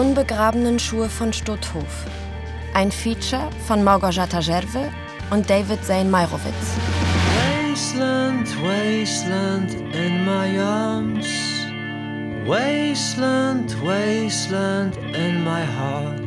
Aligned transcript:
unbegrabenen 0.00 0.78
Schuhe 0.78 1.10
von 1.10 1.30
Stutthof. 1.30 2.06
Ein 2.72 2.90
Feature 2.90 3.50
von 3.66 3.84
Małgorzata 3.84 4.40
Żerwy 4.40 4.90
und 5.30 5.50
David 5.50 5.84
Zane 5.84 6.08
Meirowitz. 6.08 6.68
Wasteland, 7.68 8.48
wasteland 8.62 9.74
in 9.74 10.24
my 10.24 10.58
arms. 10.58 11.26
Wasteland, 12.46 13.76
wasteland 13.84 14.96
in 14.96 15.44
my 15.44 15.64
heart. 15.76 16.22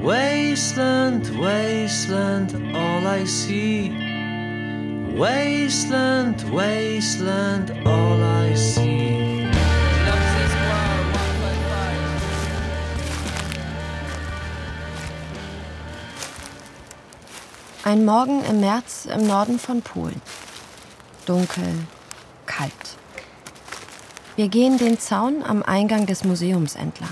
Wasteland, 0.00 1.28
wasteland, 1.40 2.54
all 2.72 3.04
I 3.04 3.26
see. 3.26 3.90
Wasteland, 5.16 6.44
wasteland, 6.52 7.72
all 7.84 8.22
I 8.22 8.54
see. 8.54 9.17
Ein 17.88 18.04
Morgen 18.04 18.44
im 18.44 18.60
März 18.60 19.06
im 19.06 19.26
Norden 19.26 19.58
von 19.58 19.80
Polen. 19.80 20.20
Dunkel, 21.24 21.72
kalt. 22.44 22.70
Wir 24.36 24.48
gehen 24.48 24.76
den 24.76 24.98
Zaun 24.98 25.42
am 25.42 25.62
Eingang 25.62 26.04
des 26.04 26.22
Museums 26.22 26.74
entlang. 26.74 27.08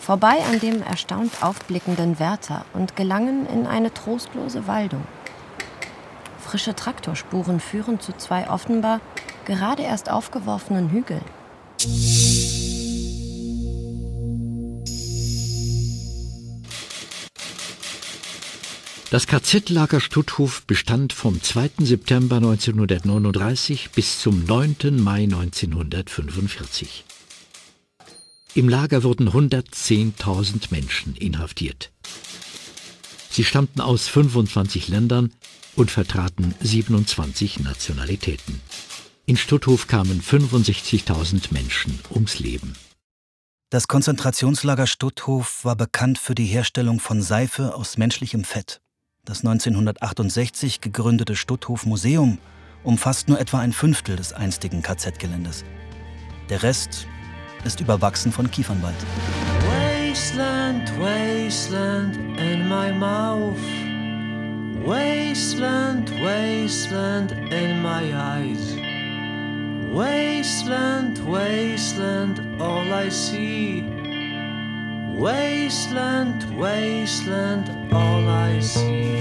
Vorbei 0.00 0.38
an 0.50 0.58
dem 0.58 0.82
erstaunt 0.82 1.42
aufblickenden 1.42 2.18
Wärter 2.18 2.64
und 2.72 2.96
gelangen 2.96 3.46
in 3.46 3.66
eine 3.66 3.92
trostlose 3.92 4.66
Waldung. 4.66 5.04
Frische 6.40 6.74
Traktorspuren 6.74 7.60
führen 7.60 8.00
zu 8.00 8.14
zwei 8.16 8.48
offenbar 8.48 9.02
gerade 9.44 9.82
erst 9.82 10.10
aufgeworfenen 10.10 10.88
Hügeln. 10.88 11.26
Das 19.12 19.26
KZ-Lager 19.26 20.00
Stutthof 20.00 20.62
bestand 20.62 21.12
vom 21.12 21.42
2. 21.42 21.72
September 21.80 22.36
1939 22.36 23.90
bis 23.90 24.20
zum 24.20 24.46
9. 24.46 25.02
Mai 25.02 25.24
1945. 25.24 27.04
Im 28.54 28.70
Lager 28.70 29.02
wurden 29.02 29.28
110.000 29.28 30.68
Menschen 30.70 31.14
inhaftiert. 31.14 31.92
Sie 33.28 33.44
stammten 33.44 33.82
aus 33.82 34.08
25 34.08 34.88
Ländern 34.88 35.30
und 35.76 35.90
vertraten 35.90 36.54
27 36.62 37.60
Nationalitäten. 37.60 38.62
In 39.26 39.36
Stutthof 39.36 39.88
kamen 39.88 40.22
65.000 40.22 41.52
Menschen 41.52 41.98
ums 42.14 42.38
Leben. 42.38 42.72
Das 43.68 43.88
Konzentrationslager 43.88 44.86
Stutthof 44.86 45.66
war 45.66 45.76
bekannt 45.76 46.16
für 46.18 46.34
die 46.34 46.46
Herstellung 46.46 46.98
von 46.98 47.20
Seife 47.20 47.74
aus 47.74 47.98
menschlichem 47.98 48.44
Fett. 48.44 48.81
Das 49.24 49.44
1968 49.44 50.80
gegründete 50.80 51.36
Stutthof 51.36 51.86
Museum 51.86 52.38
umfasst 52.82 53.28
nur 53.28 53.38
etwa 53.38 53.60
ein 53.60 53.72
Fünftel 53.72 54.16
des 54.16 54.32
einstigen 54.32 54.82
KZ-Geländes. 54.82 55.64
Der 56.50 56.64
Rest 56.64 57.06
ist 57.62 57.78
überwachsen 57.78 58.32
von 58.32 58.50
Kiefernwald. 58.50 58.96
Wasteland, 59.70 60.90
wasteland 60.98 62.16
in 62.16 62.68
my 62.68 62.92
mouth. 62.92 63.54
Wasteland, 64.84 66.10
wasteland 66.20 67.30
in 67.30 67.80
my 67.80 68.12
eyes. 68.12 68.76
Wasteland, 69.94 71.24
wasteland, 71.28 72.40
all 72.60 72.90
I 72.90 73.08
see. 73.08 74.01
Wasteland, 75.18 76.42
wasteland, 76.58 77.92
all 77.92 78.28
I 78.28 78.60
see. 78.60 79.12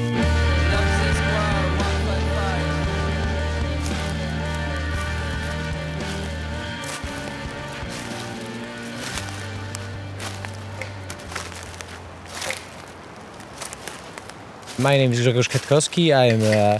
My 14.81 14.97
name 14.97 15.11
is 15.11 15.19
Grzegorz 15.19 15.47
Kwiatkowski. 15.47 16.11
I'm 16.11 16.41
uh, 16.41 16.79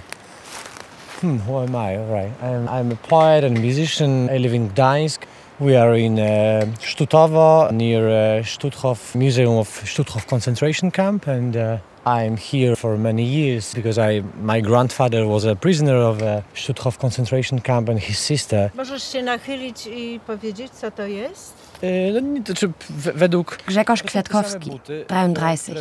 hmm, 1.20 1.38
who 1.46 1.60
am 1.60 1.76
I? 1.76 1.98
Right. 1.98 2.32
I'm, 2.42 2.68
I'm 2.68 2.92
a 2.92 2.96
poet 2.96 3.44
and 3.44 3.62
musician. 3.62 4.28
I 4.30 4.38
live 4.38 4.56
in 4.56 4.70
Gdańsk. 4.72 5.20
We 5.62 5.76
are 5.76 5.94
in 5.94 6.18
uh, 6.18 6.66
Stutovo, 6.80 7.72
near 7.72 8.10
uh, 8.10 8.44
Stutthof 8.44 9.14
Museum 9.14 9.58
of 9.60 9.70
Stutthof 9.86 10.26
concentration 10.26 10.90
camp, 10.90 11.28
and 11.28 11.56
uh, 11.56 11.78
I'm 12.04 12.36
here 12.36 12.76
for 12.76 12.98
many 12.98 13.24
years 13.24 13.72
because 13.76 14.00
I, 14.00 14.24
my 14.42 14.60
grandfather 14.60 15.28
was 15.28 15.46
a 15.46 15.56
prisoner 15.56 15.98
of 15.98 16.24
a 16.24 16.44
Stutthof 16.56 16.98
concentration 16.98 17.60
camp 17.60 17.90
and 17.90 18.00
his 18.00 18.18
sister. 18.18 18.72
Możesz 18.76 19.12
się 19.12 19.22
nachylić 19.22 19.88
i 19.88 20.20
powiedzieć, 20.28 20.72
co 20.72 20.92
to 20.92 21.06
jest? 21.06 21.54
E, 21.84 23.44
Grzegorz 23.68 24.04
Kwiatkowski, 24.04 24.80
33, 25.08 25.74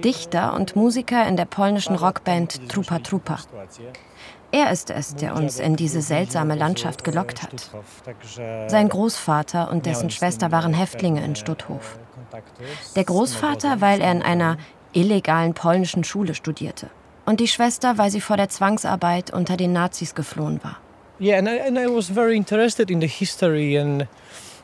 Dichter 0.00 0.54
und 0.54 0.76
Musiker 0.76 1.28
in 1.28 1.36
der 1.36 1.48
polnischen 1.48 1.96
Rockband 1.96 2.68
Trupa 2.68 2.98
Trupa. 2.98 3.38
Er 4.54 4.70
ist 4.70 4.90
es, 4.90 5.16
der 5.16 5.34
uns 5.34 5.58
in 5.58 5.74
diese 5.74 6.00
seltsame 6.00 6.54
Landschaft 6.54 7.02
gelockt 7.02 7.42
hat. 7.42 7.72
Sein 8.68 8.88
Großvater 8.88 9.68
und 9.68 9.84
dessen 9.84 10.10
Schwester 10.10 10.52
waren 10.52 10.72
Häftlinge 10.72 11.24
in 11.24 11.34
Stutthof. 11.34 11.98
Der 12.94 13.02
Großvater, 13.02 13.80
weil 13.80 14.00
er 14.00 14.12
in 14.12 14.22
einer 14.22 14.56
illegalen 14.92 15.54
polnischen 15.54 16.04
Schule 16.04 16.36
studierte. 16.36 16.88
Und 17.26 17.40
die 17.40 17.48
Schwester, 17.48 17.98
weil 17.98 18.12
sie 18.12 18.20
vor 18.20 18.36
der 18.36 18.48
Zwangsarbeit 18.48 19.32
unter 19.32 19.56
den 19.56 19.72
Nazis 19.72 20.14
geflohen 20.14 20.62
war. 20.62 20.76
Yeah, 21.20 21.38
and 21.38 21.48
I, 21.48 21.58
and 21.58 21.76
I 21.76 21.92
was 21.92 22.08
very 22.08 22.36
interested 22.36 22.92
in 22.92 23.00
the 23.00 23.08
history 23.08 23.76
and 23.76 24.06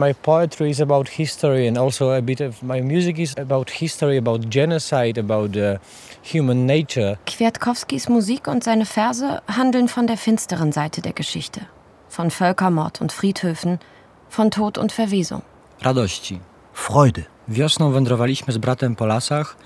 my 0.00 0.14
poetry 0.14 0.70
is 0.70 0.80
about 0.80 1.08
history 1.08 1.68
and 1.68 1.78
also 1.78 2.12
a 2.12 2.22
bit 2.22 2.40
of 2.40 2.62
my 2.62 2.80
music 2.80 3.18
is 3.18 3.34
about 3.36 3.70
history, 3.70 4.16
about 4.16 4.48
genocide, 4.48 5.18
about 5.18 5.54
uh, 5.56 5.78
human 6.22 6.66
nature. 6.66 7.18
Kwiatkowskis 7.26 8.08
Musik 8.08 8.48
und 8.48 8.64
seine 8.64 8.86
Verse 8.86 9.42
handeln 9.46 9.88
von 9.88 10.06
der 10.06 10.16
finsteren 10.16 10.72
Seite 10.72 11.02
der 11.02 11.12
Geschichte. 11.12 11.60
Von 12.08 12.30
Völkermord 12.30 13.00
und 13.00 13.12
Friedhöfen, 13.12 13.78
von 14.30 14.50
Tod 14.50 14.78
und 14.78 14.90
Verwesung. 14.90 15.42
Radości. 15.82 16.40
Freude. 16.72 17.22
Wiosną 17.48 17.90
wędrowaliśmy 17.92 18.52
z 18.52 18.58
bratem 18.58 18.96
po 18.96 19.06
lasach, 19.06 19.56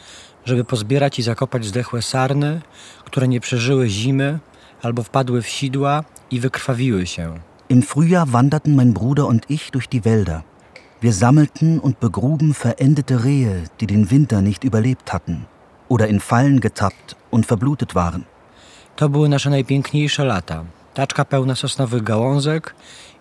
żeby 0.44 0.64
pozbierać 0.64 1.18
i 1.18 1.22
zakopać 1.22 1.64
zdechłe 1.64 2.02
sarny, 2.02 2.60
które 3.04 3.28
nie 3.28 3.40
przeżyły 3.40 3.88
zimy 3.88 4.38
albo 4.82 5.02
wpadły 5.02 5.42
w 5.42 5.48
sidła 5.48 6.04
i 6.30 6.40
wykrwawiły 6.40 7.06
się. 7.06 7.38
Im 7.68 7.82
Frühjahr 7.82 8.32
wanderten 8.32 8.76
mein 8.76 8.92
Bruder 8.92 9.26
und 9.26 9.46
ich 9.48 9.70
durch 9.70 9.88
die 9.88 10.04
Wälder. 10.04 10.44
Wir 11.00 11.12
sammelten 11.12 11.78
und 11.78 11.98
begruben 11.98 12.52
verendete 12.52 13.24
Rehe, 13.24 13.64
die 13.80 13.86
den 13.86 14.10
Winter 14.10 14.42
nicht 14.42 14.64
überlebt 14.64 15.12
hatten 15.12 15.46
oder 15.88 16.08
in 16.08 16.20
Fallen 16.20 16.60
getappt 16.60 17.16
und 17.30 17.46
verblutet 17.46 17.94
waren. 17.94 18.24
To 18.96 19.08
były 19.08 19.28
nasze 19.28 19.50
najpiękniejsze 19.50 20.24
lata. 20.24 20.64
Taczka 20.94 21.24
pełna 21.24 21.54
sosnowych 21.54 22.02
gałązek 22.02 22.74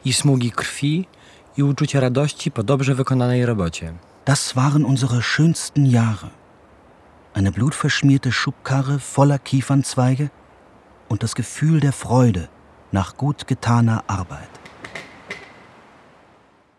i 0.05 0.13
smugi 0.13 0.51
krwi 0.51 1.07
i 1.57 1.63
uczucie 1.63 1.99
radości 1.99 2.51
po 2.51 2.63
dobrze 2.63 2.95
wykonanej 2.95 3.45
robocie. 3.45 3.93
Das 4.25 4.55
waren 4.55 4.85
unsere 4.85 5.21
schönsten 5.21 5.85
Jahre. 5.85 6.29
Eine 7.33 7.51
blutverschmierte 7.51 8.31
Schubkarre 8.31 8.99
voller 8.99 9.39
Kiefernzweige 9.39 10.29
und 11.09 11.23
das 11.23 11.35
Gefühl 11.35 11.79
der 11.79 11.93
Freude 11.93 12.47
nach 12.93 13.17
gut 13.17 13.47
getaner 13.47 14.05
Arbeit. 14.07 14.47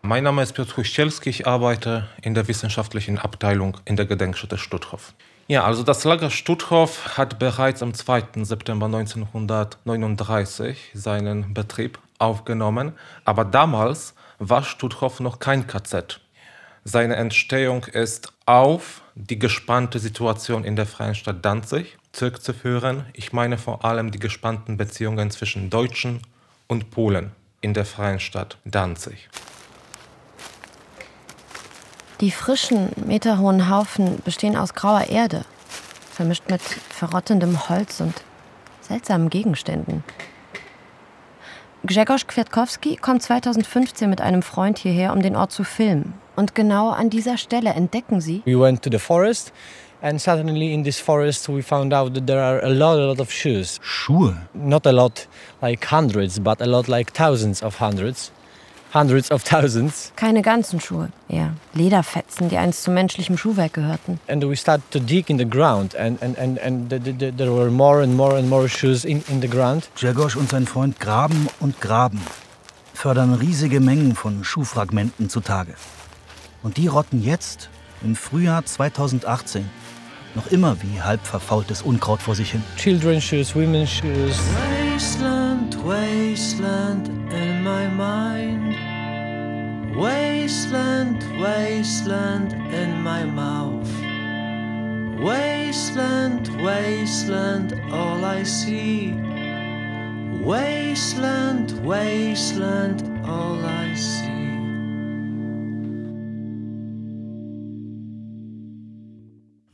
Mein 0.01 0.23
Name 0.23 0.41
ist 0.43 0.53
Piotr 0.53 0.77
Huścielski, 0.77 1.29
ich 1.29 1.45
arbeite 1.45 2.07
in 2.21 2.33
der 2.33 2.47
wissenschaftlichen 2.47 3.19
Abteilung 3.19 3.75
in 3.85 3.97
der 3.97 4.05
Gedenkstätte 4.05 4.57
Stutthof. 4.57 5.13
Ja, 5.47 5.65
also 5.65 5.83
das 5.83 6.05
Lager 6.05 6.29
Stutthof 6.29 7.17
hat 7.17 7.37
bereits 7.37 7.83
am 7.83 7.93
2. 7.93 8.43
September 8.43 8.85
1939 8.85 10.91
seinen 10.93 11.53
Betrieb 11.53 11.99
aufgenommen, 12.17 12.93
aber 13.25 13.43
damals 13.43 14.13
war 14.39 14.63
Stutthof 14.63 15.19
noch 15.19 15.39
kein 15.39 15.67
KZ. 15.67 16.21
Seine 16.85 17.17
Entstehung 17.17 17.83
ist 17.85 18.31
auf 18.45 19.01
die 19.15 19.39
gespannte 19.39 19.99
Situation 19.99 20.63
in 20.63 20.75
der 20.75 20.85
Freien 20.85 21.15
Stadt 21.15 21.43
Danzig 21.43 21.97
zurückzuführen. 22.15 23.05
Ich 23.13 23.33
meine 23.33 23.57
vor 23.57 23.83
allem 23.85 24.11
die 24.11 24.19
gespannten 24.19 24.77
Beziehungen 24.77 25.31
zwischen 25.31 25.69
Deutschen 25.69 26.21
und 26.67 26.89
Polen 26.91 27.31
in 27.61 27.73
der 27.73 27.85
Freien 27.85 28.19
Stadt 28.19 28.57
Danzig. 28.65 29.29
Die 32.21 32.31
frischen, 32.31 32.91
meterhohen 33.05 33.69
Haufen 33.69 34.21
bestehen 34.23 34.55
aus 34.55 34.73
grauer 34.73 35.09
Erde, 35.09 35.43
vermischt 36.11 36.49
mit 36.49 36.61
verrottendem 36.61 37.67
Holz 37.67 37.99
und 37.99 38.23
seltsamen 38.81 39.29
Gegenständen. 39.29 40.03
Grzegorz 41.85 42.25
Kwiatkowski 42.25 42.95
kommt 42.95 43.21
2015 43.21 44.09
mit 44.09 44.21
einem 44.21 44.41
Freund 44.41 44.79
hierher, 44.79 45.11
um 45.11 45.21
den 45.21 45.35
Ort 45.35 45.51
zu 45.51 45.63
filmen. 45.63 46.13
Und 46.35 46.55
genau 46.55 46.89
an 46.89 47.09
dieser 47.09 47.37
Stelle 47.37 47.71
entdecken 47.71 48.21
sie. 48.21 48.41
We 48.45 48.59
went 48.59 48.81
to 48.81 48.89
the 48.91 48.97
forest 48.97 49.53
and 50.05 50.21
suddenly 50.21 50.71
in 50.71 50.83
this 50.83 50.99
forest 50.99 51.49
we 51.49 51.63
found 51.63 51.91
out 51.91 52.13
that 52.13 52.27
there 52.27 52.39
are 52.39 52.63
a 52.63 52.69
lot, 52.69 52.99
a 52.99 53.07
lot 53.07 53.19
of 53.19 53.31
shoes. 53.31 53.79
Schuhe? 53.83 54.37
Not 54.53 54.85
a 54.85 54.91
lot 54.91 55.25
like 55.63 55.83
hundreds, 55.83 56.37
but 56.37 56.61
a 56.61 56.67
lot 56.67 56.87
like 56.87 57.11
thousands 57.11 57.63
of 57.63 57.77
hundreds. 57.77 58.31
Hundreds 58.91 59.31
of 59.31 59.43
thousands. 59.43 60.13
Keine 60.15 60.43
ganzen 60.43 60.79
Schuhe, 60.79 61.09
eher 61.27 61.55
Lederfetzen, 61.73 62.49
die 62.49 62.57
einst 62.57 62.83
zu 62.83 62.91
menschlichem 62.91 63.35
Schuhwerk 63.35 63.73
gehörten. 63.73 64.19
And 64.27 64.43
we 64.47 64.55
started 64.55 64.89
to 64.91 64.99
dig 64.99 65.29
in 65.29 65.39
the 65.39 65.49
ground 65.49 65.95
and, 65.95 66.21
and, 66.21 66.37
and, 66.37 66.59
and 66.59 66.89
the, 66.91 66.99
the, 66.99 67.31
there 67.31 67.51
were 67.51 67.71
more 67.71 68.03
and 68.03 68.15
more 68.15 68.37
and 68.37 68.47
more 68.47 68.69
shoes 68.69 69.05
in, 69.05 69.23
in 69.27 69.41
the 69.41 69.49
ground. 69.49 69.89
Grzegorz 69.95 70.35
und 70.35 70.49
sein 70.49 70.67
Freund 70.67 70.99
graben 70.99 71.49
und 71.59 71.81
graben, 71.81 72.21
fördern 72.93 73.33
riesige 73.33 73.79
Mengen 73.79 74.15
von 74.15 74.43
Schuhfragmenten 74.43 75.29
zutage. 75.29 75.73
Und 76.61 76.77
die 76.77 76.87
rotten 76.87 77.23
jetzt, 77.23 77.69
im 78.03 78.15
Frühjahr 78.15 78.63
2018, 78.63 79.67
noch 80.35 80.47
immer 80.47 80.75
wie 80.81 81.01
halb 81.01 81.25
verfaultes 81.25 81.81
Unkraut 81.81 82.21
vor 82.21 82.35
sich 82.35 82.51
hin. 82.51 82.63
Children's 82.77 83.23
shoes, 83.23 83.55
women's 83.55 83.89
shoes. 83.89 84.37
Wasteland, 84.93 85.77
wasteland 85.83 87.07
in 87.31 87.63
my 87.63 87.87
mind. 87.87 88.75
Wasteland, 89.95 91.23
wasteland 91.39 92.53
in 92.73 93.01
my 93.01 93.23
mouth. 93.25 93.89
Wasteland, 95.21 96.49
wasteland, 96.61 97.73
all 97.91 98.23
I 98.23 98.43
see. 98.43 99.13
Wasteland, 100.43 101.73
wasteland, 101.83 103.03
all 103.25 103.63
I 103.63 103.95
see. 103.95 104.34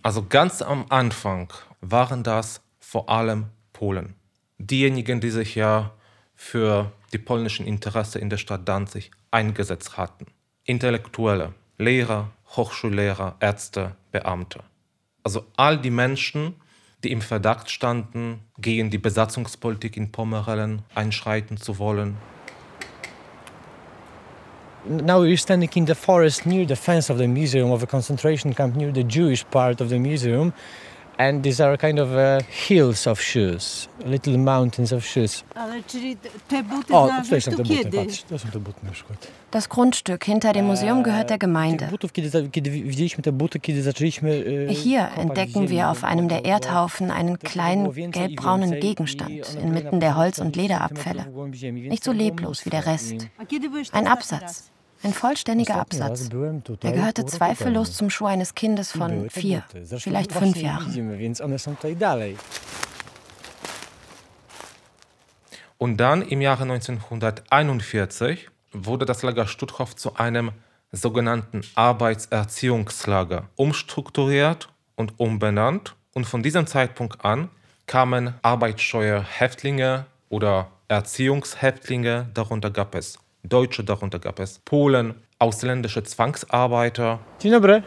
Also 0.03 0.25
ganz 0.27 0.63
am 0.63 0.85
Anfang 0.89 1.53
waren 1.79 2.23
das 2.23 2.61
vor 2.79 3.09
allem 3.09 3.47
Polen. 3.71 4.15
Diejenigen, 4.57 5.21
die 5.21 5.29
sich 5.29 5.53
ja 5.55 5.91
für 6.33 6.91
die 7.13 7.19
polnischen 7.19 7.67
Interessen 7.67 8.19
in 8.19 8.29
der 8.29 8.37
Stadt 8.37 8.67
Danzig 8.67 9.11
eingesetzt 9.29 9.97
hatten. 9.97 10.25
Intellektuelle, 10.63 11.53
Lehrer, 11.77 12.31
Hochschullehrer, 12.55 13.35
Ärzte, 13.39 13.95
Beamte. 14.11 14.63
Also 15.23 15.45
all 15.55 15.79
die 15.79 15.91
Menschen, 15.91 16.55
die 17.03 17.11
im 17.11 17.21
Verdacht 17.21 17.69
standen, 17.69 18.41
gegen 18.57 18.89
die 18.89 18.97
Besatzungspolitik 18.97 19.97
in 19.97 20.11
Pomerellen 20.11 20.81
einschreiten 20.95 21.57
zu 21.57 21.77
wollen, 21.77 22.17
now 24.85 25.19
we're 25.19 25.37
standing 25.37 25.69
in 25.75 25.85
the 25.85 25.95
forest 25.95 26.45
near 26.45 26.65
the 26.65 26.75
fence 26.75 27.09
of 27.09 27.17
the 27.17 27.27
museum 27.27 27.71
of 27.71 27.83
a 27.83 27.87
concentration 27.87 28.53
camp 28.53 28.75
near 28.75 28.91
the 28.91 29.03
Jewish 29.03 29.45
part 29.51 29.79
of 29.81 29.89
the 29.89 29.99
museum. 29.99 30.53
And 31.21 31.43
these 31.43 31.63
are 31.63 31.77
kind 31.77 31.99
of 31.99 32.09
uh, 32.13 32.39
hills 32.49 33.07
of 33.07 33.21
shoes, 33.21 33.87
little 34.05 34.37
mountains 34.37 34.91
of 34.93 35.05
shoes. 35.05 35.43
Ale 35.55 35.83
czyli 35.83 36.17
te 36.47 36.63
buty 36.63 36.93
O, 36.93 37.05
znalazłeś 37.07 37.45
tutaj 37.45 37.51
są 37.51 37.51
tu 37.51 37.57
te 37.57 37.63
buty, 37.63 37.83
kiedy? 37.83 37.97
patrz, 37.97 38.23
to 38.23 38.39
są 38.39 38.49
te 38.49 38.59
buty 38.59 38.79
na 38.83 38.91
przykład. 38.91 39.27
Das 39.51 39.67
Grundstück 39.67 40.25
hinter 40.25 40.53
dem 40.53 40.65
Museum 40.65 41.03
gehört 41.03 41.29
der 41.29 41.37
Gemeinde. 41.37 41.89
Hier 44.69 45.09
entdecken 45.17 45.69
wir 45.69 45.89
auf 45.89 46.03
einem 46.03 46.27
der 46.27 46.45
Erdhaufen 46.45 47.11
einen 47.11 47.37
kleinen 47.39 48.11
gelbbraunen 48.11 48.79
Gegenstand 48.79 49.55
inmitten 49.63 49.99
der 49.99 50.15
Holz- 50.15 50.39
und 50.39 50.55
Lederabfälle. 50.55 51.25
Nicht 51.71 52.03
so 52.03 52.11
leblos 52.11 52.65
wie 52.65 52.69
der. 52.69 52.85
Rest. 52.85 53.27
Ein 53.91 54.07
Absatz. 54.07 54.71
Ein 55.03 55.13
vollständiger 55.13 55.77
Absatz. 55.77 56.29
Er 56.81 56.91
gehörte 56.91 57.25
zweifellos 57.25 57.93
zum 57.93 58.09
Schuh 58.09 58.27
eines 58.27 58.53
Kindes 58.53 58.91
von 58.91 59.29
vier, 59.29 59.63
vielleicht 59.97 60.31
fünf 60.31 60.57
Jahren. 60.57 61.35
Und 65.77 65.97
dann 65.97 66.21
im 66.21 66.41
Jahre 66.41 66.63
1941 66.63 68.49
wurde 68.71 69.05
das 69.05 69.23
Lager 69.23 69.47
Stutthof 69.47 69.95
zu 69.95 70.15
einem 70.15 70.51
sogenannten 70.91 71.61
Arbeitserziehungslager 71.73 73.49
umstrukturiert 73.55 74.69
und 74.95 75.19
umbenannt. 75.19 75.95
Und 76.13 76.25
von 76.25 76.43
diesem 76.43 76.67
Zeitpunkt 76.67 77.25
an 77.25 77.49
kamen 77.87 78.35
arbeitsscheue 78.41 79.23
Häftlinge 79.23 80.05
oder 80.29 80.67
Erziehungshäftlinge, 80.87 82.29
darunter 82.33 82.69
gab 82.69 82.95
es 82.95 83.17
Deutsche, 83.43 83.83
darunter 83.83 84.19
gab 84.19 84.39
es 84.39 84.59
Polen, 84.59 85.15
ausländische 85.39 86.03
Zwangsarbeiter. 86.03 87.19
Dzień 87.39 87.51
dobry. 87.51 87.81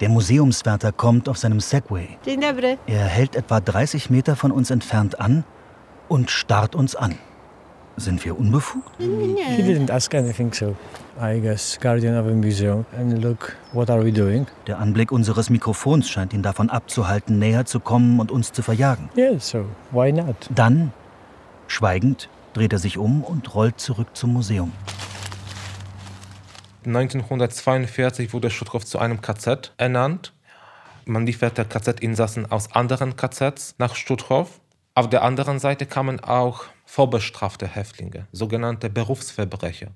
Der 0.00 0.08
Museumswärter 0.08 0.92
kommt 0.92 1.28
auf 1.28 1.38
seinem 1.38 1.60
Segway. 1.60 2.08
Dzień 2.24 2.40
dobry. 2.40 2.78
Er 2.86 3.06
hält 3.06 3.36
etwa 3.36 3.60
30 3.60 4.10
Meter 4.10 4.36
von 4.36 4.52
uns 4.52 4.70
entfernt 4.70 5.20
an 5.20 5.44
und 6.08 6.30
starrt 6.30 6.74
uns 6.74 6.94
an. 6.94 7.16
Sind 7.96 8.24
wir 8.24 8.38
unbefugt? 8.38 8.90
He 8.98 9.62
didn't 9.62 9.90
ask 9.90 10.14
anything, 10.14 10.52
so 10.54 10.76
I 11.20 11.40
guess 11.40 11.78
guardian 11.80 12.16
of 12.18 12.26
a 12.26 12.34
museum. 12.34 12.86
And 12.96 13.22
look, 13.22 13.54
what 13.72 13.90
are 13.90 14.02
we 14.02 14.12
doing? 14.12 14.46
Der 14.66 14.78
Anblick 14.78 15.12
unseres 15.12 15.50
Mikrofons 15.50 16.08
scheint 16.08 16.32
ihn 16.32 16.42
davon 16.42 16.70
abzuhalten, 16.70 17.38
näher 17.38 17.66
zu 17.66 17.80
kommen 17.80 18.18
und 18.18 18.30
uns 18.30 18.52
zu 18.52 18.62
verjagen. 18.62 19.10
Yeah, 19.16 19.38
so 19.38 19.66
why 19.90 20.12
not? 20.12 20.36
Dann, 20.54 20.92
schweigend, 21.66 22.28
dreht 22.52 22.72
er 22.72 22.78
sich 22.78 22.98
um 22.98 23.24
und 23.24 23.54
rollt 23.54 23.80
zurück 23.80 24.08
zum 24.14 24.32
Museum. 24.32 24.72
1942 26.84 28.32
wurde 28.32 28.50
Stutthof 28.50 28.84
zu 28.84 28.98
einem 28.98 29.20
KZ 29.20 29.72
ernannt. 29.76 30.32
Man 31.04 31.26
lieferte 31.26 31.64
KZ-Insassen 31.64 32.50
aus 32.50 32.72
anderen 32.72 33.16
KZs 33.16 33.76
nach 33.78 33.94
Stutthof. 33.94 34.60
Auf 34.94 35.08
der 35.08 35.22
anderen 35.22 35.58
Seite 35.58 35.86
kamen 35.86 36.20
auch 36.20 36.64
vorbestrafte 36.84 37.66
Häftlinge, 37.66 38.26
sogenannte 38.32 38.90
Berufsverbrecher, 38.90 39.88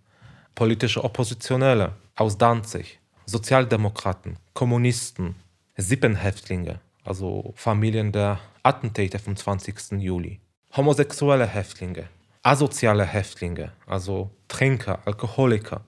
politische 0.54 1.04
Oppositionelle 1.04 1.92
aus 2.14 2.38
Danzig, 2.38 3.00
Sozialdemokraten, 3.26 4.38
Kommunisten, 4.54 5.34
Sippenhäftlinge, 5.76 6.80
also 7.04 7.52
Familien 7.56 8.12
der 8.12 8.38
Attentäter 8.62 9.18
vom 9.18 9.36
20. 9.36 10.00
Juli, 10.00 10.40
homosexuelle 10.74 11.46
Häftlinge, 11.46 12.08
asoziale 12.46 13.04
Häftlinge, 13.04 13.72
also 13.86 14.30
Trinker, 14.46 15.00
Alkoholiker, 15.04 15.80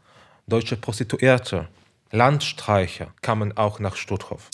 deutsche 0.49 0.77
Prostituierte, 0.77 1.69
Landstreicher 2.11 3.15
kamen 3.23 3.57
auch 3.57 3.79
nach 3.79 3.95
Stutthof. 3.95 4.51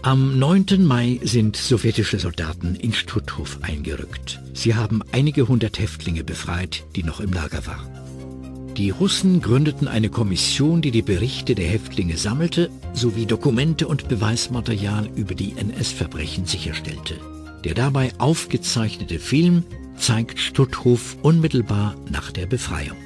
Am 0.00 0.38
9. 0.38 0.84
Mai 0.86 1.20
sind 1.22 1.56
sowjetische 1.56 2.18
Soldaten 2.18 2.74
in 2.74 2.94
Stutthof 2.94 3.58
eingerückt. 3.60 4.40
Sie 4.54 4.74
haben 4.74 5.02
einige 5.12 5.46
hundert 5.48 5.78
Häftlinge 5.78 6.24
befreit, 6.24 6.84
die 6.96 7.02
noch 7.02 7.20
im 7.20 7.32
Lager 7.32 7.66
waren. 7.66 8.74
Die 8.76 8.90
Russen 8.90 9.42
gründeten 9.42 9.88
eine 9.88 10.08
Kommission, 10.08 10.80
die 10.80 10.90
die 10.90 11.02
Berichte 11.02 11.54
der 11.54 11.66
Häftlinge 11.66 12.16
sammelte, 12.16 12.70
sowie 12.94 13.26
Dokumente 13.26 13.86
und 13.86 14.08
Beweismaterial 14.08 15.06
über 15.14 15.34
die 15.34 15.54
NS-Verbrechen 15.56 16.46
sicherstellte. 16.46 17.33
Der 17.64 17.74
dabei 17.74 18.12
aufgezeichnete 18.18 19.18
Film 19.18 19.64
zeigt 19.96 20.38
Stutthof 20.38 21.16
unmittelbar 21.22 21.94
nach 22.10 22.30
der 22.30 22.46
Befreiung. 22.46 22.96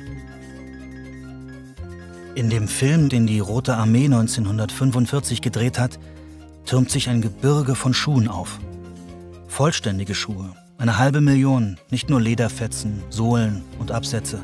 In 2.34 2.50
dem 2.50 2.66
Film, 2.66 3.08
den 3.08 3.26
die 3.26 3.38
Rote 3.38 3.76
Armee 3.76 4.06
1945 4.06 5.42
gedreht 5.42 5.78
hat, 5.78 5.98
türmt 6.66 6.90
sich 6.90 7.08
ein 7.08 7.20
Gebirge 7.20 7.74
von 7.74 7.94
Schuhen 7.94 8.28
auf. 8.28 8.58
Vollständige 9.46 10.14
Schuhe, 10.14 10.54
eine 10.76 10.98
halbe 10.98 11.20
Million, 11.20 11.78
nicht 11.90 12.10
nur 12.10 12.20
Lederfetzen, 12.20 13.02
Sohlen 13.10 13.62
und 13.78 13.92
Absätze. 13.92 14.42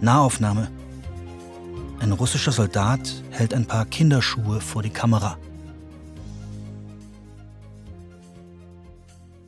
Nahaufnahme. 0.00 0.70
Ein 2.00 2.12
russischer 2.12 2.52
Soldat 2.52 3.22
hält 3.30 3.52
ein 3.52 3.66
paar 3.66 3.84
Kinderschuhe 3.84 4.60
vor 4.60 4.82
die 4.82 4.90
Kamera. 4.90 5.36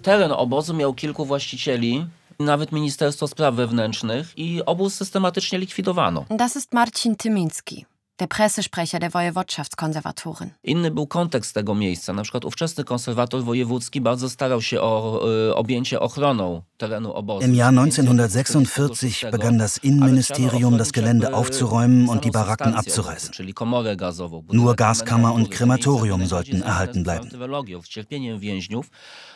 Teren 0.03 0.33
obozu 0.33 0.75
miał 0.75 0.95
kilku 0.95 1.25
właścicieli, 1.25 2.07
nawet 2.39 2.73
Ministerstwo 2.73 3.29
Spraw 3.29 3.55
Wewnętrznych 3.55 4.33
i 4.37 4.63
obóz 4.67 4.95
systematycznie 4.95 5.59
likwidowano. 5.59 6.25
Das 6.31 6.57
ist 6.57 6.73
Marcin 6.73 7.17
Tymiński, 7.17 7.87
der 8.21 8.27
Pressesprecher 8.27 8.99
der 8.99 9.11
Wojewodschaftskonservatorin. 9.15 10.51
Inny 10.65 10.91
był 10.91 11.07
kontekst 11.07 11.55
tego 11.55 11.75
miejsca. 11.75 12.13
Na 12.13 12.23
przykład 12.23 12.45
ówczesny 12.45 12.85
konserwator 12.85 13.45
wojewódzki 13.45 14.01
bardzo 14.01 14.31
starał 14.31 14.63
się 14.63 14.81
o 14.81 15.21
y, 15.49 15.55
objęcie 15.55 16.01
ochroną 16.01 16.63
terenu 16.77 17.13
obozu. 17.13 17.47
Im 17.47 17.55
Jahr 17.55 17.75
Więc 17.75 17.97
1946 17.97 19.25
begann 19.33 19.59
das 19.59 19.85
Innenministerium, 19.85 20.79
das 20.79 20.93
Gelände 20.93 21.35
aufzuräumen 21.35 22.09
und 22.09 22.25
die 22.25 22.31
Baracken 22.31 22.75
abzureißen. 22.75 23.33
Czyli 23.33 23.55
komorę 23.55 23.97
gazową. 23.97 24.45
Nur 24.53 24.77
Gaskammer 24.77 25.35
und 25.35 25.49
Krematorium 25.49 26.27
sollten 26.27 26.63
erhalten 26.63 27.03
bleiben. 27.03 27.31
Z 27.85 27.89
cierpieniem 27.89 28.39
więźniów. 28.39 28.91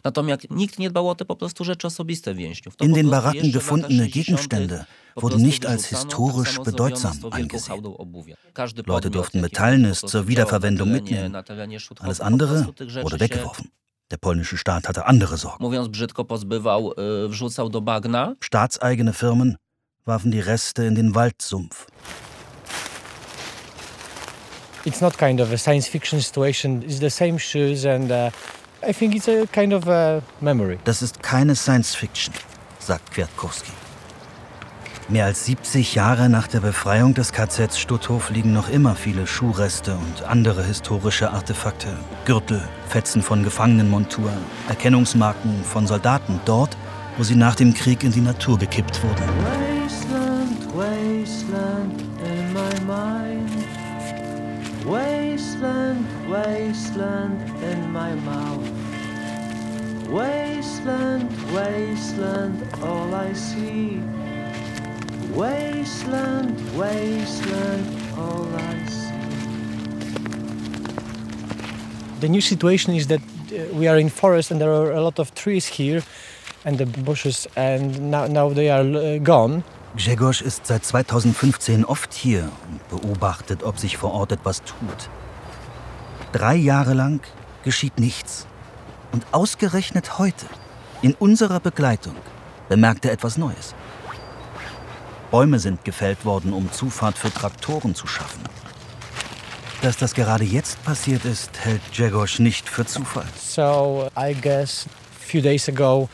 Natomiast 0.05 0.51
nikt 0.51 0.79
nie 0.79 0.91
dbał 0.91 1.09
o 1.09 1.15
te 1.15 1.25
po 1.25 1.37
prostu 1.37 1.65
rzeczy 1.65 1.87
osobiste 1.87 2.35
więźniów. 2.35 2.77
To 2.77 2.85
In 2.85 2.93
den 2.93 3.11
Baracken 3.11 3.51
gefundene 3.51 4.05
60. 4.05 4.15
Gegenstände 4.15 4.85
wurden 5.17 5.43
nicht 5.43 5.67
als 5.67 5.87
historisch 5.87 6.59
bedeutsam 6.59 7.19
angesehen. 7.31 7.83
Leute 8.87 9.11
durften 9.11 9.41
Metallnis 9.41 10.01
zur 10.01 10.29
Wiederverwendung 10.29 10.91
mitnehmen. 10.91 11.35
Alles 12.01 12.21
andere 12.21 12.67
wurde 13.03 13.21
weggeworfen. 13.21 13.71
Der 14.11 14.19
polnische 14.19 14.59
Staat 14.59 14.87
hatte 14.89 15.07
andere 15.07 15.37
Sorgen. 15.37 15.65
Staatseigene 18.41 19.13
Firmen 19.13 19.57
warfen 20.05 20.31
die 20.31 20.41
Reste 20.41 20.85
in 20.85 20.95
den 20.95 21.15
Waldsumpf. 21.15 21.87
It's 24.85 25.01
not 25.01 25.17
kind 25.17 25.41
of 25.41 25.51
a 25.51 25.57
science 25.57 25.89
fiction 25.89 26.21
situation. 26.21 26.83
It's 26.83 26.99
the 27.01 27.09
same 27.09 27.39
shoes 27.39 27.87
and 27.87 28.11
uh, 28.11 28.31
I 28.87 28.93
think 28.93 29.15
it's 29.15 29.29
a 29.29 29.47
kind 29.47 29.73
of 29.73 29.89
a 29.89 30.21
memory. 30.41 30.79
Das 30.85 31.01
ist 31.01 31.23
keine 31.23 31.57
Science 31.57 31.95
Fiction, 31.95 32.35
sagt 32.81 33.11
Kwiatkowski. 33.11 33.73
Mehr 35.09 35.27
als 35.27 35.45
70 35.45 35.95
Jahre 35.95 36.31
nach 36.31 36.47
der 36.47 36.61
Befreiung 36.61 37.13
des 37.13 37.33
KZ 37.33 37.77
Stutthof 37.77 38.31
liegen 38.31 38.55
noch 38.55 38.71
immer 38.71 38.95
viele 38.95 39.27
Schuhreste 39.27 39.97
und 39.97 40.23
andere 40.27 40.65
historische 40.65 41.31
Artefakte, 41.31 41.89
Gürtel, 42.25 42.63
Fetzen 42.89 43.21
von 43.21 43.45
Gefangenenmonturen, 43.45 44.39
Erkennungsmarken 44.69 45.63
von 45.63 45.87
Soldaten 45.87 46.41
dort, 46.47 46.75
wo 47.19 47.23
sie 47.23 47.35
nach 47.35 47.55
dem 47.55 47.75
Krieg 47.75 48.03
in 48.03 48.13
die 48.13 48.23
Natur 48.23 48.59
gekippt 48.59 49.03
wurden. 49.03 49.25
Wasteland, 49.85 50.75
wasteland 50.75 52.01
in 52.25 52.53
my 52.55 52.81
mind. 52.87 53.51
Wasteland, 54.87 56.07
wasteland 56.31 57.43
in 57.61 57.93
my 57.93 58.15
mouth. 58.25 58.71
Wasteland, 60.09 61.31
wasteland, 61.53 62.63
all 62.83 63.13
I 63.13 63.35
see. 63.35 64.01
Wasteland, 65.35 66.61
wasteland, 66.77 67.87
all 68.17 68.47
I 68.57 68.87
see. 68.89 69.13
The 72.21 72.29
new 72.29 72.41
situation 72.41 72.95
is 72.95 73.09
that 73.09 73.21
uh, 73.21 73.75
we 73.75 73.89
are 73.89 73.99
in 73.99 74.11
forest 74.11 74.53
and 74.53 74.61
there 74.61 74.71
are 74.71 74.93
a 74.93 75.01
lot 75.01 75.19
of 75.19 75.35
trees 75.35 75.67
here 75.67 76.05
and 76.65 76.79
the 76.79 76.87
bushes 76.87 77.49
and 77.57 78.13
now, 78.13 78.29
now 78.29 78.49
they 78.49 78.71
are 78.71 78.85
uh, 78.85 79.19
gone. 79.19 79.65
Grzegorz 79.97 80.41
ist 80.41 80.67
seit 80.67 80.85
2015 80.85 81.85
oft 81.85 82.15
hier 82.15 82.53
und 82.71 82.89
beobachtet, 82.89 83.65
ob 83.65 83.81
sich 83.81 83.97
vor 83.97 84.13
Ort 84.13 84.31
etwas 84.31 84.63
tut. 84.63 85.09
Drei 86.33 86.55
Jahre 86.55 86.95
lang 86.95 87.21
geschieht 87.65 87.99
nichts. 87.99 88.47
Und 89.11 89.27
ausgerechnet 89.33 90.19
heute, 90.19 90.47
in 91.03 91.15
unserer 91.15 91.59
Begleitung, 91.59 92.17
bemerkt 92.69 93.05
er 93.05 93.13
etwas 93.13 93.37
Neues. 93.37 93.75
Bäume 95.35 95.59
sind 95.59 95.85
gefällt 95.85 96.25
worden, 96.25 96.53
um 96.53 96.71
Zufahrt 96.71 97.19
für 97.19 97.29
Traktoren 97.29 97.97
zu 97.97 98.07
schaffen. 98.07 98.41
Dass 99.83 99.97
das 99.97 100.15
gerade 100.15 100.45
jetzt 100.45 100.81
passiert 100.85 101.25
ist, 101.25 101.51
hält 101.59 101.81
Grzegorz 101.93 102.39
nicht 102.39 102.69
für 102.69 102.87
Zufall. 102.87 103.27
So, 103.37 104.09
I 104.17 104.33
guess 104.33 104.87
a 104.87 105.27
few 105.27 105.41
days 105.41 105.69
ago 105.69 106.09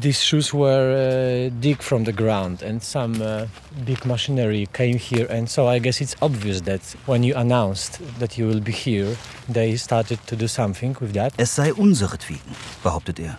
these 0.00 0.20
shoes 0.20 0.52
were 0.52 1.46
uh, 1.46 1.60
dig 1.60 1.80
from 1.80 2.04
the 2.04 2.12
ground 2.12 2.64
and 2.64 2.82
some 2.82 3.22
uh, 3.22 3.46
big 3.86 4.04
machinery 4.04 4.66
came 4.72 4.98
here 4.98 5.30
and 5.30 5.48
so 5.48 5.68
i 5.68 5.78
guess 5.78 6.00
it's 6.00 6.16
obvious 6.20 6.60
that 6.62 6.80
when 7.06 7.22
you 7.22 7.34
announced 7.36 8.00
that 8.18 8.36
you 8.36 8.46
will 8.46 8.60
be 8.60 8.72
here 8.72 9.16
they 9.48 9.76
started 9.76 10.18
to 10.26 10.36
do 10.36 10.46
something 10.46 10.94
with 11.00 11.14
that 11.14 11.32
es 11.38 11.54
sei 11.54 11.72
unseretwegen 11.72 12.54
behauptet 12.82 13.18
er 13.20 13.38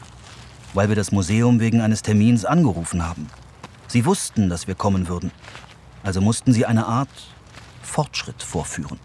weil 0.74 0.88
wir 0.88 0.96
das 0.96 1.12
museum 1.12 1.60
wegen 1.60 1.82
eines 1.82 2.02
termins 2.02 2.46
angerufen 2.46 3.08
haben 3.08 3.28
sie 3.90 4.06
wussten 4.06 4.50
dass 4.50 4.68
wir 4.68 4.76
kommen 4.76 5.08
würden 5.08 5.32
also 6.04 6.22
mussten 6.22 6.54
sie 6.54 6.66
eine 6.66 6.86
art 6.86 7.10
fortschritt 7.84 8.42
vorführen 8.42 9.00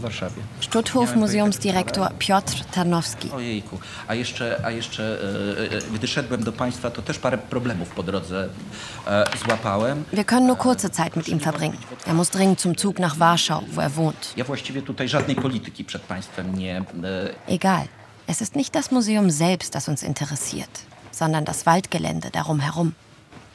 Warszawie. 0.00 0.42
Stutthof 0.60 1.16
Museumsdirektor 1.16 2.08
Piotr 2.18 2.64
Tarnowski. 2.72 3.30
Ojejku, 3.30 3.78
a 4.08 4.14
jeszcze, 4.14 4.60
a 4.64 4.70
jeszcze 4.70 5.18
gdy 5.94 6.08
szedłem 6.08 6.44
do 6.44 6.52
Państwa, 6.52 6.90
to 6.90 7.02
też 7.02 7.18
parę 7.18 7.38
problemów 7.38 7.88
po 7.88 8.02
drodze 8.02 8.48
złapałem. 9.44 10.04
Wir 10.12 10.26
können 10.26 10.46
nur 10.46 10.58
kurze 10.58 10.90
Zeit 10.90 11.16
mit 11.16 11.28
ihm 11.28 11.38
verbringen. 11.38 11.78
Er 12.06 12.14
muss 12.14 12.30
dringend 12.30 12.60
zum 12.60 12.74
Zug 12.78 12.98
nach 12.98 13.16
Warschau, 13.18 13.62
wo 13.72 13.82
er 13.82 13.90
wohnt. 13.90 14.32
Ja 14.36 14.44
właściwie 14.44 14.82
tutaj 14.82 15.08
żadnej 15.08 15.36
polityki 15.36 15.84
przed 15.84 16.02
Państwem 16.02 16.58
nie... 16.58 16.84
Egal. 17.46 17.99
Es 18.30 18.40
ist 18.40 18.54
nicht 18.54 18.76
das 18.76 18.92
Museum 18.92 19.28
selbst, 19.28 19.74
das 19.74 19.88
uns 19.88 20.04
interessiert, 20.04 20.70
sondern 21.10 21.44
das 21.44 21.66
Waldgelände 21.66 22.28
darum 22.30 22.60
herum. 22.60 22.94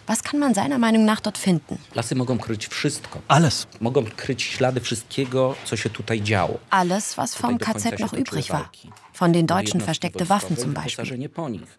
Was 0.06 0.22
kann 0.22 0.38
man 0.38 0.54
seiner 0.54 0.78
Meinung 0.78 1.06
nach 1.06 1.22
dort 1.22 1.38
finden? 1.38 1.78
Lasy 1.94 2.16
mogą 2.16 2.38
kryć 2.38 2.68
wszystko. 2.68 3.20
Alles. 3.28 3.68
Mogą 3.82 4.06
kryć 4.06 4.44
ślady 4.44 4.82
wszystkiego, 4.82 5.56
co 5.66 5.78
się 5.78 5.90
tutaj 5.90 6.22
działo. 6.22 6.60
Alles, 6.70 7.14
was 7.16 7.36
vom 7.36 7.58
KZ 7.58 8.00
noch 8.00 8.14
übrig 8.14 8.48
war. 8.48 8.70
Von 9.14 9.32
den 9.32 9.48
Deutschen 9.48 9.82
versteckte 9.82 10.26
Waffen 10.26 10.58
zum 10.58 10.74
Beispiel. 10.74 11.30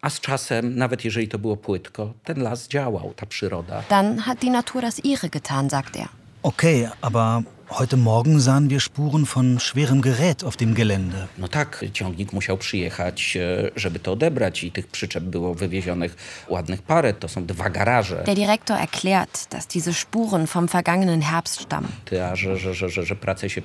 A 0.01 0.09
z 0.09 0.19
czasem, 0.19 0.75
nawet 0.75 1.05
jeżeli 1.05 1.27
to 1.27 1.39
było 1.39 1.57
płytko, 1.57 2.13
ten 2.23 2.43
las 2.43 2.67
działał, 2.67 3.13
ta 3.15 3.25
przyroda. 3.25 3.83
Dann 3.89 4.19
hat 4.19 4.39
die 4.39 4.51
Natur 4.51 4.81
das 4.81 4.99
ihre 5.05 5.29
getan, 5.29 5.69
sagt 5.69 5.95
er. 5.95 6.09
Okay, 6.43 6.89
aber 7.01 7.43
Heute 7.69 7.97
Morgen 7.97 8.39
sahen 8.39 8.69
wir 8.69 8.79
Spuren 8.79 9.25
von 9.25 9.59
schwerem 9.59 10.01
Gerät 10.01 10.43
auf 10.43 10.55
dem 10.55 10.73
Gelände. 10.73 11.27
No 11.37 11.47
tak, 11.47 11.85
ciągnik 11.93 12.33
musiał 12.33 12.57
przyjechać, 12.57 13.37
żeby 13.75 13.99
to 13.99 14.11
odebrać 14.11 14.63
i 14.63 14.71
tych 14.71 14.87
przyczep 14.87 15.23
było 15.23 15.53
wywiezionych 15.53 16.15
ładnych 16.49 16.81
parę. 16.81 17.13
To 17.13 17.27
są 17.27 17.45
dwa 17.45 17.69
garaże. 17.69 18.23
Der 18.25 18.35
Direktor 18.35 18.77
erklärt, 18.77 19.49
dass 19.49 19.67
diese 19.67 19.93
Spuren 19.93 20.47
vom 20.47 20.67
vergangenen 20.67 21.21
Herbst 21.21 21.61
stammen. 21.61 21.91
A 22.31 22.35
że, 22.35 22.57
że, 22.57 22.73
że, 22.73 22.89
że, 22.89 23.03
że 23.03 23.15
prace 23.15 23.49
się 23.49 23.61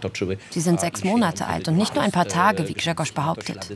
toczyły. 0.00 0.36
Sie 0.50 0.62
sind 0.62 0.80
sechs 0.80 1.04
Monate 1.04 1.46
alt 1.46 1.68
und 1.68 1.78
nicht 1.78 1.94
nur 1.94 2.04
ein 2.04 2.12
paar 2.12 2.26
Tage, 2.26 2.64
wie 2.64 2.74
Grzegorz 2.74 3.12
behauptet. 3.12 3.68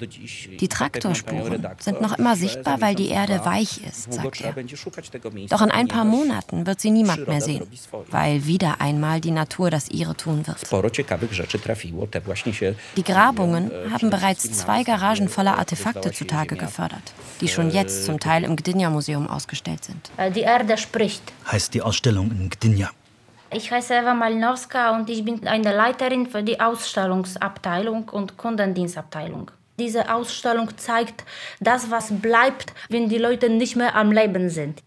Die 0.00 0.68
Traktorspuren 0.68 1.66
sind 1.78 2.00
noch 2.00 2.18
immer 2.18 2.36
sichtbar, 2.36 2.80
weil 2.80 2.94
die 2.94 3.08
Erde 3.08 3.44
weich 3.44 3.80
ist, 3.84 4.12
sagt 4.12 4.40
er. 4.40 4.54
Doch 5.48 5.62
in 5.62 5.70
ein 5.70 5.88
paar 5.88 6.04
Monaten 6.04 6.66
wird 6.66 6.80
sie 6.80 6.90
niemand 6.90 7.28
mehr 7.28 7.40
sehen, 7.40 7.66
weil 8.10 8.46
wieder 8.46 8.80
einmal 8.80 9.20
die 9.20 9.30
Natur 9.30 9.70
das 9.70 9.88
ihre 9.88 10.16
tun 10.16 10.46
wird. 10.46 10.58
Die 12.96 13.04
Grabungen 13.04 13.70
haben 13.92 14.10
bereits 14.10 14.52
zwei 14.52 14.82
Garagen 14.82 15.28
voller 15.28 15.58
Artefakte 15.58 16.12
zutage 16.12 16.56
gefördert, 16.56 17.12
die 17.40 17.48
schon 17.48 17.70
jetzt 17.70 18.04
zum 18.04 18.20
Teil 18.20 18.44
im 18.44 18.56
Gdynia-Museum 18.56 19.28
ausgestellt 19.28 19.84
sind. 19.84 20.10
Die 20.34 20.40
Erde 20.40 20.76
spricht. 20.76 21.22
Heißt 21.50 21.74
die 21.74 21.82
Ausstellung 21.82 22.30
in 22.30 22.50
Gdynia. 22.50 22.90
Ich 23.50 23.72
heiße 23.72 23.94
Eva 23.94 24.12
Malinowska 24.12 24.94
und 24.94 25.08
ich 25.08 25.24
bin 25.24 25.46
eine 25.48 25.74
Leiterin 25.74 26.26
für 26.26 26.42
die 26.42 26.60
Ausstellungsabteilung 26.60 28.10
und 28.10 28.36
Kundendienstabteilung. 28.36 29.50
Diese 29.78 30.12
Ausstellung 30.12 30.76
zeigt 30.76 31.24
das, 31.60 31.90
was 31.90 32.12
bleibt, 32.20 32.72
wenn 32.88 33.08
die 33.08 33.18
Leute 33.18 33.48
nicht 33.48 33.76
mehr 33.76 33.94
am 33.94 34.10
Leben 34.12 34.50
sind. 34.50 34.82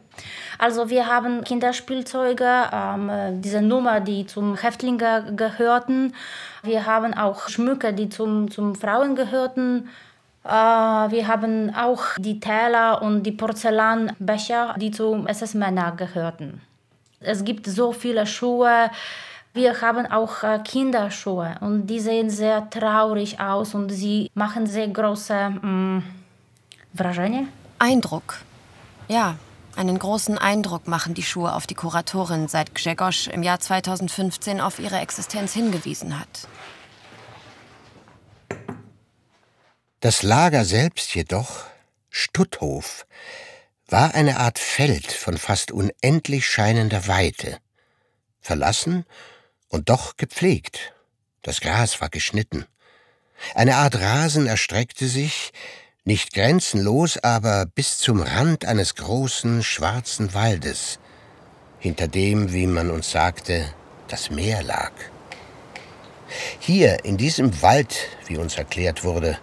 Also 0.57 0.89
wir 0.89 1.07
haben 1.07 1.43
Kinderspielzeuge, 1.43 2.69
ähm, 2.71 3.41
diese 3.41 3.61
Nummer, 3.61 3.99
die 3.99 4.25
zum 4.25 4.55
Häftlinge 4.57 5.33
gehörten. 5.35 6.13
Wir 6.63 6.85
haben 6.85 7.13
auch 7.13 7.49
Schmücke, 7.49 7.93
die 7.93 8.09
zum, 8.09 8.51
zum 8.51 8.75
Frauen 8.75 9.15
gehörten. 9.15 9.89
Äh, 10.43 10.49
wir 10.49 11.27
haben 11.27 11.73
auch 11.73 12.03
die 12.17 12.39
Teller 12.39 13.01
und 13.01 13.23
die 13.23 13.31
Porzellanbecher, 13.31 14.75
die 14.77 14.91
zum 14.91 15.25
SS-Männer 15.25 15.93
gehörten. 15.93 16.61
Es 17.19 17.43
gibt 17.43 17.67
so 17.67 17.91
viele 17.91 18.25
Schuhe, 18.25 18.89
wir 19.53 19.81
haben 19.81 20.05
auch 20.05 20.43
äh, 20.43 20.59
Kinderschuhe 20.63 21.57
und 21.59 21.87
die 21.87 21.99
sehen 21.99 22.29
sehr 22.29 22.69
traurig 22.69 23.39
aus 23.39 23.73
und 23.73 23.89
sie 23.89 24.31
machen 24.33 24.65
sehr 24.65 24.87
große 24.87 25.49
mm, 25.49 26.03
Wrażenie. 26.93 27.47
Eindruck. 27.79 28.37
Ja, 29.07 29.37
einen 29.75 29.99
großen 29.99 30.37
Eindruck 30.37 30.87
machen 30.87 31.13
die 31.13 31.23
Schuhe 31.23 31.53
auf 31.53 31.67
die 31.67 31.75
Kuratorin, 31.75 32.47
seit 32.47 32.75
Grzegorz 32.75 33.27
im 33.27 33.43
Jahr 33.43 33.59
2015 33.59 34.61
auf 34.61 34.79
ihre 34.79 34.99
Existenz 34.99 35.53
hingewiesen 35.53 36.19
hat. 36.19 36.47
Das 39.99 40.23
Lager 40.23 40.65
selbst 40.65 41.13
jedoch, 41.13 41.65
Stutthof, 42.09 43.05
war 43.87 44.15
eine 44.15 44.39
Art 44.39 44.59
Feld 44.59 45.11
von 45.11 45.37
fast 45.37 45.71
unendlich 45.71 46.47
scheinender 46.47 47.07
Weite. 47.07 47.57
Verlassen 48.39 49.05
und 49.71 49.89
doch 49.89 50.17
gepflegt. 50.17 50.93
Das 51.41 51.61
Gras 51.61 51.99
war 52.01 52.09
geschnitten. 52.09 52.65
Eine 53.55 53.77
Art 53.77 53.99
Rasen 53.99 54.45
erstreckte 54.45 55.07
sich, 55.07 55.51
nicht 56.03 56.33
grenzenlos, 56.33 57.17
aber 57.17 57.65
bis 57.65 57.97
zum 57.97 58.21
Rand 58.21 58.65
eines 58.65 58.95
großen, 58.95 59.63
schwarzen 59.63 60.33
Waldes, 60.33 60.99
hinter 61.79 62.07
dem, 62.07 62.53
wie 62.53 62.67
man 62.67 62.91
uns 62.91 63.11
sagte, 63.11 63.73
das 64.07 64.29
Meer 64.29 64.61
lag. 64.61 64.91
Hier, 66.59 67.03
in 67.03 67.17
diesem 67.17 67.61
Wald, 67.61 67.95
wie 68.27 68.37
uns 68.37 68.57
erklärt 68.57 69.03
wurde, 69.03 69.37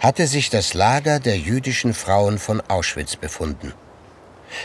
hatte 0.00 0.26
sich 0.26 0.50
das 0.50 0.74
Lager 0.74 1.20
der 1.20 1.38
jüdischen 1.38 1.94
Frauen 1.94 2.38
von 2.38 2.60
Auschwitz 2.60 3.16
befunden. 3.16 3.72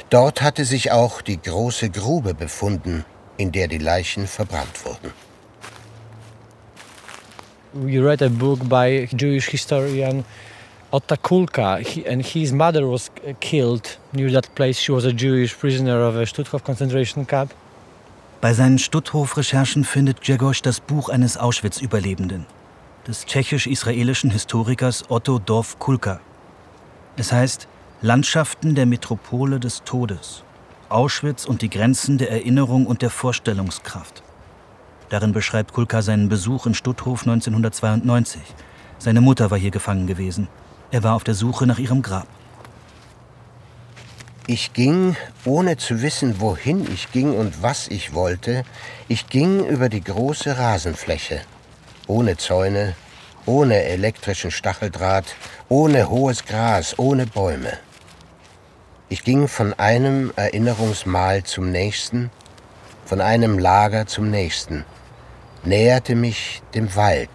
Dort 0.10 0.42
hatte 0.42 0.66
sich 0.66 0.92
auch 0.92 1.22
die 1.22 1.42
große 1.42 1.90
Grube 1.90 2.34
befunden, 2.34 3.06
in 3.38 3.52
der 3.52 3.68
die 3.68 3.78
Leichen 3.78 4.28
verbrannt 4.28 4.86
wurden. 4.86 5.14
We 7.74 8.00
read 8.00 8.22
a 8.22 8.30
book 8.30 8.68
by 8.68 9.08
Jewish 9.14 9.50
historian 9.50 10.26
Otta 10.92 11.18
Kulka, 11.18 11.80
he, 11.80 12.08
and 12.08 12.26
his 12.26 12.52
mother 12.52 12.88
was 12.88 13.12
killed 13.40 13.98
near 14.14 14.32
that 14.32 14.54
place. 14.56 14.80
She 14.80 14.94
was 14.94 15.06
a 15.06 15.12
Jewish 15.12 15.54
prisoner 15.54 16.02
of 16.02 16.16
a 16.16 16.26
Stutthof 16.26 16.64
concentration 16.64 17.28
camp. 17.28 17.54
Bei 18.40 18.54
seinen 18.54 18.78
Stutthof-Recherchen 18.78 19.84
findet 19.84 20.22
Grzegorz 20.22 20.62
das 20.62 20.80
Buch 20.80 21.10
eines 21.10 21.38
Auschwitz-Überlebenden, 21.38 22.46
des 23.08 23.26
tschechisch-israelischen 23.26 24.32
Historikers 24.32 25.10
Otto 25.10 25.40
Dorf 25.40 25.78
Kulka. 25.80 26.22
Es 27.18 27.32
heißt 27.32 27.68
Landschaften 28.02 28.76
der 28.76 28.86
Metropole 28.86 29.60
des 29.60 29.84
Todes, 29.84 30.44
Auschwitz 30.90 31.46
und 31.46 31.62
die 31.62 31.70
Grenzen 31.70 32.18
der 32.18 32.32
Erinnerung 32.32 32.86
und 32.86 33.02
der 33.02 33.10
Vorstellungskraft. 33.10 34.24
Darin 35.10 35.32
beschreibt 35.32 35.74
Kulka 35.74 36.02
seinen 36.02 36.30
Besuch 36.30 36.66
in 36.66 36.74
Stutthof 36.74 37.22
1992. 37.22 38.42
Seine 39.00 39.22
Mutter 39.22 39.52
war 39.52 39.58
hier 39.58 39.72
gefangen 39.72 40.08
gewesen. 40.08 40.48
Er 40.92 41.04
war 41.04 41.16
auf 41.16 41.24
der 41.24 41.36
Suche 41.36 41.68
nach 41.68 41.80
ihrem 41.80 42.02
Grab. 42.02 42.28
Ich 44.50 44.72
ging, 44.72 45.18
ohne 45.44 45.76
zu 45.76 46.02
wissen, 46.02 46.40
wohin 46.40 46.90
ich 46.94 47.12
ging 47.12 47.36
und 47.36 47.62
was 47.62 47.90
ich 47.90 48.14
wollte, 48.14 48.64
ich 49.10 49.28
ging 49.28 49.66
über 49.66 49.90
die 49.90 50.02
große 50.02 50.58
Rasenfläche, 50.58 51.42
ohne 52.08 52.38
Zäune, 52.38 52.96
ohne 53.46 53.84
elektrischen 53.84 54.52
Stacheldraht, 54.52 55.36
ohne 55.68 56.10
hohes 56.10 56.46
Gras, 56.46 56.98
ohne 56.98 57.26
Bäume. 57.26 57.78
Ich 59.10 59.24
ging 59.24 59.48
von 59.48 59.74
einem 59.80 60.34
Erinnerungsmal 60.36 61.44
zum 61.44 61.72
nächsten, 61.72 62.30
von 63.06 63.22
einem 63.22 63.58
Lager 63.58 64.06
zum 64.06 64.30
nächsten, 64.30 64.84
näherte 65.64 66.14
mich 66.14 66.62
dem 66.74 66.94
Wald, 66.98 67.30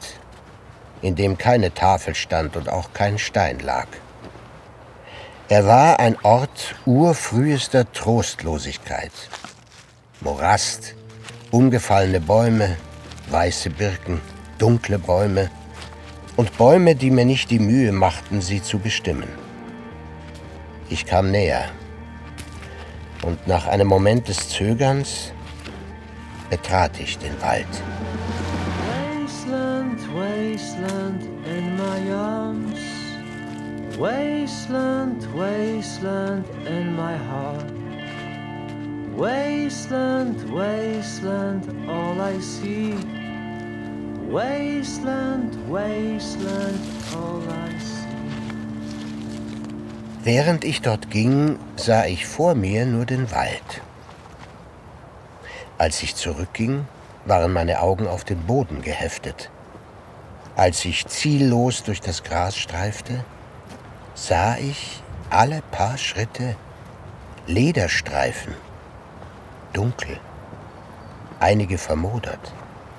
in 1.01 1.15
dem 1.17 1.39
keine 1.39 1.73
Tafel 1.73 2.15
stand 2.15 2.59
und 2.59 2.69
auch 2.69 2.93
kein 2.93 3.19
Stein 3.19 3.59
lag. 3.61 3.87
Er 5.49 5.67
war 5.67 5.99
ein 5.99 6.19
Ort 6.23 6.75
urfrühester 6.85 7.91
Trostlosigkeit. 7.91 9.13
Morast, 10.21 10.95
umgefallene 11.53 12.21
Bäume, 12.21 12.77
weiße 13.31 13.71
Birken, 13.71 14.21
dunkle 14.59 14.99
Bäume 14.99 15.51
und 16.37 16.55
Bäume, 16.59 16.95
die 16.97 17.11
mir 17.11 17.25
nicht 17.25 17.51
die 17.51 17.59
Mühe 17.59 17.93
machten, 17.93 18.43
sie 18.43 18.63
zu 18.63 18.79
bestimmen. 18.79 19.42
Ich 20.89 21.07
kam 21.07 21.31
näher 21.31 21.71
und 23.23 23.47
nach 23.47 23.67
einem 23.67 23.89
Moment 23.89 24.29
des 24.29 24.49
Zögerns 24.49 25.33
betrat 26.51 26.99
ich 27.01 27.17
den 27.19 27.41
Wald. 27.41 27.67
Wasteland, 29.25 30.01
wasteland 30.15 31.23
in 31.47 31.77
my 31.77 32.13
arms. 32.13 32.79
Wasteland, 33.99 35.27
wasteland 35.35 36.47
in 36.67 36.95
my 36.95 37.17
heart. 37.17 37.73
Wasteland, 39.17 40.37
wasteland, 40.51 41.67
all 41.89 42.21
I 42.21 42.39
see. 42.41 42.95
Wasteland, 44.31 45.57
wasteland, 45.69 46.81
all 47.15 47.43
I 47.49 47.79
see. 47.79 48.12
Während 50.25 50.63
ich 50.63 50.83
dort 50.83 51.11
ging, 51.11 51.59
sah 51.75 52.05
ich 52.05 52.27
vor 52.27 52.55
mir 52.55 52.87
nur 52.87 53.07
den 53.07 53.33
Wald. 53.33 53.83
Als 55.79 56.01
ich 56.05 56.15
zurückging, 56.15 56.87
waren 57.25 57.53
meine 57.53 57.81
Augen 57.81 58.07
auf 58.07 58.23
den 58.23 58.47
Boden 58.47 58.83
geheftet. 58.83 59.51
Als 60.55 60.85
ich 60.85 61.09
ziellos 61.09 61.83
durch 61.83 62.01
das 62.01 62.23
Gras 62.23 62.57
streifte, 62.57 63.25
sah 64.15 64.57
ich 64.59 65.03
alle 65.29 65.61
paar 65.73 65.99
Schritte 65.99 66.55
Lederstreifen, 67.49 68.55
dunkel, 69.73 70.21
einige 71.41 71.79
vermodert, 71.79 72.55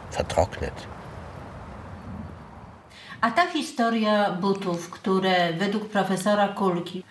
vertrocknet. 0.10 0.74
A 3.24 3.32
ta 3.32 3.52
historia 3.52 4.32
butów, 4.42 4.90
które 4.90 5.54
według 5.54 5.90
profesora 5.90 6.48
Kulki, 6.48 7.04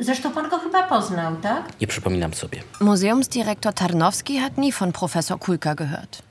zresztą 0.00 0.32
pan 0.32 0.48
go 0.50 0.58
chyba 0.58 0.82
poznał, 0.82 1.36
tak? 1.36 1.80
Nie 1.80 1.86
przypominam 1.86 2.34
sobie. 2.34 2.62
Museumsdirektor 2.80 3.74
Tarnowski 3.74 4.38
hat 4.38 4.58
nie 4.58 4.72
von 4.72 4.92
Professor 4.92 5.38
Kulka 5.38 5.74
gehört. 5.74 6.22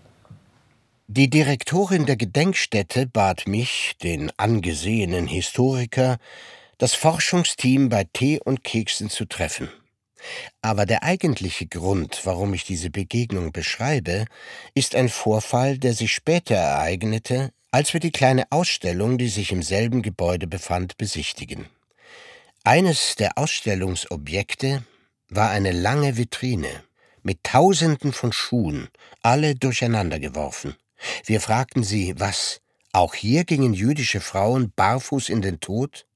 Die 1.09 1.29
Direktorin 1.29 2.05
der 2.05 2.15
Gedenkstätte 2.15 3.05
bat 3.05 3.47
mich, 3.47 3.95
den 4.03 4.31
angesehenen 4.37 5.27
Historiker, 5.27 6.17
das 6.77 6.93
Forschungsteam 6.93 7.89
bei 7.89 8.05
Tee 8.13 8.39
und 8.45 8.63
Keksen 8.63 9.09
zu 9.09 9.25
treffen. 9.25 9.67
Aber 10.61 10.85
der 10.85 11.03
eigentliche 11.03 11.67
Grund, 11.67 12.21
warum 12.23 12.53
ich 12.53 12.63
diese 12.63 12.89
Begegnung 12.89 13.51
beschreibe, 13.51 14.25
ist 14.73 14.95
ein 14.95 15.09
Vorfall, 15.09 15.77
der 15.77 15.93
sich 15.93 16.13
später 16.13 16.55
ereignete, 16.55 17.51
als 17.77 17.93
wir 17.93 17.99
die 17.99 18.09
kleine 18.09 18.51
Ausstellung, 18.51 19.19
die 19.19 19.27
sich 19.27 19.51
im 19.51 19.61
selben 19.61 20.01
Gebäude 20.01 20.47
befand, 20.47 20.97
besichtigen. 20.97 21.67
Eines 22.63 23.15
der 23.17 23.37
Ausstellungsobjekte 23.37 24.83
war 25.29 25.51
eine 25.51 25.71
lange 25.73 26.17
Vitrine 26.17 26.71
mit 27.21 27.43
Tausenden 27.43 28.13
von 28.13 28.33
Schuhen, 28.33 28.87
alle 29.21 29.53
durcheinander 29.53 30.19
geworfen. 30.19 30.73
Wir 31.23 31.39
fragten 31.39 31.83
sie, 31.83 32.15
was? 32.17 32.61
Auch 32.93 33.13
hier 33.13 33.43
gingen 33.43 33.75
jüdische 33.75 34.21
Frauen 34.21 34.73
barfuß 34.75 35.29
in 35.29 35.43
den 35.43 35.59
Tod? 35.59 36.07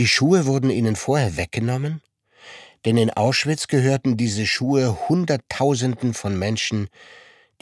Die 0.00 0.08
Schuhe 0.08 0.46
wurden 0.46 0.70
ihnen 0.70 0.96
vorher 0.96 1.36
weggenommen? 1.36 2.02
Denn 2.84 2.96
in 2.96 3.10
Auschwitz 3.10 3.68
gehörten 3.68 4.16
diese 4.16 4.48
Schuhe 4.48 5.08
Hunderttausenden 5.08 6.12
von 6.12 6.36
Menschen, 6.36 6.88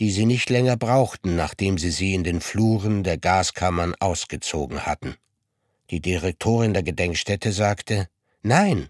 die 0.03 0.11
sie 0.11 0.27
nicht 0.27 0.51
länger 0.51 0.77
brauchten, 0.77 1.37
nachdem 1.37 1.79
sie 1.79 1.93
sie 1.93 2.13
in 2.13 2.25
den 2.25 2.41
Fluren 2.41 3.05
der 3.05 3.19
Gaskammern 3.19 3.95
ausgezogen 4.01 4.85
hatten. 4.85 5.15
Die 5.91 6.01
Direktorin 6.01 6.75
der 6.75 6.83
Gedenkstätte 6.83 7.53
sagte, 7.53 8.09
Nein, 8.43 8.89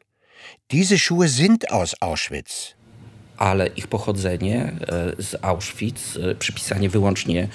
diese 0.70 0.98
Schuhe 0.98 1.28
sind 1.28 1.70
aus 1.70 2.00
Auschwitz. 2.00 2.76
ale 3.36 3.72
ich 3.76 3.90
pochodzenie 3.90 4.72
z 5.18 5.34
Auschwitz, 5.42 6.18
przypisanie 6.38 6.88
wyłącznie 6.88 7.48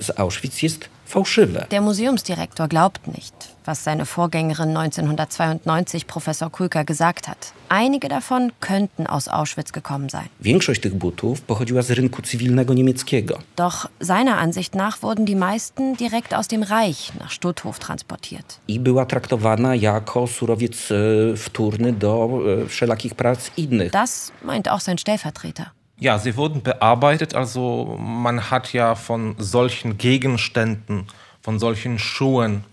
z 0.00 0.10
Auschwitz 0.10 0.62
jest 0.62 0.88
fałszywe. 1.12 1.66
Der 1.70 1.80
Museumsdirektor 1.80 2.68
glaubt 2.68 3.06
nicht, 3.06 3.34
was 3.64 3.84
seine 3.84 4.04
Vorgängerin 4.06 4.76
1992 4.76 6.06
Professor 6.06 6.50
Kulka 6.50 6.82
gesagt 6.84 7.28
hat. 7.28 7.52
Einige 7.68 8.08
davon 8.08 8.52
könnten 8.60 9.06
aus 9.06 9.28
Auschwitz 9.28 9.72
gekommen 9.72 10.08
sein. 10.08 10.28
Większość 10.40 10.80
tych 10.80 10.94
butów 10.94 11.40
pochodziła 11.40 11.82
z 11.82 11.90
rynku 11.90 12.22
cywilnego 12.22 12.74
niemieckiego. 12.74 13.38
Doch 13.56 13.88
seiner 14.00 14.38
Ansicht 14.38 14.74
nach 14.74 15.02
wurden 15.02 15.24
die 15.24 15.36
meisten 15.36 15.96
direkt 15.96 16.34
aus 16.34 16.48
dem 16.48 16.62
Reich 16.62 17.12
nach 17.20 17.30
Stutthof 17.30 17.78
transportiert. 17.78 18.58
I 18.68 18.80
była 18.80 19.06
traktowana 19.06 19.74
jako 19.74 20.26
surowiec 20.26 20.88
wtórny 21.36 21.92
do 21.92 22.28
wszelakich 22.68 23.14
prac 23.14 23.50
innych. 23.56 23.92
Das 23.92 24.32
meint 24.44 24.68
auch 24.68 24.80
sein 24.80 24.98
Stellvertreter. 24.98 25.70
Ja, 26.02 26.18
sie 26.18 26.36
wurden 26.36 26.64
bearbeitet, 26.64 27.36
also 27.36 27.96
man 27.96 28.50
hat 28.50 28.72
ja 28.72 28.96
von 28.96 29.36
solchen 29.38 29.98
Gegenständen, 29.98 31.06
von 31.40 31.60
solchen 31.60 32.00
Schuhen 32.00 32.64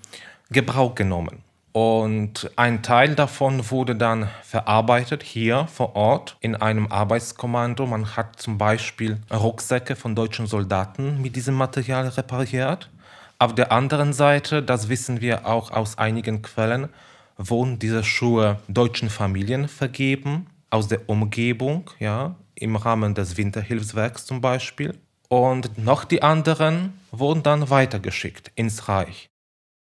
Gebrauch 0.49 0.95
genommen. 0.95 1.43
Und 1.71 2.49
ein 2.55 2.81
Teil 2.81 3.13
davon 3.13 3.69
wurde 3.69 3.95
dann 3.95 4.29
verarbeitet 4.41 5.21
hier 5.21 5.67
vor 5.67 5.95
Ort 5.95 6.37
in 6.39 6.55
einem 6.55 6.91
Arbeitskommando. 6.91 7.85
Man 7.85 8.15
hat 8.15 8.41
zum 8.41 8.57
Beispiel 8.57 9.19
Rucksäcke 9.31 9.95
von 9.95 10.15
deutschen 10.15 10.47
Soldaten 10.47 11.21
mit 11.21 11.35
diesem 11.35 11.53
Material 11.53 12.07
repariert. 12.07 12.89
Auf 13.37 13.53
der 13.53 13.71
anderen 13.71 14.11
Seite, 14.11 14.63
das 14.63 14.89
wissen 14.89 15.21
wir 15.21 15.45
auch 15.45 15.69
aus 15.69 15.99
einigen 15.99 16.41
Quellen, 16.41 16.89
wurden 17.37 17.77
diese 17.77 18.03
Schuhe 18.03 18.57
deutschen 18.67 19.11
Familien 19.11 19.67
vergeben, 19.67 20.47
aus 20.71 20.87
der 20.87 21.07
Umgebung, 21.07 21.91
ja, 21.99 22.35
im 22.59 22.75
Rahmen 22.75 23.15
des 23.15 23.37
Winterhilfswerks 23.37 24.25
zum 24.25 24.41
Beispiel. 24.41 24.95
Und 25.27 25.77
noch 25.77 26.05
die 26.05 26.23
anderen 26.23 26.99
wurden 27.11 27.43
dann 27.43 27.69
weitergeschickt 27.69 28.51
ins 28.55 28.87
Reich. 28.87 29.29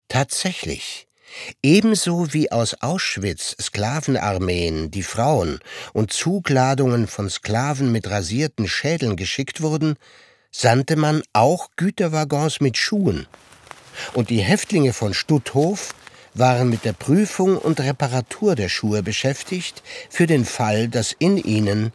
Tatsächlich. 0.08 1.08
Ebenso 1.62 2.34
wie 2.34 2.52
aus 2.52 2.76
Auschwitz 2.82 3.56
Sklavenarmeen, 3.60 4.92
die 4.92 5.04
Frauen 5.04 5.60
und 5.92 6.14
Zugladungen 6.14 7.08
von 7.08 7.30
Sklaven 7.30 7.92
mit 7.92 8.10
rasierten 8.10 8.68
Schädeln 8.68 9.16
geschickt 9.16 9.62
wurden, 9.62 9.96
sandte 10.52 10.96
man 10.96 11.24
auch 11.34 11.70
Güterwaggons 11.76 12.62
mit 12.62 12.78
Schuhen. 12.78 13.26
Und 14.14 14.30
die 14.30 14.42
Häftlinge 14.42 14.94
von 14.94 15.14
Stutthof 15.14 15.96
waren 16.36 16.70
mit 16.70 16.86
der 16.86 16.94
Prüfung 16.94 17.58
und 17.58 17.80
Reparatur 17.80 18.56
der 18.56 18.70
Schuhe 18.70 19.04
beschäftigt, 19.04 19.84
für 20.10 20.28
den 20.28 20.46
Fall, 20.46 20.88
dass 20.88 21.16
in 21.18 21.38
ihnen 21.38 21.92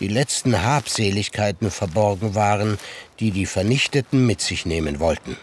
die 0.00 0.08
letzten 0.08 0.62
Habseligkeiten 0.62 1.70
verborgen 1.70 2.34
waren, 2.34 2.78
die 3.20 3.30
die 3.30 3.46
Vernichteten 3.46 4.26
mit 4.26 4.40
sich 4.40 4.66
nehmen 4.66 5.00
wollten. 5.00 5.36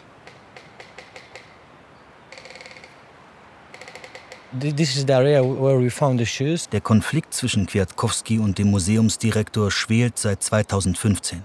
Der 6.72 6.82
Konflikt 6.82 7.34
zwischen 7.34 7.66
Kwiatkowski 7.68 8.40
und 8.40 8.58
dem 8.58 8.70
Museumsdirektor 8.72 9.72
schwelt 9.72 10.20
seit 10.20 10.44
2015, 10.44 11.44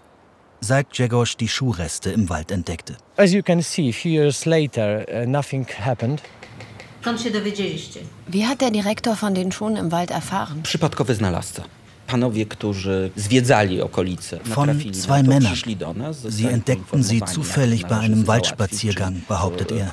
seit 0.61 0.91
Grzegorz 0.91 1.37
die 1.37 1.47
Schuhreste 1.47 2.11
im 2.11 2.29
Wald 2.29 2.51
entdeckte. 2.51 2.97
As 3.17 3.33
you 3.33 3.43
can 3.43 3.63
see, 3.63 3.91
a 3.91 3.93
few 3.93 4.11
years 4.11 4.45
later, 4.45 5.07
uh, 5.09 5.25
nothing 5.25 5.65
happened. 5.85 6.21
Wie 8.27 8.47
hat 8.47 8.61
der 8.61 8.73
Direktor 8.73 9.15
von 9.15 9.35
den 9.37 9.53
Schuhen 9.53 9.77
im 9.77 9.93
Wald 9.93 10.11
erfahren? 10.11 10.65
Panowie, 12.07 12.47
którzy 12.47 13.11
zwiedzali 13.17 13.83
okolice, 13.83 14.41
Von 14.45 14.93
zwei 14.93 15.23
Männern. 15.23 15.55
Sie 16.29 16.47
entdeckten 16.47 17.03
sie 17.03 17.23
zufällig 17.23 17.87
bei 17.87 17.99
einem 17.99 18.27
Waldspaziergang, 18.27 19.23
behauptet 19.29 19.73
er. 19.73 19.91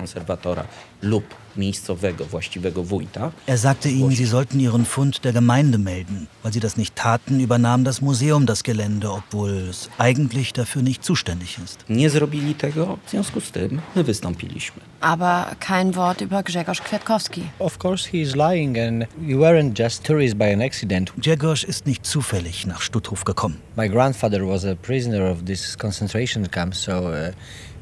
Lub 1.04 1.24
miejscowego, 1.58 2.26
właściwego 2.26 2.84
wójta. 2.84 3.32
Er 3.48 3.58
sagte 3.58 3.90
ihnen, 3.90 4.16
sie 4.16 4.26
sollten 4.26 4.60
ihren 4.60 4.86
Fund 4.86 5.24
der 5.24 5.34
Gemeinde 5.34 5.78
melden. 5.78 6.28
Weil 6.44 6.54
sie 6.54 6.60
das 6.60 6.78
nicht 6.78 6.96
taten, 6.96 7.40
übernahm 7.40 7.84
das 7.84 8.02
Museum 8.02 8.46
das 8.46 8.64
Gelände, 8.64 9.12
obwohl 9.12 9.68
es 9.70 9.90
eigentlich 9.98 10.54
dafür 10.54 10.82
nicht 10.82 11.04
zuständig 11.04 11.60
ist. 11.64 11.86
Nie 11.90 12.10
zrobili 12.10 12.56
tego, 12.56 12.98
w 13.06 13.10
związku 13.10 13.42
z 13.42 13.52
tym 13.52 13.82
my 13.96 14.04
wystąpiliśmy. 14.04 14.82
Aber 15.02 15.56
kein 15.60 15.96
Wort 15.96 16.22
über 16.22 16.44
Grzegorz 16.44 16.82
Kwiatkowski. 16.82 17.44
Of 17.60 17.78
course 17.78 18.10
he 18.10 18.18
is 18.18 18.36
lying 18.36 18.78
and 18.78 19.06
you 19.22 19.40
weren't 19.40 19.84
just 19.84 20.04
tourists 20.04 20.38
by 20.38 20.54
an 20.54 20.62
accident. 20.62 21.14
Grzegorz 21.18 21.64
ist 21.64 21.86
nicht 21.86 22.06
zufällig 22.06 22.66
nach 22.66 22.82
Stutthof 22.82 23.24
gekommen. 23.24 23.58
My 23.78 23.90
grandfather 23.90 24.48
was 24.48 24.66
a 24.66 24.76
prisoner 24.76 25.32
of 25.32 25.44
this 25.46 25.78
concentration 25.78 26.50
camp, 26.50 26.76
so 26.76 26.92
uh, 26.92 27.32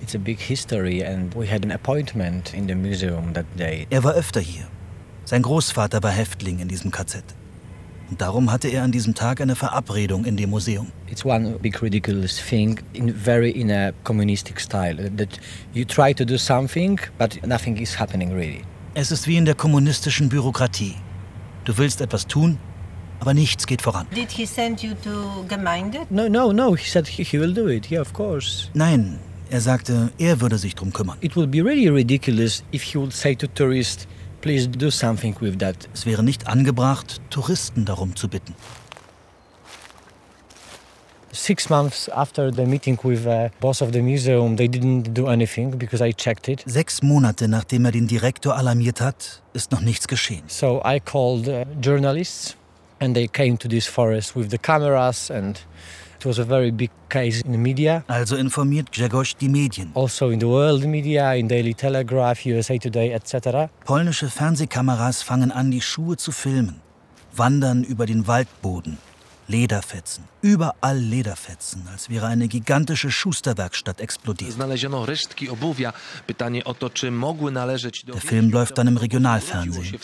It's 0.01 0.15
a 0.15 0.19
big 0.19 0.39
history 0.39 1.03
and 1.03 1.33
we 1.35 1.47
had 1.47 1.63
an 1.63 1.71
appointment 1.71 2.53
in 2.53 2.67
the 2.67 2.75
museum 2.75 3.33
that 3.33 3.45
day. 3.57 3.85
Er 3.91 4.03
war 4.03 4.13
öfter 4.13 4.41
hier. 4.41 4.67
Sein 5.25 5.43
Großvater 5.43 6.01
war 6.01 6.11
Häftling 6.11 6.59
in 6.59 6.67
diesem 6.67 6.91
KZ. 6.91 7.23
Und 8.09 8.19
darum 8.19 8.51
hatte 8.51 8.67
er 8.67 8.83
an 8.83 8.91
diesem 8.91 9.13
Tag 9.13 9.39
eine 9.39 9.55
Verabredung 9.55 10.25
in 10.25 10.35
dem 10.35 10.49
Museum. 10.49 10.91
It's 11.09 11.23
one 11.23 11.57
big 11.59 11.81
ridiculous 11.81 12.35
thing 12.35 12.81
in 12.93 13.13
very 13.13 13.51
in 13.51 13.71
a 13.71 13.93
communistic 14.03 14.59
style 14.59 15.09
that 15.17 15.39
you 15.73 15.85
try 15.85 16.13
to 16.13 16.25
do 16.25 16.37
something 16.37 16.99
but 17.17 17.39
nothing 17.47 17.77
is 17.77 17.97
happening 17.97 18.33
really. 18.33 18.63
Es 18.95 19.11
ist 19.11 19.27
wie 19.27 19.37
in 19.37 19.45
der 19.45 19.55
kommunistischen 19.55 20.27
Bürokratie. 20.27 20.95
Du 21.63 21.77
willst 21.77 22.01
etwas 22.01 22.27
tun, 22.27 22.57
aber 23.21 23.33
nichts 23.33 23.65
geht 23.65 23.81
voran. 23.81 24.07
Did 24.13 24.31
he 24.31 24.45
send 24.45 24.81
you 24.81 24.93
to 25.03 25.45
Gemeinde? 25.47 25.99
No, 26.09 26.27
no, 26.27 26.51
no. 26.51 26.75
He 26.75 26.89
said 26.89 27.07
he, 27.07 27.23
he 27.23 27.39
will 27.39 27.53
do 27.53 27.69
it. 27.69 27.89
Yeah, 27.89 28.01
of 28.01 28.11
course. 28.11 28.69
Nein, 28.73 29.19
er 29.51 29.61
sagte, 29.61 30.11
er 30.17 30.39
würde 30.39 30.57
sich 30.57 30.75
drum 30.75 30.93
kümmern. 30.93 31.17
It 31.21 31.35
would 31.35 31.51
be 31.51 31.63
really 31.63 31.89
ridiculous 31.89 32.63
if 32.71 32.83
he 32.83 32.97
would 32.97 33.13
say 33.13 33.35
to 33.35 33.47
tourists, 33.47 34.07
please 34.39 34.67
do 34.67 34.89
something 34.89 35.35
with 35.41 35.57
that. 35.59 35.89
Es 35.93 36.05
wäre 36.05 36.23
nicht 36.23 36.47
angebracht, 36.47 37.21
Touristen 37.29 37.85
darum 37.85 38.15
zu 38.15 38.27
bitten. 38.27 38.55
Six 41.33 41.69
months 41.69 42.09
after 42.09 42.51
the 42.51 42.65
meeting 42.65 42.99
with 43.03 43.23
the 43.23 43.51
boss 43.61 43.81
of 43.81 43.91
the 43.93 44.01
museum, 44.01 44.57
they 44.57 44.67
didn't 44.67 45.13
do 45.13 45.27
anything 45.27 45.77
because 45.77 46.05
I 46.05 46.13
checked 46.13 46.47
it. 46.47 46.63
Sechs 46.65 47.01
Monate 47.01 47.47
nachdem 47.47 47.85
er 47.85 47.91
den 47.91 48.07
Direktor 48.07 48.55
alarmiert 48.55 48.99
hat, 48.99 49.41
ist 49.53 49.71
noch 49.71 49.81
nichts 49.81 50.07
geschehen. 50.07 50.43
So 50.47 50.81
I 50.85 50.99
called 50.99 51.47
uh, 51.47 51.65
journalists 51.81 52.55
and 52.99 53.15
they 53.15 53.27
came 53.27 53.57
to 53.57 53.67
this 53.67 53.87
forest 53.87 54.35
with 54.35 54.49
the 54.49 54.57
cameras 54.57 55.31
and 55.31 55.59
It 56.21 56.25
was 56.27 56.37
a 56.37 56.43
very 56.43 56.69
big 56.69 56.91
case 57.09 57.41
in 57.41 57.51
the 57.51 57.57
media. 57.57 58.03
Also 58.07 58.35
informiert 58.35 58.91
Grzegorz 58.91 59.35
die 59.35 59.49
Medien. 59.49 59.89
Also 59.95 60.29
in 60.29 60.39
the 60.39 60.45
world 60.45 60.85
media, 60.85 61.33
in 61.33 61.47
Daily 61.47 61.73
Telegraph, 61.73 62.45
USA 62.45 62.77
Today, 62.77 63.09
etc. 63.11 63.71
Polnische 63.85 64.29
Fernsehkameras 64.29 65.23
fangen 65.23 65.51
an, 65.51 65.71
die 65.71 65.81
Schuhe 65.81 66.17
zu 66.17 66.31
filmen, 66.31 66.79
wandern 67.35 67.83
über 67.83 68.05
den 68.05 68.27
Waldboden, 68.27 68.99
Lederfetzen. 69.47 70.25
Überall 70.43 70.99
Lederfetzen, 70.99 71.87
als 71.91 72.07
wäre 72.11 72.27
eine 72.27 72.47
gigantische 72.47 73.09
Schusterwerkstatt 73.09 73.99
explodiert. 73.99 74.53
Der 78.07 78.21
Film 78.21 78.51
läuft 78.51 78.77
dann 78.77 78.87
im 78.87 78.97
Regionalfernsehen. 78.97 79.99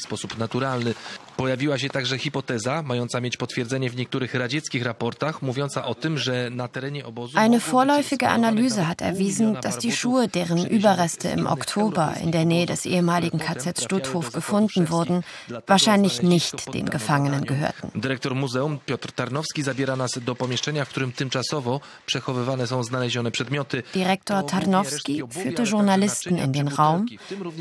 Pojawiła 1.38 1.78
się 1.78 1.90
także 1.90 2.18
hipoteza, 2.18 2.82
mająca 2.82 3.22
mieć 3.22 3.38
potwierdzenie 3.38 3.90
w 3.90 3.96
niektórych 3.96 4.34
radzieckich 4.34 4.84
raportach, 4.84 5.42
mówiąca 5.42 5.86
o 5.86 5.96
tym, 5.96 6.18
że 6.18 6.50
na 6.50 6.68
terenie 6.68 7.06
obozu... 7.06 7.38
Eine 7.40 7.60
vorläufige 7.60 8.30
Analyse 8.30 8.84
hat 8.84 9.02
erwiesen, 9.02 9.54
dass 9.62 9.78
die 9.78 9.92
Schuhe, 9.92 10.28
deren 10.28 10.68
Überreste 10.68 11.32
im 11.38 11.48
Oktober 11.48 12.14
in 12.24 12.32
der 12.32 12.46
Nähe 12.46 12.66
des 12.66 12.86
ehemaligen 12.86 13.40
KZ 13.40 13.84
Stutthof 13.84 14.32
gefunden 14.32 14.90
wurden, 14.90 15.24
wahrscheinlich 15.68 16.24
nicht 16.24 16.74
den 16.74 16.86
Gefangenen 16.90 17.46
gehörten. 17.46 17.92
Dyrektor 18.02 18.36
muzeum 18.36 18.80
Piotr 18.86 19.12
Tarnowski 19.12 19.64
zabiera 19.64 19.96
nas 19.96 20.12
do 20.26 20.36
pomieszczenia, 20.36 20.86
w 20.86 20.90
którym 20.90 21.12
tymczasowo 21.12 21.80
przechowywane 22.06 22.68
są 22.68 22.84
znalezione 22.84 23.32
przedmioty. 23.32 23.84
Dyrektor 23.94 24.46
Tarnowski 24.46 25.24
führte 25.30 25.64
Journalisten 25.64 26.38
in 26.38 26.52
den 26.52 26.68
Raum, 26.68 27.06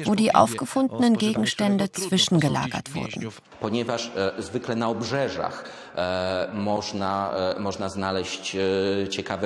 wo 0.04 0.14
die 0.14 0.34
aufgefundenen 0.34 1.18
Gegenstände 1.18 1.88
zwischengelagert 1.88 2.94
wurden. 2.94 3.30
Ponieważ 3.66 4.11
e, 4.16 4.42
zwykle 4.42 4.76
na 4.76 4.88
obrzeżach 4.88 5.64
e, 5.96 6.46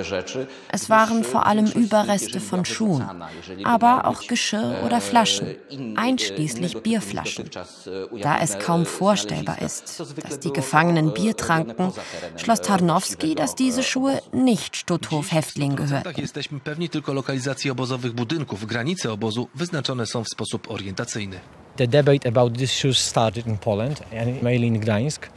e, 0.00 0.04
rzeczy. 0.04 0.46
Es 0.72 0.88
waren 0.88 1.24
vor 1.24 1.46
allem 1.46 1.66
Überreste 1.66 2.40
von 2.40 2.64
Schuhen, 2.64 3.04
aber 3.64 4.06
auch 4.06 4.26
Geschirr 4.26 4.82
oder 4.84 5.00
Flaschen, 5.00 5.56
einschließlich 5.96 6.82
Bierflaschen. 6.82 7.50
Da 8.22 8.38
es 8.40 8.58
kaum 8.58 8.86
vorstellbar 8.86 9.62
ist, 9.62 10.00
dass 10.00 10.40
die 10.40 10.52
Gefangenen 10.52 11.12
Bier 11.14 11.36
tranken, 11.36 11.92
schloss 12.36 12.60
Tarnowski, 12.60 13.34
dass 13.34 13.54
diese 13.54 13.82
Schuhe 13.82 14.20
nicht 14.32 14.76
Stutthof-Häftling 14.76 15.74
gehörten. 15.76 16.20
Jesteśmy 16.20 16.60
pewni 16.60 16.88
tylko 16.88 17.12
lokalizacji 17.12 17.70
obozowych 17.70 18.12
budynków. 18.12 18.66
Granice 18.66 19.12
obozu 19.12 19.48
wyznaczone 19.54 20.06
są 20.06 20.24
w 20.24 20.28
sposób 20.28 20.70
orientacyjny. 20.70 21.40
The 21.76 21.86
debate 21.86 22.28
about 22.28 22.58
these 22.58 22.74
shoes 22.74 22.98
started 22.98 23.46
in 23.46 23.58
Poland, 23.58 24.02
and 24.20 24.42
mainly 24.42 24.66
in 24.66 24.80
Gdańsk. 24.80 25.28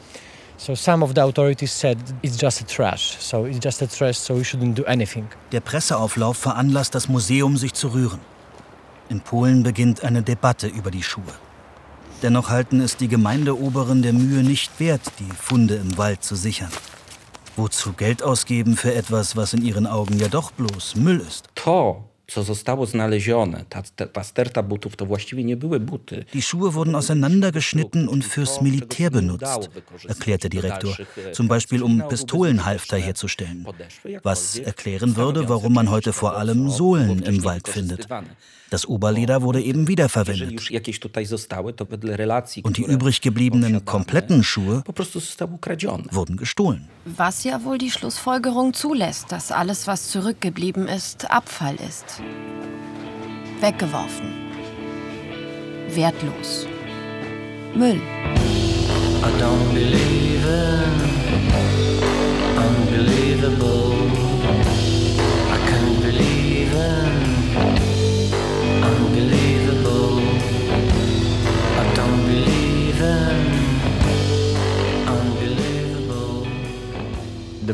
So 0.57 0.75
some 0.75 1.03
of 1.03 1.13
the 1.15 1.21
authorities 1.21 1.71
said 1.71 1.97
it's 2.21 2.37
just 2.37 2.61
a 2.61 2.65
trash. 2.65 3.17
So 3.19 3.45
it's 3.45 3.59
just 3.59 3.81
a 3.81 3.87
trash, 3.87 4.17
so 4.17 4.35
we 4.35 4.43
shouldn't 4.43 4.75
do 4.75 4.83
anything. 4.85 5.27
Der 5.51 5.59
Presseauflauf 5.59 6.37
veranlasst 6.37 6.95
das 6.95 7.09
Museum, 7.09 7.57
sich 7.57 7.73
zu 7.73 7.89
rühren. 7.89 8.19
In 9.09 9.21
Polen 9.21 9.63
beginnt 9.63 10.03
eine 10.03 10.21
Debatte 10.23 10.67
über 10.67 10.91
die 10.91 11.03
Schuhe. 11.03 11.33
Dennoch 12.21 12.49
halten 12.49 12.79
es 12.79 12.95
die 12.95 13.09
Gemeindeoberen 13.09 14.01
der 14.01 14.13
Mühe 14.13 14.43
nicht 14.43 14.79
wert, 14.79 15.01
die 15.19 15.29
Funde 15.35 15.75
im 15.75 15.97
Wald 15.97 16.23
zu 16.23 16.35
sichern. 16.35 16.71
Wozu 17.57 17.93
Geld 17.93 18.23
ausgeben 18.23 18.77
für 18.77 18.93
etwas, 18.95 19.35
was 19.35 19.53
in 19.53 19.61
ihren 19.61 19.85
Augen 19.85 20.17
ja 20.17 20.29
doch 20.29 20.51
bloß 20.51 20.95
Müll 20.95 21.19
ist? 21.19 21.49
To 21.55 22.12
Die 26.33 26.41
Schuhe 26.41 26.73
wurden 26.73 26.95
auseinandergeschnitten 26.95 28.07
und 28.07 28.23
fürs 28.23 28.61
Militär 28.61 29.09
benutzt, 29.09 29.69
erklärte 30.07 30.49
der 30.49 30.61
Direktor. 30.61 30.95
Zum 31.33 31.47
Beispiel 31.49 31.83
um 31.83 32.07
Pistolenhalfter 32.07 32.97
herzustellen. 32.97 33.67
Was 34.23 34.57
erklären 34.57 35.17
würde, 35.17 35.49
warum 35.49 35.73
man 35.73 35.89
heute 35.89 36.13
vor 36.13 36.37
allem 36.37 36.69
Sohlen 36.69 37.23
im 37.23 37.43
Wald 37.43 37.67
findet. 37.67 38.07
Das 38.73 38.87
Oberleder 38.87 39.43
wurde 39.43 39.61
eben 39.61 39.87
wiederverwendet. 39.87 40.49
Und 42.63 42.77
die 42.77 42.83
übrig 42.83 43.21
gebliebenen 43.21 43.85
kompletten 43.85 44.43
Schuhe 44.43 44.83
wurden 44.87 46.37
gestohlen. 46.37 46.89
Was 47.05 47.43
ja 47.43 47.63
wohl 47.65 47.77
die 47.77 47.91
Schlussfolgerung 47.91 48.73
zulässt, 48.73 49.31
dass 49.31 49.51
alles, 49.51 49.85
was 49.85 50.09
zurückgeblieben 50.09 50.87
ist, 50.87 51.29
Abfall 51.29 51.75
ist. 51.75 52.23
Weggeworfen. 53.61 54.33
Wertlos. 55.89 56.65
Müll. 57.75 58.01
I 58.01 59.29
don't 59.39 59.71
believe 59.71 60.47
in 60.47 61.13
unbelievable. 62.57 63.22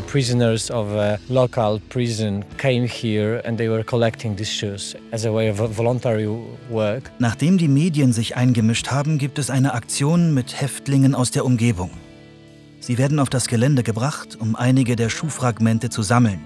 Prisoners 0.10 0.72
of 0.72 0.92
a 0.96 1.20
local 1.30 1.80
prison 1.90 2.44
came 2.58 2.88
here 2.88 3.42
and 3.46 3.60
they 3.60 3.70
were 3.70 3.84
collecting 3.84 4.36
these 4.36 4.50
shoes 4.50 4.96
as 5.12 5.26
a 5.26 5.32
way 5.32 5.50
of 5.50 5.58
voluntary 5.58 6.28
work. 6.70 7.12
Nachdem 7.20 7.60
die 7.60 7.68
Medien 7.68 8.12
sich 8.12 8.36
eingemischt 8.36 8.88
haben, 8.90 9.20
gibt 9.20 9.38
es 9.38 9.52
eine 9.52 9.76
Aktion 9.76 10.34
mit 10.34 10.60
Häftlingen 10.60 11.14
aus 11.14 11.30
der 11.30 11.46
Umgebung. 11.46 11.92
Sie 12.80 12.98
werden 12.98 13.20
auf 13.20 13.30
das 13.30 13.48
Gelände 13.48 13.84
gebracht, 13.84 14.36
um 14.40 14.56
einige 14.56 14.96
der 14.96 15.10
Schuhfragmente 15.10 15.90
zu 15.90 16.02
sammeln. 16.02 16.40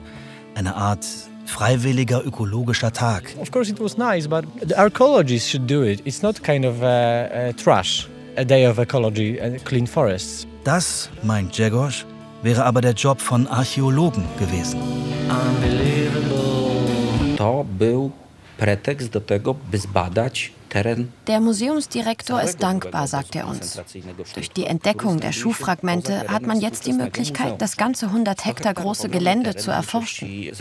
Eine 0.56 0.76
Art 0.76 1.06
freiwilliger 1.46 2.26
ökologischer 2.26 2.92
Tag. 2.92 3.34
Of 3.40 3.52
course 3.52 3.72
it 3.72 3.80
was 3.80 3.98
nice, 3.98 4.28
but 4.28 4.44
the 4.68 4.76
archaeologists 4.76 5.50
should 5.50 5.70
do 5.70 5.84
it. 5.84 6.02
It's 6.06 6.22
not 6.22 6.44
kind 6.44 6.66
of 6.66 6.82
a, 6.82 7.50
a 7.50 7.54
trash, 7.54 8.10
a 8.36 8.44
day 8.44 8.68
of 8.68 8.78
ecology 8.78 9.40
and 9.40 9.64
clean 9.64 9.88
forests. 9.88 10.46
Das, 10.66 11.10
meint 11.24 11.56
Jegos, 11.58 12.06
wäre 12.44 12.66
aber 12.66 12.82
der 12.82 12.94
Job 12.94 13.22
von 13.22 13.48
Archäologen 13.48 14.26
gewesen. 14.38 14.80
Der 21.28 21.40
Museumsdirektor 21.40 22.42
ist 22.42 22.64
dankbar, 22.64 23.08
sagt 23.08 23.36
er 23.36 23.48
uns. 23.48 23.82
Durch 24.34 24.52
die 24.52 24.66
Entdeckung 24.66 25.20
der 25.20 25.32
Schuhfragmente 25.32 26.28
hat 26.28 26.46
man 26.46 26.60
jetzt 26.60 26.86
die 26.86 26.94
Möglichkeit, 26.94 27.62
das 27.62 27.78
ganze 27.78 28.08
100 28.08 28.46
Hektar 28.46 28.74
große 28.74 29.10
Gelände 29.10 29.56
zu 29.56 29.72
erforschen. 29.72 30.52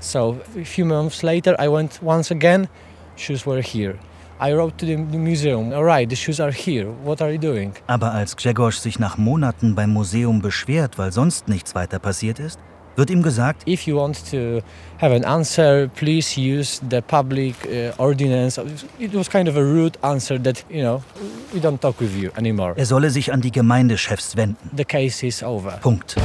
So, 0.00 0.40
a 0.60 0.64
few 0.64 0.84
months 0.84 1.22
later, 1.22 1.56
I 1.60 1.70
went 1.70 2.00
once 2.02 2.30
again. 2.30 2.68
Shoes 3.16 3.46
were 3.46 3.62
here. 3.62 3.94
I 4.38 4.52
wrote 4.52 4.76
to 4.78 4.86
the 4.86 4.96
museum, 4.96 5.72
all 5.72 5.84
right, 5.84 6.08
the 6.08 6.16
shoes 6.16 6.40
are 6.40 6.52
here. 6.52 6.88
What 7.04 7.22
are 7.22 7.32
you 7.32 7.38
doing? 7.38 7.72
Aber 7.86 8.12
als 8.12 8.36
Grzegorz 8.36 8.82
sich 8.82 8.98
nach 8.98 9.16
Monaten 9.16 9.74
beim 9.74 9.92
Museum 9.94 10.42
beschwert, 10.42 10.98
weil 10.98 11.10
sonst 11.10 11.48
nichts 11.48 11.74
weiter 11.74 11.98
passiert 11.98 12.38
ist, 12.38 12.60
wird 12.96 13.08
ihm 13.08 13.22
gesagt, 13.22 13.66
if 13.66 13.86
you 13.86 13.96
want 13.96 14.30
to 14.30 14.60
have 15.00 15.14
an 15.14 15.24
answer, 15.24 15.88
please 15.88 16.38
use 16.38 16.80
the 16.90 17.00
public 17.00 17.54
uh, 17.64 17.92
ordinance. 17.96 18.60
It 18.98 19.14
was 19.14 19.30
kind 19.30 19.48
of 19.48 19.56
a 19.56 19.62
rude 19.62 19.98
answer 20.02 20.38
that, 20.42 20.64
you 20.68 20.82
know, 20.82 21.02
we 21.54 21.60
don't 21.60 21.80
talk 21.80 21.98
with 22.00 22.14
you 22.14 22.30
anymore. 22.36 22.74
Er 22.76 22.84
solle 22.84 23.08
sich 23.08 23.32
an 23.32 23.40
die 23.40 23.52
Gemeindechefs 23.52 24.36
wenden. 24.36 24.70
The 24.76 24.84
case 24.84 25.26
is 25.26 25.42
over. 25.42 25.78
Punkt. 25.80 26.16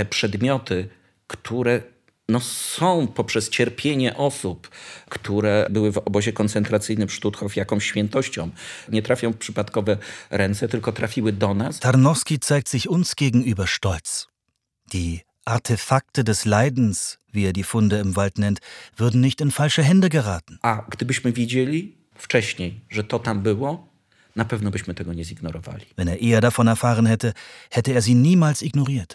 Te 0.00 0.04
przedmioty, 0.04 0.88
które 1.26 1.82
no, 2.28 2.40
są 2.40 3.06
poprzez 3.06 3.48
cierpienie 3.48 4.16
osób, 4.16 4.70
które 5.08 5.66
były 5.70 5.92
w 5.92 5.98
obozie 5.98 6.32
koncentracyjnym 6.32 7.08
w 7.08 7.12
Stutthof 7.12 7.56
jakąś 7.56 7.84
świętością. 7.84 8.50
Nie 8.88 9.02
trafią 9.02 9.32
w 9.32 9.36
przypadkowe 9.36 9.96
ręce, 10.30 10.68
tylko 10.68 10.92
trafiły 10.92 11.32
do 11.32 11.54
nas. 11.54 11.80
Tarnowski 11.80 12.38
zeigt 12.44 12.68
sich 12.68 12.90
uns 12.90 13.14
gegenüber 13.14 13.66
stolz. 13.66 14.26
Die 14.92 15.18
Artefakte 15.44 16.24
des 16.24 16.46
Leidens, 16.46 17.18
wie 17.34 17.46
er 17.46 17.52
die 17.52 17.64
Funde 17.64 18.00
im 18.00 18.16
Wald 18.16 18.38
nennt, 18.38 18.60
würden 18.96 19.20
nicht 19.20 19.40
in 19.40 19.50
falsche 19.50 19.82
Hände 19.82 20.08
geraten. 20.08 20.58
A 20.62 20.86
gdybyśmy 20.90 21.32
wiedzieli 21.32 21.96
wcześniej, 22.14 22.80
że 22.90 23.04
to 23.04 23.18
tam 23.18 23.42
było, 23.42 23.90
na 24.36 24.44
pewno 24.44 24.70
byśmy 24.70 24.94
tego 24.94 25.12
nie 25.12 25.24
zignorowali. 25.24 25.86
Wenn 25.96 26.08
er 26.08 26.18
eher 26.22 26.40
davon 26.40 26.68
erfahren 26.68 27.06
hätte, 27.06 27.32
hätte 27.70 27.92
er 27.92 28.02
sie 28.02 28.14
niemals 28.14 28.62
ignoriert. 28.62 29.14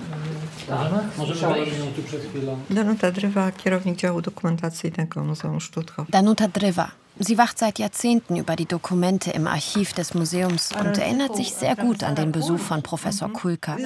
Tak. 0.71 1.17
Możemy 1.17 1.53
wejść? 1.53 1.75
tu 1.95 2.03
przed 2.03 2.21
chwilą. 2.29 2.59
Danuta 2.69 3.11
Drywa, 3.11 3.51
kierownik 3.51 3.97
działu 3.97 4.21
dokumentacyjnego 4.21 5.23
Muzeum 5.23 5.61
Stutthof. 5.61 6.09
Danuta 6.09 6.47
Drywa. 6.47 6.91
Sie 7.19 7.35
wacht 7.35 7.59
seit 7.59 7.77
Jahrzehnten 7.77 8.37
über 8.37 8.55
die 8.55 8.65
Dokumente 8.65 9.31
im 9.31 9.45
Archiv 9.47 9.93
des 9.93 10.13
Museums 10.13 10.71
und 10.71 10.97
erinnert 10.97 11.35
sich 11.35 11.53
sehr 11.53 11.75
gut 11.75 12.03
an 12.03 12.15
den 12.15 12.31
Besuch 12.31 12.59
von 12.59 12.81
Professor 12.81 13.31
Kulka. 13.31 13.77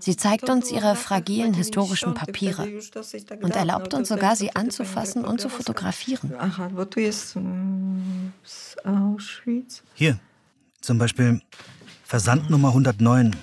Sie 0.00 0.16
zeigt 0.16 0.48
uns 0.48 0.72
ihre 0.72 0.96
fragilen 0.96 1.54
historischen 1.54 2.14
Papiere 2.14 2.66
und 3.42 3.54
erlaubt 3.54 3.94
uns 3.94 4.08
sogar, 4.08 4.34
sie 4.34 4.56
anzufassen 4.56 5.24
und 5.24 5.40
zu 5.40 5.48
fotografieren. 5.48 6.32
Hier, 9.94 10.18
zum 10.80 10.98
Beispiel 10.98 11.40
Versand 12.10 12.50
Nummer 12.50 12.68
109, 12.70 13.36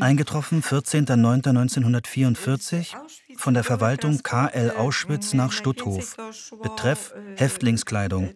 eingetroffen 0.00 0.62
14.09.1944 0.62 2.88
von 3.38 3.54
der 3.54 3.64
Verwaltung 3.64 4.22
KL 4.22 4.72
Auschwitz 4.76 5.32
nach 5.32 5.52
Stutthof. 5.52 6.18
Betreff 6.62 7.14
Häftlingskleidung. 7.36 8.34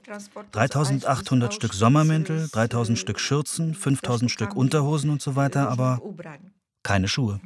3800 0.53 1.53
Stück 1.53 1.75
Sommermäntel, 1.75 2.49
3000 2.51 2.99
Stück 2.99 3.21
Schürzen, 3.21 3.75
5000 3.75 4.31
Stück 4.31 4.57
Unterhosen 4.57 5.11
und 5.11 5.21
so 5.21 5.37
weiter, 5.37 5.69
aber 5.69 6.01
keine 6.85 7.09
Schuhe. 7.09 7.41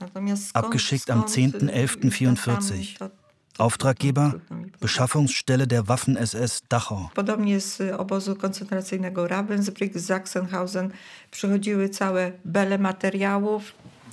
abgeschickt 0.52 1.10
am 1.10 1.24
10.11.44. 1.24 3.10
Auftraggeber 3.58 4.34
Beschaffungsstelle 4.80 5.66
der 5.66 5.88
Waffen-SS 5.88 6.62
Dachau. 6.68 7.10
Podobnie 7.14 7.60
z 7.60 7.80
obozu 8.00 8.36
koncentracyjnego 8.36 9.26
Ravensbrück, 9.28 9.98
Sachsenhausen 9.98 10.90
przychodziły 11.30 11.88
całe 11.88 12.32
bele 12.44 12.78
materiałów. 12.78 13.62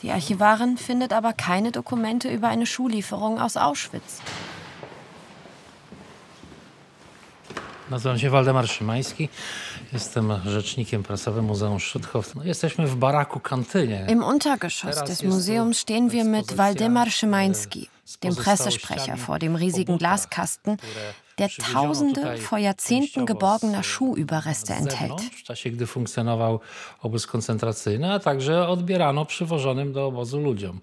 Die 0.03 0.13
Archivarin 0.13 0.77
findet 0.77 1.13
aber 1.13 1.35
keine 1.35 1.71
Dokumente 1.71 2.29
über 2.29 2.49
eine 2.49 2.65
Schullieferung 2.65 3.39
aus 3.39 3.57
Auschwitz. 3.57 4.21
Nazywam 7.89 8.19
się 8.19 8.29
Waldemar 8.29 8.67
Szymański. 8.67 9.29
Jestem 9.93 10.33
rzecznikiem 10.45 11.03
prasowym 11.03 11.45
Muzeum. 11.45 11.77
No, 12.35 12.43
jesteśmy 12.43 12.87
w 12.87 12.95
baraku 12.95 13.39
kantynie. 13.39 14.05
Im 14.09 14.23
Untergeschoss 14.23 15.03
des 15.03 15.23
Museums 15.23 15.77
stehen 15.77 16.09
wir 16.09 16.25
mit 16.25 16.53
Waldemar 16.53 17.11
Szymański, 17.11 17.89
dem 18.23 18.35
Pressesprecher, 18.35 19.17
vor 19.17 19.39
dem 19.39 19.55
riesigen 19.55 19.97
Glaskasten, 19.97 20.77
der 21.37 21.49
tausende 21.49 22.37
vor 22.37 22.57
Jahrzehnten 22.57 23.25
geborgener 23.25 23.83
Schuhüberreste 23.83 24.73
enthält. 24.73 25.13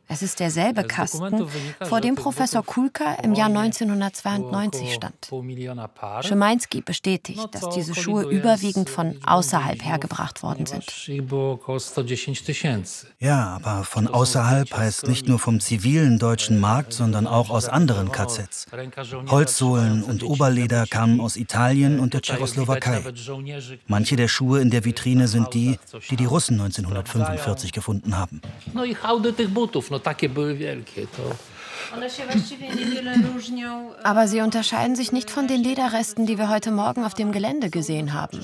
Es 0.09 0.23
ist 0.23 0.41
derselbe 0.41 0.85
Kasten, 0.85 1.49
vor 1.83 2.01
dem 2.01 2.15
Professor 2.15 2.65
Kulka 2.65 3.15
im 3.23 3.35
Jahr 3.35 3.49
1992 3.49 4.95
stand. 4.95 5.31
Schimanski 6.23 6.83
bestätigt, 6.83 7.49
dass 7.53 7.71
diese 7.71 7.95
Schuhe 7.95 8.25
überwiegend 8.25 8.91
von 8.91 9.19
außerhalb 9.25 9.83
hergebracht 9.85 10.43
worden 10.43 10.67
sind. 10.67 10.85
Ja, 13.19 13.59
aber 13.63 13.85
von 13.85 14.07
außerhalb 14.09 14.73
heißt 14.77 15.09
nicht 15.09 15.29
nur 15.29 15.39
vom 15.39 15.61
zivilen 15.61 16.19
deutschen 16.19 16.61
Markt, 16.61 16.93
sondern 16.93 17.27
auch 17.27 17.51
aus 17.51 17.69
anderen 17.69 18.13
KZs. 18.13 18.67
Holzsohlen 19.29 20.03
und 20.03 20.23
Oberleder 20.43 20.87
kamen 20.91 21.21
aus 21.21 21.37
Italien 21.37 22.01
und 22.01 22.15
der 22.15 22.21
Tschechoslowakei. 22.21 23.01
Manche 23.87 24.17
der 24.17 24.27
Schuhe 24.27 24.61
in 24.61 24.71
der 24.71 24.85
Vitrine 24.85 25.29
sind 25.29 25.55
die, 25.55 25.79
die 26.11 26.17
die 26.17 26.25
Russen 26.25 26.61
1945 26.61 27.71
gefunden 27.71 28.19
haben. 28.19 28.41
No 28.75 28.85
i 28.85 28.95
hałdy 28.95 29.33
tych 29.33 29.51
butów, 29.51 29.91
no 29.91 30.01
takie 30.01 30.29
były 30.29 30.55
wielkie. 30.57 31.07
To 31.07 31.23
aber 34.05 34.29
sie 34.29 34.41
unterscheiden 34.41 34.97
sich 34.97 35.13
nicht 35.13 35.31
von 35.31 35.47
den 35.47 35.63
Lederresten, 35.63 36.27
die 36.27 36.39
wir 36.39 36.49
heute 36.49 36.71
Morgen 36.71 37.05
auf 37.05 37.15
dem 37.15 37.33
Gelände 37.33 37.71
gesehen 37.71 38.13
haben. 38.13 38.41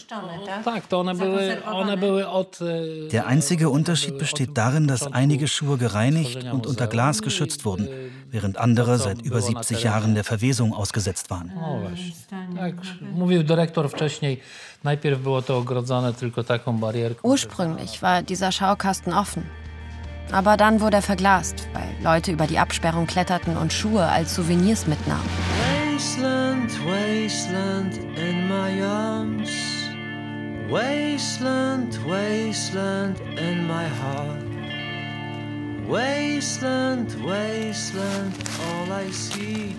Der 3.12 3.26
einzige 3.26 3.70
Unterschied 3.70 4.18
besteht 4.18 4.56
darin, 4.56 4.86
dass 4.86 5.12
einige 5.12 5.48
Schuhe 5.48 5.78
gereinigt 5.78 6.44
und 6.44 6.66
unter 6.66 6.86
Glas 6.86 7.22
geschützt 7.22 7.64
wurden, 7.64 7.88
während 8.30 8.58
andere 8.58 8.98
seit 8.98 9.22
über 9.22 9.40
70 9.40 9.82
Jahren 9.82 10.14
der 10.14 10.24
Verwesung 10.24 10.74
ausgesetzt 10.74 11.30
waren. 11.30 11.52
Ursprünglich 17.22 18.02
war 18.02 18.22
dieser 18.22 18.52
Schaukasten 18.52 19.12
offen. 19.12 19.44
Aber 20.30 20.56
dann 20.56 20.80
wurde 20.80 20.96
er 20.96 21.02
verglast, 21.02 21.68
weil 21.72 21.88
Leute 22.02 22.32
über 22.32 22.46
die 22.46 22.58
Absperrung 22.58 23.06
kletterten 23.06 23.56
und 23.56 23.72
Schuhe 23.72 24.04
als 24.04 24.34
Souvenirs 24.34 24.86
mitnahmen. 24.86 25.28
Wasteland, 25.94 26.70
wasteland 26.86 27.98
in 28.16 28.46
my 28.48 28.82
arms. 28.82 29.50
Wasteland, 30.68 31.98
wasteland 32.06 33.18
in 33.38 33.66
my 33.66 33.86
heart. 34.02 34.44
Wasteland, 35.88 37.16
wasteland, 37.24 38.34
all 38.68 38.92
I 38.92 39.10
see. 39.10 39.74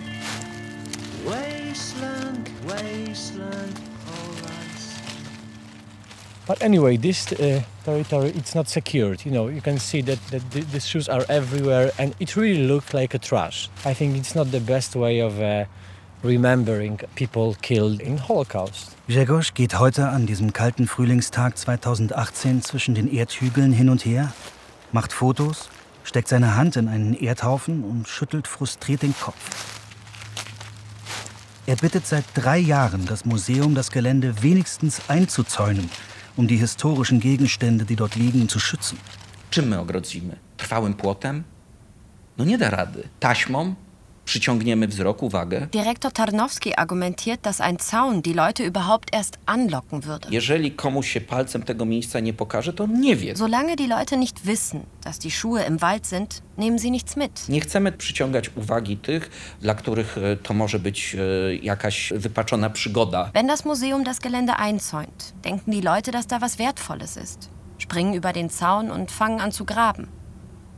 Wasteland, 1.23 2.49
wasteland. 2.65 3.88
But 6.49 6.63
anyway, 6.63 6.97
this 6.97 7.31
uh, 7.31 7.61
territory 7.85 8.29
it's 8.29 8.55
not 8.55 8.67
secured. 8.67 9.23
You 9.23 9.31
know, 9.31 9.49
you 9.49 9.61
can 9.61 9.77
see 9.77 10.01
that, 10.01 10.17
that 10.31 10.71
the, 10.71 10.79
shoes 10.79 11.07
are 11.07 11.23
everywhere, 11.29 11.91
and 11.99 12.15
it 12.19 12.35
really 12.35 12.65
looks 12.65 12.91
like 12.91 13.13
a 13.13 13.19
trash. 13.19 13.69
I 13.85 13.93
think 13.93 14.17
it's 14.17 14.33
not 14.33 14.49
the 14.49 14.59
best 14.59 14.95
way 14.95 15.19
of 15.19 15.39
uh, 15.39 15.65
remembering 16.23 17.01
people 17.13 17.55
killed 17.61 18.01
in 18.01 18.17
Holocaust. 18.17 18.95
Grzegorz 19.07 19.53
geht 19.53 19.77
heute 19.77 20.09
an 20.09 20.25
diesem 20.25 20.51
kalten 20.51 20.87
Frühlingstag 20.87 21.55
2018 21.55 22.63
zwischen 22.63 22.95
den 22.95 23.13
Erdhügeln 23.13 23.71
hin 23.71 23.89
und 23.89 24.03
her, 24.03 24.33
macht 24.91 25.13
Fotos, 25.13 25.69
steckt 26.03 26.29
seine 26.29 26.55
Hand 26.55 26.77
in 26.77 26.87
einen 26.87 27.13
Erdhaufen 27.13 27.83
und 27.83 28.07
schüttelt 28.07 28.47
frustriert 28.47 29.03
den 29.03 29.13
Kopf. 29.15 29.37
Er 31.67 31.75
bittet 31.75 32.07
seit 32.07 32.25
drei 32.33 32.57
Jahren 32.57 33.05
das 33.05 33.25
Museum, 33.25 33.75
das 33.75 33.91
Gelände 33.91 34.41
wenigstens 34.41 35.01
einzuzäunen, 35.09 35.91
um 36.37 36.47
die 36.47 36.57
historischen 36.57 37.19
Gegenstände, 37.19 37.85
die 37.85 37.95
dort 37.95 38.15
liegen, 38.15 38.47
zu 38.49 38.59
schützen. 38.59 38.97
Czym 39.49 39.67
my 39.67 39.79
ogrodzimy? 39.79 40.37
Trwałym 40.57 40.93
płotem? 40.93 41.43
No 42.37 42.45
nie 42.45 42.57
da 42.57 42.69
rady. 42.69 43.03
Taśmą? 43.19 43.75
Przyciągniemy 44.29 44.87
wzrok, 44.87 45.23
uwagę. 45.23 45.67
Direktor 45.71 46.11
Tarnowski 46.11 46.75
argumentiert, 46.75 47.41
dass 47.41 47.61
ein 47.61 47.77
Zaun 47.79 48.21
die 48.21 48.33
Leute 48.33 48.63
überhaupt 48.63 49.13
erst 49.13 49.37
anlocken 49.45 50.01
würde. 50.01 50.27
Jeżeli 50.31 50.71
komuś 50.71 51.11
się 51.11 51.21
palcem 51.21 51.63
tego 51.63 51.85
miejsca 51.85 52.19
nie 52.19 52.33
pokaże, 52.33 52.73
to 52.73 52.87
nie 52.87 53.15
wie. 53.15 53.35
Solange 53.35 53.75
die 53.75 53.87
Leute 53.87 54.17
nicht 54.17 54.45
wissen, 54.45 54.81
dass 55.03 55.19
die 55.19 55.31
Schuhe 55.31 55.67
im 55.67 55.77
Wald 55.77 56.07
sind, 56.07 56.41
nehmen 56.57 56.79
sie 56.79 56.91
nichts 56.91 57.17
mit. 57.17 57.49
Nie 57.49 57.61
chcemy 57.61 57.91
przyciągać 57.91 58.49
uwagi 58.55 58.97
tych, 58.97 59.29
dla 59.61 59.73
których 59.75 60.17
e, 60.17 60.35
to 60.35 60.53
może 60.53 60.79
być 60.79 61.15
e, 61.15 61.55
jakaś 61.55 62.13
wypaczona 62.15 62.69
przygoda. 62.69 63.31
Wenn 63.33 63.47
das 63.47 63.65
Museum 63.65 64.03
das 64.03 64.19
Gelände 64.19 64.53
einzäunt, 64.53 65.33
denken 65.43 65.73
die 65.73 65.81
Leute, 65.81 66.11
dass 66.11 66.27
da 66.27 66.39
was 66.39 66.57
Wertvolles 66.57 67.17
ist. 67.17 67.49
Springen 67.77 68.13
über 68.13 68.33
den 68.33 68.49
Zaun 68.49 68.91
und 68.91 69.11
fangen 69.11 69.41
an 69.41 69.51
zu 69.51 69.65
graben. 69.65 70.18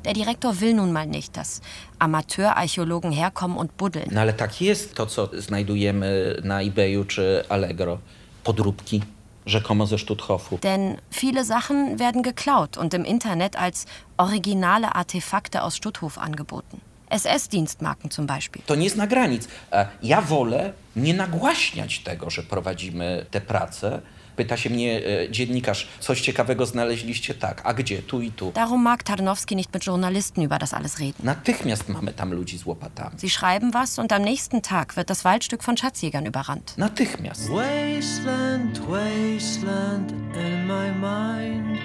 Der 0.06 0.14
Direktor 0.14 0.60
will 0.62 0.74
nun 0.74 0.92
mal 0.92 1.06
nicht, 1.08 1.38
dass 1.38 1.62
Amateurarchäologen 2.00 3.12
herkommen 3.12 3.58
und 3.58 3.78
buddeln. 3.78 4.10
No 4.12 4.22
ale 4.22 4.34
tak 4.34 4.62
jest 4.62 4.94
to, 4.96 5.06
co 5.06 5.30
znajdujemy 5.34 6.36
na 6.44 6.62
eBayu 6.62 7.06
czy 7.06 7.44
Allegro. 7.50 7.98
Podróbki, 8.44 9.02
rzekomo 9.46 9.86
ze 9.88 9.98
Stutthofu. 9.98 10.58
Denn 10.58 10.98
viele 11.12 11.46
Sachen 11.46 11.98
werden 12.00 12.22
geklaut 12.24 12.78
und 12.78 12.94
im 12.94 13.06
Internet 13.06 13.56
als 13.56 13.86
originale 14.18 14.96
Artefakte 14.96 15.62
aus 15.62 15.76
Stutthof 15.76 16.18
angeboten. 16.18 16.80
SS-Dienstmarken 17.10 18.10
zum 18.12 18.26
Beispiel. 18.26 18.62
To 18.66 18.76
nie 18.76 18.90
zna 18.90 19.08
granic. 19.08 19.48
E, 19.72 19.88
Ja 20.04 20.22
wolę 20.22 20.74
nie 20.96 21.14
nagłaśniać 21.14 22.00
tego, 22.00 22.30
że 22.30 22.44
prowadzimy 22.44 23.26
te 23.32 23.42
prace. 23.42 24.02
Pyta 24.42 24.58
się 24.58 24.70
mnie 24.70 25.02
e, 25.06 25.32
dziennikarz, 25.32 25.88
coś 26.00 26.22
ciekawego 26.22 26.66
znaleźliście? 26.66 27.34
Tak. 27.34 27.62
A 27.64 27.74
gdzie? 27.74 28.02
Tu 28.02 28.22
i 28.22 28.32
tu. 28.32 28.52
Darum 28.52 28.82
mag 28.82 29.04
Tarnowski 29.04 29.56
nicht 29.56 29.74
mit 29.74 29.86
Journalisten 29.88 30.44
über 30.44 30.60
das 30.60 30.74
alles 30.74 31.00
reden. 31.00 31.26
Natychmiast 31.26 31.90
mamy 31.90 32.14
tam 32.14 32.34
ludzi 32.34 32.58
z 32.58 32.66
łopatami. 32.66 33.20
Sie 33.20 33.30
schreiben 33.30 33.74
was 33.74 34.00
und 34.00 34.14
am 34.14 34.22
nächsten 34.22 34.62
Tag 34.62 34.96
wird 34.96 35.10
das 35.10 35.26
Waldstück 35.26 35.64
von 35.64 35.78
Schatzjägern 35.78 36.26
überrannt. 36.26 36.74
Natychmiast. 36.78 37.50
Wasteland, 37.50 38.82
wasteland 38.90 40.12
in 40.12 40.68
my 40.68 40.92
mind. 40.92 41.80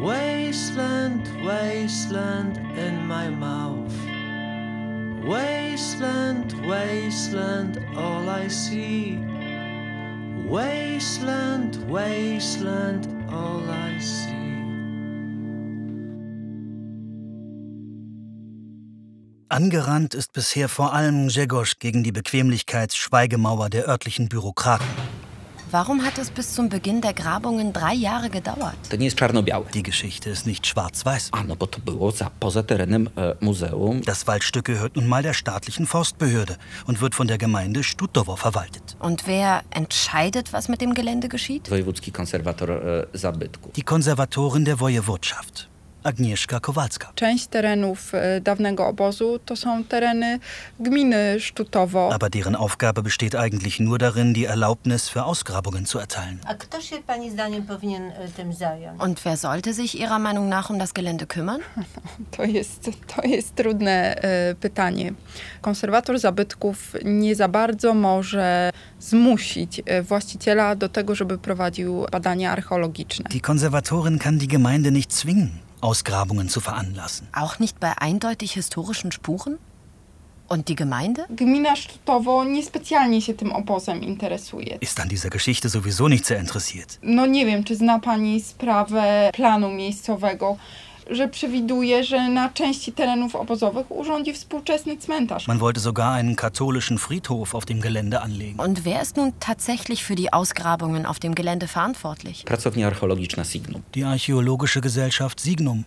Wasteland, 0.00 1.28
wasteland 1.44 2.56
in 2.56 3.06
my 3.08 3.30
mouth. 3.30 3.92
Wasteland, 5.26 6.54
wasteland, 6.68 7.80
all 7.96 8.28
I 8.28 8.48
see. 8.48 9.18
Wasteland, 10.48 11.78
wasteland, 11.88 13.08
all 13.28 13.62
I 13.68 13.98
see. 14.00 14.32
Angerannt 19.48 20.14
ist 20.14 20.32
bisher 20.32 20.68
vor 20.68 20.94
allem 20.94 21.28
Grzegorz 21.28 21.78
gegen 21.78 22.02
die 22.02 22.12
Bequemlichkeitsschweigemauer 22.12 23.68
der 23.68 23.86
örtlichen 23.86 24.28
Bürokraten. 24.28 24.86
Warum 25.72 26.04
hat 26.04 26.18
es 26.18 26.30
bis 26.30 26.52
zum 26.52 26.68
Beginn 26.68 27.00
der 27.00 27.14
Grabungen 27.14 27.72
drei 27.72 27.94
Jahre 27.94 28.28
gedauert? 28.28 28.76
To 28.90 28.96
nie 28.96 29.06
jest 29.06 29.16
czarno-białe. 29.16 29.64
Die 29.72 29.82
Geschichte 29.82 30.30
ist 30.30 30.46
nicht 30.46 30.66
schwarz-weiß. 30.66 31.28
A 31.32 31.44
no 31.44 31.56
bo 31.56 31.66
to 31.66 31.80
było 31.80 32.10
za, 32.10 32.30
poza 32.40 32.62
terenem 32.62 33.08
e, 33.16 33.34
muzeum. 33.40 34.02
Das 34.02 34.26
Waldstück 34.26 34.66
gehört 34.66 34.96
nun 34.96 35.06
mal 35.06 35.22
der 35.22 35.32
staatlichen 35.32 35.86
Forstbehörde 35.86 36.56
und 36.86 37.00
wird 37.00 37.14
von 37.14 37.26
der 37.26 37.38
Gemeinde 37.38 37.82
Stutowo 37.82 38.36
verwaltet. 38.36 38.96
Und 39.00 39.26
wer 39.26 39.62
entscheidet, 39.70 40.52
was 40.52 40.68
mit 40.68 40.82
dem 40.82 40.92
Gelände 40.92 41.28
geschieht? 41.28 41.70
Wojewódzki 41.70 42.10
konserwator 42.10 42.68
e. 42.68 43.06
Die 43.74 43.82
Konservatorin 43.82 44.66
der 44.66 44.78
Wojewodschaft. 44.78 45.71
Agnieszka 46.04 46.60
Kowalska. 46.60 47.12
Część 47.14 47.46
terenów 47.46 48.14
e, 48.14 48.40
dawnego 48.40 48.86
obozu 48.86 49.38
to 49.44 49.56
są 49.56 49.84
tereny 49.84 50.38
gminy 50.80 51.40
Sztutowo. 51.40 52.14
Aber 52.14 52.30
deren 52.30 52.56
Aufgabe 52.56 53.02
besteht 53.02 53.34
eigentlich 53.34 53.80
nur 53.80 53.98
darin, 53.98 54.32
die 54.32 54.46
Erlaubnis 54.48 55.08
für 55.08 55.24
Ausgrabungen 55.24 55.86
zu 55.86 55.98
erteilen. 55.98 56.38
A 56.46 56.54
kto 56.54 56.80
się 56.80 56.96
pani 57.06 57.30
zdaniem 57.30 57.66
powinien 57.66 58.02
e, 58.02 58.28
tym 58.36 58.52
zająć? 58.52 59.02
Und 59.02 59.20
wer 59.20 59.36
sollte 59.36 59.74
sich 59.74 59.94
Ihrer 59.94 60.18
Meinung 60.18 60.48
nach 60.48 60.70
um 60.70 60.78
das 60.78 60.92
Gelände 60.94 61.26
kümmern? 61.26 61.60
To 62.36 62.44
jest, 62.44 62.90
to 63.16 63.22
jest 63.28 63.54
trudne 63.54 64.16
e, 64.16 64.54
pytanie. 64.54 65.12
Konserwator 65.60 66.18
zabytków 66.18 66.94
nie 67.04 67.34
za 67.34 67.48
bardzo 67.48 67.94
może 67.94 68.70
zmusić 69.00 69.82
właściciela 70.02 70.76
do 70.76 70.88
tego, 70.88 71.14
żeby 71.14 71.38
prowadził 71.38 72.06
badania 72.12 72.52
archeologiczne. 72.52 73.24
Die 73.30 73.40
Konservatorin 73.40 74.18
kann 74.18 74.38
die 74.38 74.48
Gemeinde 74.48 74.90
nicht 74.90 75.12
zwingen, 75.12 75.50
Ausgrabungen 75.82 76.48
zu 76.48 76.60
veranlassen. 76.60 77.28
Auch 77.32 77.58
nicht 77.58 77.80
bei 77.80 77.92
eindeutig 77.98 78.52
historischen 78.52 79.12
Spuren? 79.12 79.58
Und 80.48 80.68
die 80.68 80.74
Gemeinde? 80.74 81.24
Gmina 81.30 81.76
Sztutowo 81.76 82.44
niespecjalnie 82.44 83.22
się 83.22 83.34
tym 83.34 83.52
obozem 83.52 84.02
interesuje. 84.02 84.78
Ist 84.80 85.00
an 85.00 85.08
dieser 85.08 85.30
Geschichte 85.30 85.68
sowieso 85.68 86.08
nicht 86.08 86.26
sehr 86.26 86.40
interessiert. 86.40 86.98
No 87.02 87.26
nie 87.26 87.46
wiem, 87.46 87.64
czy 87.64 87.76
zna 87.76 87.98
pani 87.98 88.40
sprawę 88.40 89.30
planu 89.34 89.68
miejscowego. 89.70 90.56
Że 91.14 91.28
przewiduje, 91.28 92.04
że 92.04 92.28
na 92.28 92.48
części 92.48 92.92
terenów 92.92 93.36
obozowych 93.36 93.90
urządzi 93.90 94.32
współczesny 94.32 94.96
cmentarz. 94.96 95.48
Man 95.48 95.58
wollte 95.58 95.80
sogar 95.80 96.12
einen 96.12 96.36
katholischen 96.36 96.98
Friedhof 96.98 97.54
auf 97.54 97.64
dem 97.64 97.80
Gelände 97.80 98.20
anlegen. 98.20 98.60
Und 98.60 98.84
wer 98.84 99.02
ist 99.02 99.16
nun 99.16 99.32
tatsächlich 99.40 100.04
für 100.04 100.14
die 100.14 100.32
Ausgrabungen 100.32 101.06
auf 101.06 101.18
dem 101.18 101.34
Gelände 101.34 101.68
verantwortlich? 101.68 102.44
Pracownia 102.44 102.86
archeologiczna 102.86 103.44
Signum. 103.44 103.82
Die 103.94 104.04
Archäologische 104.04 104.80
Gesellschaft 104.80 105.40
Signum. 105.40 105.84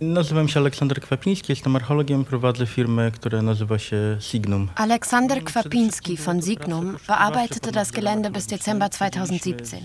Nazywam 0.00 0.48
się 0.48 0.60
Aleksander 0.60 1.00
Kwapiński, 1.00 1.52
jestem 1.52 1.76
archeologiem, 1.76 2.24
prowadzę 2.24 2.66
firmę, 2.66 3.10
która 3.10 3.42
nazywa 3.42 3.78
się 3.78 4.16
Signum. 4.20 4.68
Alexander 4.74 5.44
Kwapinski 5.44 6.16
von 6.16 6.42
Signum 6.42 6.96
bearbeitete 7.08 7.72
das 7.72 7.92
Gelände 7.92 8.30
bis 8.30 8.46
Dezember 8.46 8.88
2017. 8.88 9.80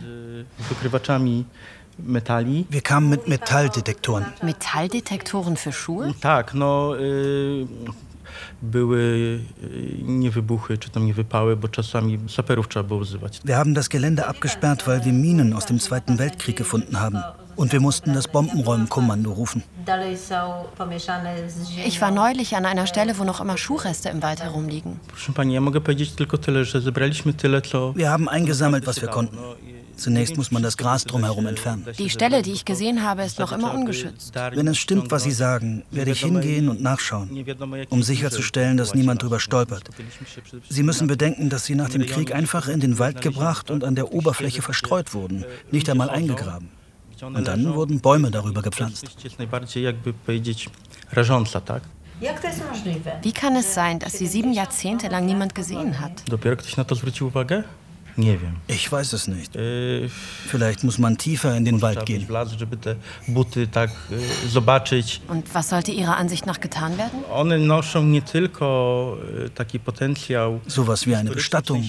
Wykrywaczami 0.69 1.45
metali. 1.98 2.66
Wir 2.70 2.82
kamen 2.82 3.10
mit 3.10 3.28
Metalldetektoren. 3.28 4.26
Metalldetektoren 4.41 5.58
für 5.58 5.72
Schuhe? 5.72 6.14
Tak, 6.22 6.54
no 6.54 7.00
y, 7.00 7.68
były 8.62 9.00
y, 9.64 10.04
niewybuchy 10.04 10.78
czy 10.78 10.89
tam 10.89 11.06
niewypały, 11.06 11.58
bo 11.58 11.68
czasami 11.68 12.20
saperów 12.28 12.68
trzeba 12.68 12.84
było 12.84 13.00
wzywać. 13.00 13.41
Wir 13.46 13.56
haben 13.56 13.74
das 13.74 13.89
Gelände 13.89 14.26
abgesperrt, 14.26 14.88
weil 14.88 15.02
wir 15.02 15.14
Minen 15.14 15.54
aus 15.54 15.66
dem 15.66 15.80
Zweiten 15.80 16.18
Weltkrieg 16.18 16.58
gefunden 16.58 17.00
haben. 17.00 17.45
Und 17.56 17.72
wir 17.72 17.80
mussten 17.80 18.14
das 18.14 18.28
Bombenräumkommando 18.28 19.32
rufen. 19.32 19.64
Ich 21.86 22.01
war 22.01 22.12
neulich 22.12 22.56
an 22.56 22.66
einer 22.66 22.88
Stelle, 22.88 23.18
wo 23.18 23.24
noch 23.24 23.41
immer 23.41 23.58
Schuhreste 23.58 24.10
im 24.10 24.22
Wald 24.22 24.41
herumliegen. 24.41 24.99
Wir 27.95 28.10
haben 28.10 28.30
eingesammelt, 28.30 28.88
was 28.88 29.01
wir 29.01 29.10
konnten. 29.10 29.38
Zunächst 29.97 30.38
muss 30.38 30.51
man 30.51 30.62
das 30.62 30.78
Gras 30.78 31.06
drumherum 31.06 31.47
entfernen. 31.47 31.86
Die 31.97 32.10
Stelle, 32.10 32.41
die 32.41 32.51
ich 32.51 32.66
gesehen 32.66 33.03
habe, 33.03 33.24
ist 33.24 33.39
noch 33.39 33.51
immer 33.51 33.74
ungeschützt. 33.74 34.36
Wenn 34.36 34.68
es 34.68 34.78
stimmt, 34.78 35.12
was 35.12 35.24
Sie 35.24 35.32
sagen, 35.32 35.84
werde 35.91 36.12
ich 36.12 36.22
hingehen 36.22 36.70
und 36.70 36.82
nachschauen, 36.82 37.45
um 37.89 38.03
sicherzustellen, 38.03 38.78
dass 38.78 38.93
niemand 38.93 39.24
drüber 39.24 39.39
stolpert. 39.39 39.89
Sie 40.70 40.84
müssen 40.84 41.08
bedenken, 41.08 41.49
dass 41.49 41.66
sie 41.66 41.76
nach 41.76 41.89
dem 41.89 42.06
Krieg 42.06 42.34
einfach 42.34 42.68
in 42.68 42.80
den 42.80 42.99
Wald 42.99 43.22
gebracht 43.22 43.72
und 43.72 43.84
an 43.84 43.95
der 43.95 44.12
Oberfläche 44.14 44.62
verstreut 44.62 45.14
wurden, 45.14 45.45
nicht 45.72 45.89
einmal 45.89 46.10
eingegraben. 46.10 46.70
Und 47.22 47.47
dann 47.47 47.74
wurden 47.76 47.99
Bäume 47.99 48.32
darüber 48.32 48.61
gepflanzt. 48.61 49.05
Wie 53.22 53.32
kann 53.34 53.55
es 53.55 53.74
sein, 53.74 53.99
dass 53.99 54.13
sie 54.13 54.28
sieben 54.28 54.53
Jahrzehnte 54.53 55.07
lang 55.07 55.26
niemand 55.26 55.53
gesehen 55.55 55.99
hat? 55.99 56.24
Nie 58.18 58.38
wiem. 58.38 58.55
Ich 58.68 58.91
weiß 58.91 59.13
es 59.13 59.28
nicht. 59.28 59.53
Vielleicht 60.47 60.84
muss 60.84 60.97
man 60.97 61.18
tiefer 61.18 61.57
in 61.57 61.66
den 61.66 61.82
Wald 61.82 62.05
gehen. 62.05 62.28
żeby 62.57 62.78
te 62.78 62.95
buty 63.28 63.68
tak 63.68 63.89
zobaczyć. 64.47 65.22
Und 65.28 65.53
was 65.53 65.70
sollte 65.70 65.91
Ihrer 65.91 66.18
Ansicht 66.18 66.45
nach 66.45 66.59
getan 66.59 66.97
werden? 66.97 67.24
One 67.30 67.57
noszą 67.57 68.03
nie 68.03 68.22
tylko 68.22 69.18
taki 69.55 69.80
Potenzial. 69.80 70.59
Sowas 70.68 71.05
wie 71.05 71.16
eine 71.16 71.32
Bestattung. 71.32 71.84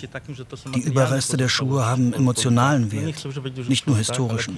Die 0.75 0.89
Überreste 0.89 1.37
der 1.37 1.49
Schuhe 1.49 1.85
haben 1.85 2.15
emotionalen 2.15 2.93
Wert, 2.93 3.25
nicht 3.69 3.87
nur 3.87 3.97
historischen. 3.97 4.57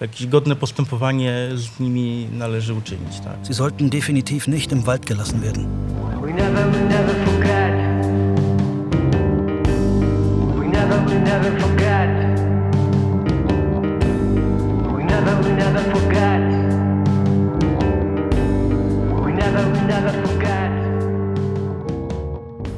Jakieś 0.00 0.26
godne 0.26 0.56
postępowanie 0.56 1.48
z 1.54 1.80
nimi 1.80 2.28
należy 2.32 2.74
uczynić. 2.74 3.20
Tak? 3.20 3.36
Sie 3.46 3.54
sollten 3.54 3.90
definitiv 3.90 4.48
nicht 4.48 4.72
im 4.72 4.82
Wald 4.82 5.06
gelassen 5.06 5.40
werden. 5.40 5.66
We 6.22 6.32
never, 6.32 6.72
we 6.72 6.80
never 6.80 7.35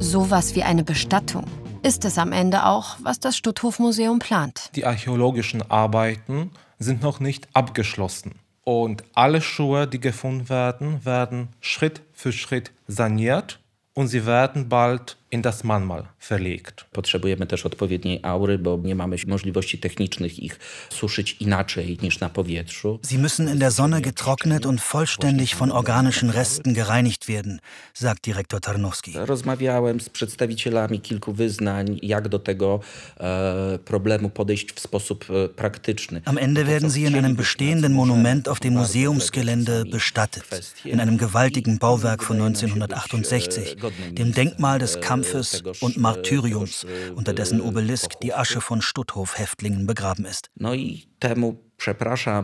Sowas 0.01 0.55
wie 0.55 0.63
eine 0.63 0.83
Bestattung. 0.83 1.45
Ist 1.83 2.05
es 2.05 2.19
am 2.19 2.33
Ende 2.33 2.65
auch, 2.65 2.97
was 3.03 3.21
das 3.21 3.37
Stutthof-Museum 3.37 4.19
plant? 4.19 4.71
Die 4.75 4.85
archäologischen 4.85 5.63
Arbeiten 5.71 6.51
sind 6.81 7.03
noch 7.03 7.21
nicht 7.21 7.47
abgeschlossen. 7.53 8.33
Und 8.65 9.05
alle 9.15 9.41
Schuhe, 9.41 9.87
die 9.87 10.01
gefunden 10.01 10.49
werden, 10.49 11.05
werden 11.05 11.51
Schritt 11.61 12.01
für 12.13 12.33
Schritt 12.33 12.73
saniert 12.89 13.61
und 13.95 14.09
sie 14.09 14.27
werden 14.27 14.69
bald 14.69 15.18
in 15.31 15.43
das 15.43 15.64
Mahnmal 15.64 16.09
verlegt. 16.18 16.85
Potrzebujemy 16.93 17.47
też 17.47 17.66
odpowiedniej 17.66 18.20
aury, 18.22 18.59
bo 18.59 18.79
nie 18.85 18.95
mamy 18.95 19.16
możliwości 19.26 19.79
technicznych 19.79 20.39
ich 20.43 20.59
suszyć 20.91 21.37
inaczej 21.41 21.99
niż 22.03 22.20
na 22.20 22.29
powietrzu. 22.29 22.99
Sie 23.03 23.18
müssen 23.18 23.53
in 23.53 23.59
der 23.59 23.70
Sonne 23.70 24.01
getrocknet 24.01 24.66
und 24.66 24.81
vollständig 24.81 25.55
von 25.55 25.72
organischen 25.72 26.31
Resten 26.31 26.74
gereinigt 26.74 27.29
werden, 27.29 27.61
sagt 27.95 28.24
Direktor 28.24 28.61
Tarnowski. 28.61 29.12
Rozmawiałem 29.14 30.01
z 30.01 30.09
przedstawicielami 30.09 31.01
kilku 31.01 31.33
wyznań, 31.33 31.99
jak 32.03 32.29
do 32.29 32.39
tego 32.39 32.81
e, 33.20 33.79
problemu 33.85 34.31
podejść 34.31 34.72
w 34.72 34.81
sposób 34.81 35.24
e, 35.31 35.49
praktyczny. 35.49 36.22
Am 36.24 36.39
Ende 36.39 36.64
werden 36.64 36.91
sie 36.91 37.01
in 37.01 37.14
einem 37.14 37.37
bestehenden 37.37 37.93
Monument 37.93 38.49
auf 38.49 38.61
dem 38.61 38.74
Museumsgelände 38.74 39.85
bestattet, 39.85 40.45
in 40.85 41.01
einem 41.01 41.18
gewaltigen 41.18 41.79
Bauwerk 41.79 42.22
von 42.22 42.37
1968, 42.37 43.76
dem 44.12 44.33
Denkmal 44.33 44.79
des 44.79 45.01
Kampfes 45.01 45.18
Kampfes 45.23 45.62
und 45.81 45.97
Martyriums, 45.97 46.87
unter 47.14 47.33
dessen 47.33 47.61
Obelisk 47.61 48.21
die 48.21 48.35
Asche 48.35 48.61
von 48.61 48.83
Stutthof-Häftlingen 48.83 49.87
begraben 49.87 50.25
ist. 50.25 50.51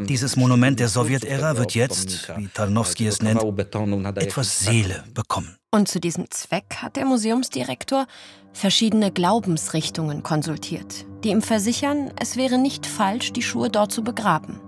Dieses 0.09 0.37
Monument 0.37 0.81
der 0.81 0.89
Sowjetära 0.89 1.57
wird 1.57 1.75
jetzt, 1.75 2.29
wie 2.37 2.49
Tarnowski 2.49 3.07
es 3.07 3.23
nennt, 3.23 3.43
etwas 3.43 4.61
Seele 4.61 5.05
bekommen. 5.13 5.57
Und 5.71 5.89
zu 5.89 5.99
diesem 5.99 6.31
Zweck 6.31 6.77
hat 6.83 6.97
der 6.97 7.05
Museumsdirektor 7.05 8.07
verschiedene 8.53 9.11
Glaubensrichtungen 9.11 10.23
konsultiert, 10.23 11.05
die 11.25 11.31
ihm 11.31 11.43
versichern, 11.43 12.13
es 12.21 12.37
wäre 12.37 12.59
nicht 12.59 12.87
falsch, 12.87 13.33
die 13.33 13.43
Schuhe 13.43 13.71
dort 13.71 13.91
zu 13.91 14.05
begraben 14.05 14.61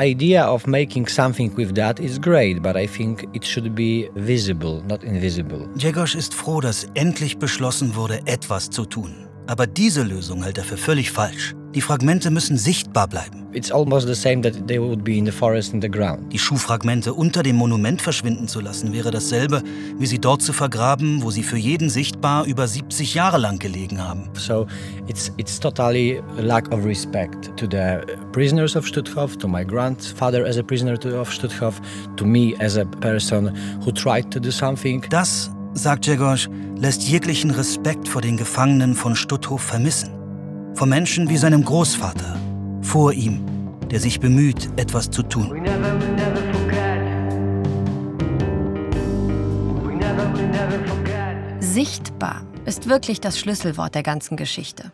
idea 0.00 0.44
of 0.44 0.66
making 0.66 1.08
something 1.08 1.54
with 1.56 1.74
that 1.74 2.00
is 2.00 2.18
great, 2.18 2.62
but 2.62 2.76
I 2.76 2.86
think 2.86 3.28
it 3.34 3.44
should 3.44 3.74
be 3.74 4.08
visible, 4.14 4.82
not 4.88 5.02
invisible. 5.04 5.68
Jegos 5.76 6.14
ist 6.14 6.34
froh, 6.34 6.60
dass 6.60 6.86
endlich 6.94 7.38
beschlossen 7.38 7.94
wurde, 7.94 8.20
etwas 8.26 8.70
zu 8.70 8.84
tun. 8.84 9.28
Aber 9.46 9.66
diese 9.66 10.02
Lösung 10.02 10.42
hält 10.42 10.58
er 10.58 10.64
für 10.64 10.76
völlig 10.76 11.10
falsch. 11.10 11.54
Die 11.74 11.80
Fragmente 11.80 12.30
müssen 12.30 12.58
sichtbar 12.58 13.08
bleiben. 13.08 13.46
It's 13.54 13.72
almost 13.72 14.06
the 14.06 14.14
same 14.14 14.42
that 14.42 14.66
they 14.66 14.78
would 14.78 15.02
be 15.04 15.16
in 15.16 15.24
the 15.24 15.32
forest 15.32 15.72
in 15.72 15.80
the 15.80 15.90
ground. 15.90 16.30
Die 16.30 16.38
Schuhfragmente 16.38 17.14
unter 17.14 17.42
dem 17.42 17.56
Monument 17.56 18.02
verschwinden 18.02 18.46
zu 18.46 18.60
lassen, 18.60 18.92
wäre 18.92 19.10
dasselbe, 19.10 19.62
wie 19.98 20.04
sie 20.04 20.18
dort 20.18 20.42
zu 20.42 20.52
vergraben, 20.52 21.22
wo 21.22 21.30
sie 21.30 21.42
für 21.42 21.56
jeden 21.56 21.88
sichtbar 21.88 22.44
über 22.44 22.68
70 22.68 23.14
Jahre 23.14 23.38
lang 23.38 23.58
gelegen 23.58 24.06
haben. 24.06 24.28
So 24.34 24.66
it's 25.06 25.32
it's 25.38 25.58
totally 25.58 26.22
lack 26.38 26.70
of 26.72 26.84
respect 26.84 27.56
to 27.56 27.66
the 27.70 28.00
prisoners 28.32 28.76
of 28.76 28.86
Stutthof, 28.86 29.38
to 29.38 29.48
my 29.48 29.64
grandfather 29.64 30.44
as 30.44 30.58
a 30.58 30.62
prisoner 30.62 30.98
of 31.18 31.30
Stutthof, 31.30 31.80
to 32.16 32.26
me 32.26 32.54
as 32.58 32.76
a 32.76 32.84
person 32.84 33.50
who 33.82 33.92
tried 33.92 34.30
to 34.30 34.38
do 34.38 34.50
something. 34.50 35.02
Das, 35.08 35.50
sagt 35.72 36.06
Jegosch, 36.06 36.50
lässt 36.76 37.02
jeglichen 37.02 37.50
Respekt 37.50 38.08
vor 38.08 38.20
den 38.20 38.36
Gefangenen 38.36 38.94
von 38.94 39.16
Stutthof 39.16 39.62
vermissen. 39.62 40.21
Vor 40.82 40.88
Menschen 40.88 41.28
wie 41.28 41.36
seinem 41.36 41.64
Großvater, 41.64 42.36
vor 42.80 43.12
ihm, 43.12 43.46
der 43.88 44.00
sich 44.00 44.18
bemüht, 44.18 44.68
etwas 44.76 45.08
zu 45.08 45.22
tun. 45.22 45.64
Sichtbar 51.60 52.42
ist 52.64 52.88
wirklich 52.88 53.20
das 53.20 53.38
Schlüsselwort 53.38 53.94
der 53.94 54.02
ganzen 54.02 54.36
Geschichte. 54.36 54.90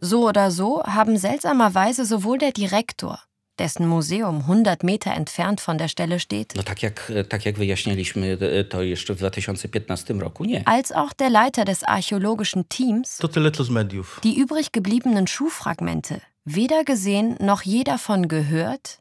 So 0.00 0.26
oder 0.28 0.50
so 0.50 0.82
haben 0.82 1.16
seltsamerweise 1.16 2.04
sowohl 2.04 2.38
der 2.38 2.50
Direktor 2.50 3.20
dessen 3.58 3.86
Museum 3.86 4.40
100 4.40 4.82
Meter 4.82 5.12
entfernt 5.14 5.60
von 5.60 5.78
der 5.78 5.88
Stelle 5.88 6.18
steht. 6.18 6.54
No 6.56 6.62
tak 6.62 6.82
jak, 6.82 7.12
tak 7.28 7.46
jak 7.46 7.58
wyjaśniliśmy 7.58 8.38
to 8.68 8.82
jeszcze 8.82 9.14
w 9.14 9.18
2015 9.18 10.14
roku, 10.14 10.44
nie. 10.44 10.62
Als 10.68 10.92
auch 10.92 11.14
der 11.14 11.30
Leiter 11.30 11.64
des 11.64 11.82
archäologischen 11.82 12.64
Teams, 12.68 13.16
to 13.16 13.28
tyle 13.28 13.50
co 13.50 13.64
z 13.64 13.70
mediów. 13.70 14.20
die 14.22 14.36
übrig 14.44 14.70
gebliebenen 14.72 15.26
Schuhfragmente 15.26 16.20
weder 16.44 16.84
gesehen 16.84 17.36
noch 17.40 17.62
je 17.62 17.84
davon 17.84 18.28
gehört, 18.28 18.98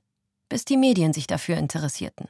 bis 0.49 0.65
die 0.65 0.77
Medien 0.77 1.13
sich 1.13 1.27
dafür 1.27 1.57
interessierten. 1.57 2.27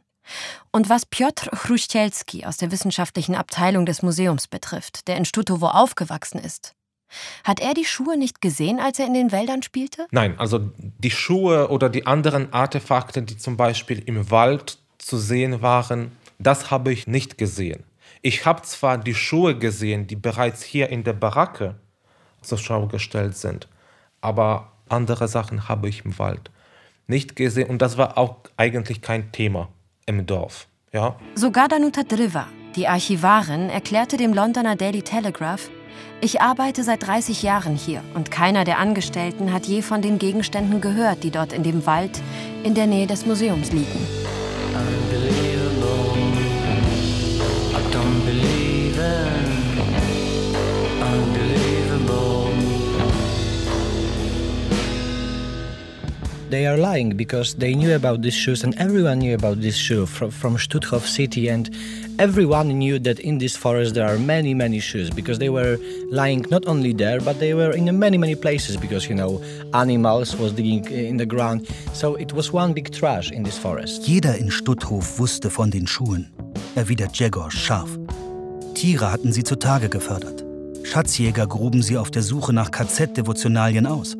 Und 0.72 0.90
was 0.90 1.06
Piotr 1.06 1.50
Chruścielski 1.52 2.46
aus 2.46 2.58
der 2.58 2.72
wissenschaftlichen 2.72 3.36
Abteilung 3.36 3.86
des 3.86 4.02
Museums 4.02 4.48
betrifft, 4.48 5.08
der 5.08 5.18
in 5.18 5.26
Stutowo 5.26 5.68
aufgewachsen 5.68 6.40
ist, 6.40 6.74
hat 7.44 7.60
er 7.60 7.74
die 7.74 7.86
Schuhe 7.86 8.18
nicht 8.18 8.42
gesehen, 8.42 8.80
als 8.80 9.00
er 9.00 9.08
in 9.08 9.14
den 9.14 9.32
Wäldern 9.32 9.64
spielte? 9.64 10.08
Nein, 10.12 10.38
also 10.38 10.60
die 10.78 11.12
Schuhe 11.12 11.70
oder 11.70 11.90
die 11.90 12.06
anderen 12.06 12.52
Artefakte, 12.54 13.22
die 13.22 13.38
zum 13.38 13.58
Beispiel 13.58 14.00
im 14.06 14.32
Wald 14.32 14.78
zu 14.98 15.18
sehen 15.18 15.62
waren, 15.62 16.12
das 16.40 16.72
habe 16.72 16.92
ich 16.92 17.08
nicht 17.08 17.38
gesehen. 17.38 17.84
Ich 18.22 18.46
habe 18.46 18.62
zwar 18.62 18.98
die 18.98 19.16
Schuhe 19.16 19.58
gesehen, 19.58 20.08
die 20.08 20.16
bereits 20.16 20.64
hier 20.64 20.90
in 20.90 21.04
der 21.04 21.14
Baracke 21.14 21.76
zur 22.42 22.58
Schau 22.58 22.88
gestellt 22.88 23.38
sind, 23.38 23.68
aber 24.22 24.72
andere 24.90 25.28
Sachen 25.28 25.68
habe 25.68 25.90
ich 25.90 26.06
im 26.06 26.18
Wald 26.20 26.50
nicht 27.08 27.36
gesehen 27.36 27.70
und 27.70 27.82
das 27.82 27.98
war 27.98 28.18
auch 28.18 28.38
eigentlich 28.58 29.02
kein 29.02 29.32
Thema 29.32 29.70
im 30.06 30.26
Dorf. 30.26 30.68
Ja? 30.94 31.16
Sogar 31.36 31.68
Danuta 31.68 32.04
Driva, 32.04 32.48
die 32.76 32.88
Archivarin, 32.88 33.70
erklärte 33.70 34.18
dem 34.18 34.34
Londoner 34.34 34.76
Daily 34.76 35.02
Telegraph, 35.02 35.70
ich 36.22 36.42
arbeite 36.42 36.84
seit 36.84 37.06
30 37.06 37.44
Jahren 37.44 37.76
hier 37.76 38.02
und 38.14 38.32
keiner 38.32 38.64
der 38.64 38.80
Angestellten 38.80 39.52
hat 39.52 39.66
je 39.66 39.82
von 39.82 40.02
den 40.02 40.20
Gegenständen 40.20 40.82
gehört, 40.82 41.24
die 41.24 41.32
dort 41.32 41.54
in 41.54 41.64
dem 41.64 41.86
Wald 41.86 42.22
in 42.64 42.76
der 42.76 42.88
Nähe 42.88 43.08
des 43.08 43.26
Museums 43.26 43.72
liegen. 43.72 44.08
They 56.54 56.68
are 56.68 56.78
lying 56.78 57.10
because 57.18 57.56
they 57.56 57.74
knew 57.74 57.96
about 57.96 58.22
these 58.22 58.36
shoes 58.36 58.64
and 58.64 58.76
everyone 58.78 59.18
knew 59.18 59.34
about 59.34 59.60
this 59.60 59.76
shoe 59.76 60.06
from, 60.06 60.30
from 60.30 60.56
Stutthof 60.56 61.02
city 61.02 61.48
and 61.48 61.68
everyone 62.20 62.68
knew 62.68 63.00
that 63.00 63.20
in 63.20 63.40
this 63.40 63.56
forest 63.56 63.96
there 63.96 64.08
are 64.08 64.20
many 64.20 64.54
many 64.54 64.80
shoes 64.80 65.10
because 65.10 65.40
they 65.40 65.50
were 65.50 65.80
lying 66.12 66.46
not 66.52 66.68
only 66.68 66.94
there 66.94 67.20
but 67.20 67.40
they 67.40 67.56
were 67.56 67.72
in 67.72 67.86
many 67.98 68.20
many 68.20 68.36
places 68.36 68.78
because 68.78 69.10
you 69.10 69.16
know 69.16 69.42
animals 69.74 70.36
was 70.36 70.54
digging 70.54 70.86
in 70.92 71.18
the 71.18 71.26
ground. 71.26 71.68
So 71.94 72.16
it 72.18 72.32
was 72.34 72.54
one 72.54 72.72
big 72.74 72.92
trash 72.92 73.32
in 73.32 73.42
this 73.42 73.58
forest. 73.58 74.08
Jeder 74.08 74.36
in 74.36 74.52
Stutthof 74.52 75.18
wusste 75.18 75.50
von 75.50 75.72
den 75.72 75.88
Schuhen 75.88 76.30
erwidert 76.76 77.18
Jegor 77.18 77.50
scharf. 77.50 77.98
Tiere 78.76 79.12
hatten 79.12 79.34
sie 79.34 79.44
zutage 79.44 79.90
gefördert. 79.90 80.44
Schatzjäger 80.84 81.48
gruben 81.48 81.82
sie 81.82 81.98
auf 81.98 82.12
der 82.12 82.22
Suche 82.22 82.54
nach 82.54 82.70
KZ-Devotionalien 82.70 83.88
aus. 83.88 84.16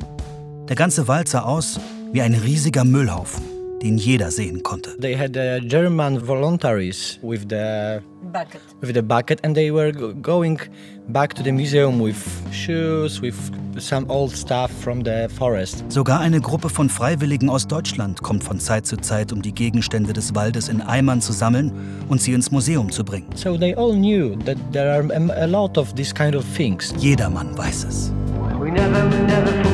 Der 0.68 0.74
ganze 0.74 1.06
Wald 1.06 1.28
sah 1.28 1.42
aus 1.42 1.78
wie 2.14 2.22
ein 2.22 2.34
riesiger 2.34 2.84
Müllhaufen, 2.84 3.42
den 3.82 3.98
jeder 3.98 4.30
sehen 4.30 4.62
konnte. 4.62 4.96
They 5.00 5.18
had 5.18 5.36
uh, 5.36 5.58
German 5.66 6.24
voluntaries 6.24 7.18
with 7.22 7.40
the 7.50 8.00
bucket. 8.32 8.60
with 8.80 8.94
the 8.94 9.02
bucket 9.02 9.44
and 9.44 9.56
they 9.56 9.72
were 9.72 9.90
going 10.22 10.60
back 11.08 11.34
to 11.34 11.42
the 11.42 11.50
museum 11.50 12.00
with 12.00 12.16
shoes, 12.52 13.20
with 13.20 13.34
some 13.80 14.06
old 14.08 14.30
stuff 14.30 14.70
from 14.80 15.04
the 15.04 15.26
forest. 15.28 15.84
Sogar 15.88 16.20
eine 16.20 16.40
Gruppe 16.40 16.68
von 16.68 16.88
Freiwilligen 16.88 17.50
aus 17.50 17.66
Deutschland 17.66 18.22
kommt 18.22 18.44
von 18.44 18.60
Zeit 18.60 18.86
zu 18.86 18.96
Zeit, 18.98 19.32
um 19.32 19.42
die 19.42 19.52
Gegenstände 19.52 20.12
des 20.12 20.36
Waldes 20.36 20.68
in 20.68 20.82
Eimern 20.82 21.20
zu 21.20 21.32
sammeln 21.32 21.72
und 22.08 22.22
sie 22.22 22.32
ins 22.32 22.52
Museum 22.52 22.92
zu 22.92 23.04
bringen. 23.04 23.26
So 23.34 23.58
they 23.58 23.74
all 23.74 23.92
knew 23.92 24.36
that 24.44 24.56
there 24.72 24.88
are 24.88 25.04
a 25.42 25.46
lot 25.46 25.76
of 25.76 25.92
these 25.96 26.14
kind 26.14 26.36
of 26.36 26.44
things. 26.56 26.94
Jedermann 27.00 27.58
weiß 27.58 27.86
es. 27.88 28.12
We 28.60 28.70
never, 28.70 29.04
we 29.10 29.18
never 29.26 29.73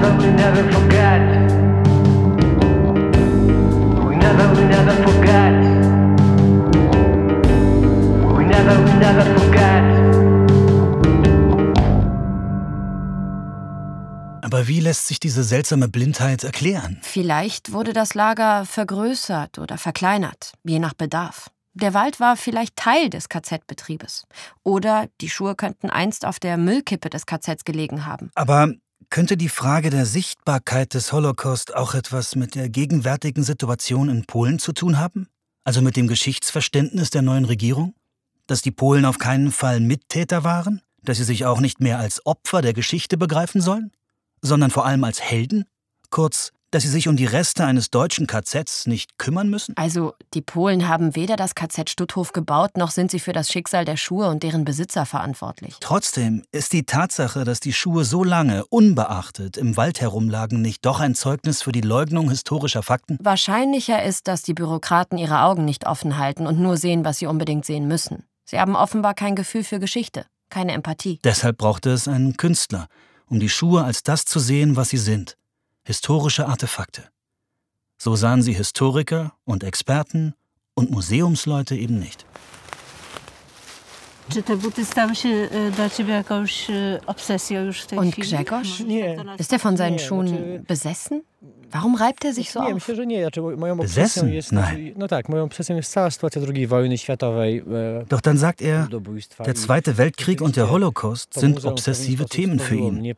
never, 0.00 0.18
we 0.18 0.30
never 0.30 0.72
forget. 0.72 1.22
We 4.06 4.16
never, 4.16 4.46
we 4.56 4.64
never 4.64 4.94
forget. 5.06 5.54
We 8.36 8.44
never, 8.44 8.84
we 8.84 8.92
never 8.94 9.24
forget. 9.38 9.84
Aber 14.42 14.66
wie 14.66 14.80
lässt 14.80 15.06
sich 15.08 15.20
diese 15.20 15.44
seltsame 15.44 15.88
Blindheit 15.88 16.42
erklären? 16.42 16.98
Vielleicht 17.02 17.72
wurde 17.72 17.92
das 17.92 18.14
Lager 18.14 18.64
vergrößert 18.64 19.58
oder 19.58 19.76
verkleinert, 19.76 20.52
je 20.64 20.78
nach 20.78 20.94
Bedarf. 20.94 21.50
Der 21.74 21.92
Wald 21.94 22.18
war 22.18 22.36
vielleicht 22.36 22.74
Teil 22.74 23.10
des 23.10 23.28
KZ-Betriebes. 23.28 24.24
Oder 24.64 25.06
die 25.20 25.28
Schuhe 25.28 25.54
könnten 25.54 25.90
einst 25.90 26.24
auf 26.24 26.40
der 26.40 26.56
Müllkippe 26.56 27.10
des 27.10 27.26
KZs 27.26 27.64
gelegen 27.64 28.06
haben. 28.06 28.30
Aber 28.34 28.72
könnte 29.10 29.36
die 29.36 29.48
Frage 29.48 29.90
der 29.90 30.06
Sichtbarkeit 30.06 30.94
des 30.94 31.12
Holocaust 31.12 31.74
auch 31.74 31.94
etwas 31.94 32.36
mit 32.36 32.54
der 32.54 32.68
gegenwärtigen 32.68 33.42
Situation 33.42 34.08
in 34.08 34.24
Polen 34.24 34.58
zu 34.58 34.72
tun 34.72 34.98
haben? 34.98 35.28
Also 35.64 35.82
mit 35.82 35.96
dem 35.96 36.08
Geschichtsverständnis 36.08 37.10
der 37.10 37.22
neuen 37.22 37.44
Regierung? 37.44 37.94
Dass 38.46 38.62
die 38.62 38.70
Polen 38.70 39.04
auf 39.04 39.18
keinen 39.18 39.52
Fall 39.52 39.80
Mittäter 39.80 40.44
waren? 40.44 40.82
Dass 41.02 41.18
sie 41.18 41.24
sich 41.24 41.46
auch 41.46 41.60
nicht 41.60 41.80
mehr 41.80 41.98
als 41.98 42.24
Opfer 42.26 42.62
der 42.62 42.72
Geschichte 42.72 43.16
begreifen 43.16 43.60
sollen? 43.60 43.92
Sondern 44.42 44.70
vor 44.70 44.86
allem 44.86 45.04
als 45.04 45.20
Helden? 45.20 45.64
Kurz, 46.10 46.52
dass 46.70 46.82
sie 46.82 46.88
sich 46.88 47.08
um 47.08 47.16
die 47.16 47.24
Reste 47.24 47.64
eines 47.64 47.90
deutschen 47.90 48.26
KZs 48.26 48.86
nicht 48.86 49.18
kümmern 49.18 49.48
müssen? 49.48 49.74
Also, 49.76 50.14
die 50.34 50.42
Polen 50.42 50.88
haben 50.88 51.16
weder 51.16 51.36
das 51.36 51.54
KZ 51.54 51.88
Stutthof 51.88 52.32
gebaut, 52.32 52.76
noch 52.76 52.90
sind 52.90 53.10
sie 53.10 53.20
für 53.20 53.32
das 53.32 53.50
Schicksal 53.50 53.84
der 53.84 53.96
Schuhe 53.96 54.28
und 54.28 54.42
deren 54.42 54.64
Besitzer 54.64 55.06
verantwortlich. 55.06 55.76
Trotzdem 55.80 56.42
ist 56.52 56.72
die 56.72 56.84
Tatsache, 56.84 57.44
dass 57.44 57.60
die 57.60 57.72
Schuhe 57.72 58.04
so 58.04 58.22
lange 58.22 58.66
unbeachtet 58.66 59.56
im 59.56 59.76
Wald 59.76 60.00
herumlagen, 60.00 60.60
nicht 60.60 60.84
doch 60.84 61.00
ein 61.00 61.14
Zeugnis 61.14 61.62
für 61.62 61.72
die 61.72 61.80
Leugnung 61.80 62.28
historischer 62.28 62.82
Fakten? 62.82 63.18
Wahrscheinlicher 63.20 64.02
ist, 64.02 64.28
dass 64.28 64.42
die 64.42 64.54
Bürokraten 64.54 65.16
ihre 65.16 65.40
Augen 65.40 65.64
nicht 65.64 65.86
offen 65.86 66.18
halten 66.18 66.46
und 66.46 66.60
nur 66.60 66.76
sehen, 66.76 67.04
was 67.04 67.18
sie 67.18 67.26
unbedingt 67.26 67.64
sehen 67.64 67.88
müssen. 67.88 68.24
Sie 68.44 68.60
haben 68.60 68.76
offenbar 68.76 69.14
kein 69.14 69.36
Gefühl 69.36 69.64
für 69.64 69.78
Geschichte, 69.78 70.26
keine 70.50 70.72
Empathie. 70.72 71.20
Deshalb 71.24 71.58
brauchte 71.58 71.90
es 71.90 72.08
einen 72.08 72.36
Künstler, 72.36 72.88
um 73.26 73.40
die 73.40 73.48
Schuhe 73.48 73.84
als 73.84 74.02
das 74.02 74.24
zu 74.24 74.38
sehen, 74.38 74.76
was 74.76 74.90
sie 74.90 74.98
sind 74.98 75.37
historische 75.88 76.46
Artefakte. 76.46 77.02
So 77.96 78.14
sahen 78.14 78.42
sie 78.42 78.52
Historiker 78.52 79.32
und 79.44 79.64
Experten 79.64 80.34
und 80.74 80.90
Museumsleute 80.90 81.74
eben 81.76 81.98
nicht. 81.98 82.26
W 84.28 84.70
tej 87.86 87.98
Und? 87.98 88.14
Grzegorz? 88.14 88.80
Ist 89.38 89.52
er 89.54 89.58
von 89.58 89.78
seinen 89.78 89.98
Schuhen 89.98 90.64
besessen? 90.64 91.24
Warum 91.70 91.94
reibt 91.96 92.24
er 92.24 92.32
sich 92.32 92.50
so 92.50 92.60
Nie, 92.60 92.66
auf? 92.68 92.74
myślę, 92.74 92.96
że 92.96 93.06
nie. 93.06 93.20
Znaczy, 93.22 93.40
moją 93.40 93.74
obsesją 93.74 94.02
Besessen? 94.02 94.32
jest... 94.32 94.52
Nein. 94.52 94.94
No 94.96 95.08
tak, 95.08 95.28
moją 95.28 95.44
obsesją 95.44 95.76
jest 95.76 95.92
cała 95.92 96.10
sytuacja 96.10 96.42
II 96.54 96.66
wojny 96.66 96.98
światowej. 96.98 97.58
e, 97.58 98.04
Doch 98.08 98.20
dann 98.20 98.38
sagt 98.38 98.62
er, 98.62 98.88
der 99.46 99.54
Zweite 99.54 99.92
Weltkrieg 99.98 100.40
und 100.40 100.56
der 100.56 100.70
Holocaust 100.70 101.34
sind 101.34 101.64
obsessive 101.64 102.24
Themen 102.24 102.58
für 102.58 102.74
ihn. 102.74 103.14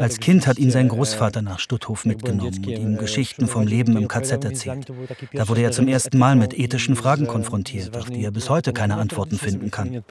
Als 0.00 0.18
Kind 0.20 0.46
hat 0.46 0.58
ihn 0.58 0.70
sein 0.70 0.86
rzeczywiście, 0.86 0.96
Großvater 0.96 1.42
nach 1.42 1.58
Stutthof 1.58 2.04
mitgenommen 2.04 2.48
und 2.56 2.66
ihm 2.66 2.94
e, 2.94 2.98
Geschichten 2.98 3.46
vom 3.46 3.66
Leben 3.66 3.96
im 3.96 4.08
KZ 4.08 4.44
erzählt. 4.44 4.86
Da 5.32 5.48
wurde 5.48 5.62
er 5.62 5.72
zum 5.72 5.88
ersten 5.88 6.18
Mal 6.18 6.36
mit 6.36 6.58
ethischen 6.58 6.96
Fragen 6.96 7.26
konfrontiert, 7.26 7.96
auf 7.96 8.10
die 8.10 8.24
er 8.24 8.30
bis 8.30 8.50
heute 8.50 8.72
keine 8.72 8.96
Antworten 8.96 9.38
finden 9.38 9.70
kann. 9.70 10.02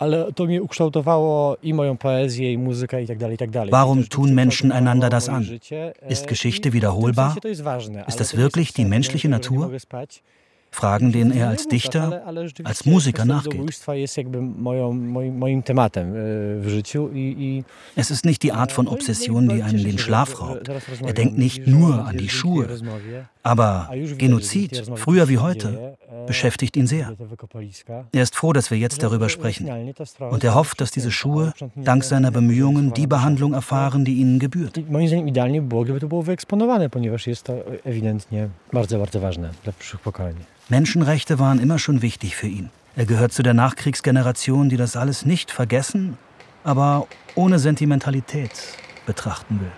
Nie 0.00 0.06
odpowiedziałem, 0.06 0.24
ale 0.24 0.32
to 0.32 0.46
mnie 0.46 0.62
ukształtowało 0.62 1.56
i 1.62 1.74
moją 1.74 1.96
poezję, 1.96 2.52
i 2.52 2.58
muzykę 2.58 3.02
i 3.02 3.06
tak 3.06 3.18
dalej, 3.18 3.34
i 3.34 3.38
tak 3.38 3.50
dalej. 3.50 3.70
Warum 3.70 4.04
tun 4.04 4.32
Menschen 4.34 4.72
einander 4.72 5.10
das 5.10 5.28
an? 5.28 5.44
e, 5.70 5.92
Ist 6.08 6.26
Geschichte 6.26 6.72
wiederholbar? 6.72 7.36
Ist 8.08 8.20
das 8.20 8.36
wirklich 8.36 8.72
die 8.72 8.84
menschliche 8.84 9.28
Natur? 9.28 9.70
Fragen, 10.70 11.12
denen 11.12 11.30
er 11.30 11.48
als 11.50 11.68
Dichter, 11.68 12.22
als 12.64 12.84
Musiker 12.84 13.24
nachgeht. 13.24 13.60
e, 17.14 17.64
Es 17.96 18.10
ist 18.10 18.24
nicht 18.24 18.42
die 18.42 18.52
Art 18.52 18.72
von 18.72 18.88
Obsession, 18.88 19.48
die 19.48 19.62
einem 19.62 19.84
den 19.84 19.98
Schlaf 19.98 20.40
raubt. 20.40 20.68
Er 21.06 21.12
denkt 21.12 21.38
nicht 21.38 21.68
nur 21.68 22.04
an 22.04 22.18
die 22.18 22.28
Schuhe. 22.28 22.66
Aber 23.44 23.88
Genozid, 24.18 24.82
früher 24.96 25.28
wie 25.28 25.38
heute, 25.38 25.96
beschäftigt 26.26 26.76
ihn 26.76 26.86
sehr. 26.86 27.16
Er 28.12 28.22
ist 28.22 28.34
froh, 28.36 28.52
dass 28.52 28.70
wir 28.70 28.78
jetzt 28.78 29.02
darüber 29.02 29.28
sprechen. 29.28 29.68
Und 30.30 30.44
er 30.44 30.54
hofft, 30.54 30.80
dass 30.80 30.90
diese 30.90 31.10
Schuhe 31.10 31.52
dank 31.76 32.04
seiner 32.04 32.30
Bemühungen 32.30 32.92
die 32.92 33.06
Behandlung 33.06 33.54
erfahren, 33.54 34.04
die 34.04 34.14
ihnen 34.14 34.38
gebührt. 34.38 34.78
Moim 34.90 35.08
zdaniem 35.08 35.28
idealnie 35.28 35.60
by 35.62 35.68
było, 35.68 35.84
gdyby 35.84 36.00
to 36.00 36.08
było 36.08 36.22
wyeksponowane, 36.22 36.90
ponieważ 36.90 37.26
jest 37.26 37.42
to 37.42 37.52
ewidentnie 37.84 38.48
bardzo, 38.72 38.98
bardzo 38.98 39.20
ważne 39.20 39.50
dla 39.64 39.72
przyszłych 39.72 40.02
pokoleń. 40.02 40.36
Menschenrechte 40.70 41.36
waren 41.36 41.60
immer 41.60 41.78
schon 41.78 42.00
wichtig 42.00 42.34
für 42.34 42.48
ihn. 42.48 42.68
Er 42.96 43.06
gehört 43.06 43.32
zu 43.32 43.42
der 43.42 43.54
Nachkriegsgeneration, 43.54 44.68
die 44.68 44.76
das 44.76 44.96
alles 44.96 45.26
nicht 45.26 45.50
vergessen, 45.50 46.16
aber 46.64 47.06
ohne 47.34 47.58
Sentimentalität 47.58 48.78
betrachten 49.06 49.60
will. 49.60 49.72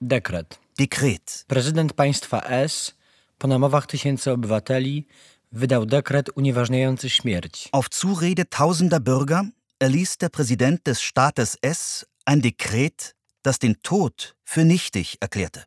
Dekret. 0.00 0.59
Dekret. 0.80 1.44
Prezydent 1.46 1.92
państwa 1.92 2.42
S 2.42 2.94
po 3.38 3.48
namowach 3.48 3.86
tysięcy 3.86 4.30
obywateli 4.30 5.06
wydał 5.52 5.86
dekret 5.86 6.30
unieważniający 6.34 7.10
śmierć. 7.10 7.68
Auf 7.72 7.88
Zurede 7.90 8.44
tausender 8.44 9.00
Bürger 9.00 9.44
erließ 9.80 10.16
der 10.16 10.30
Präsident 10.30 10.86
des 10.86 10.98
Staates 11.00 11.58
S 11.62 12.06
ein 12.24 12.40
Dekret, 12.40 13.14
das 13.42 13.58
den 13.58 13.74
Tod 13.82 14.34
für 14.44 14.64
nichtig 14.64 15.16
erklärte. 15.20 15.64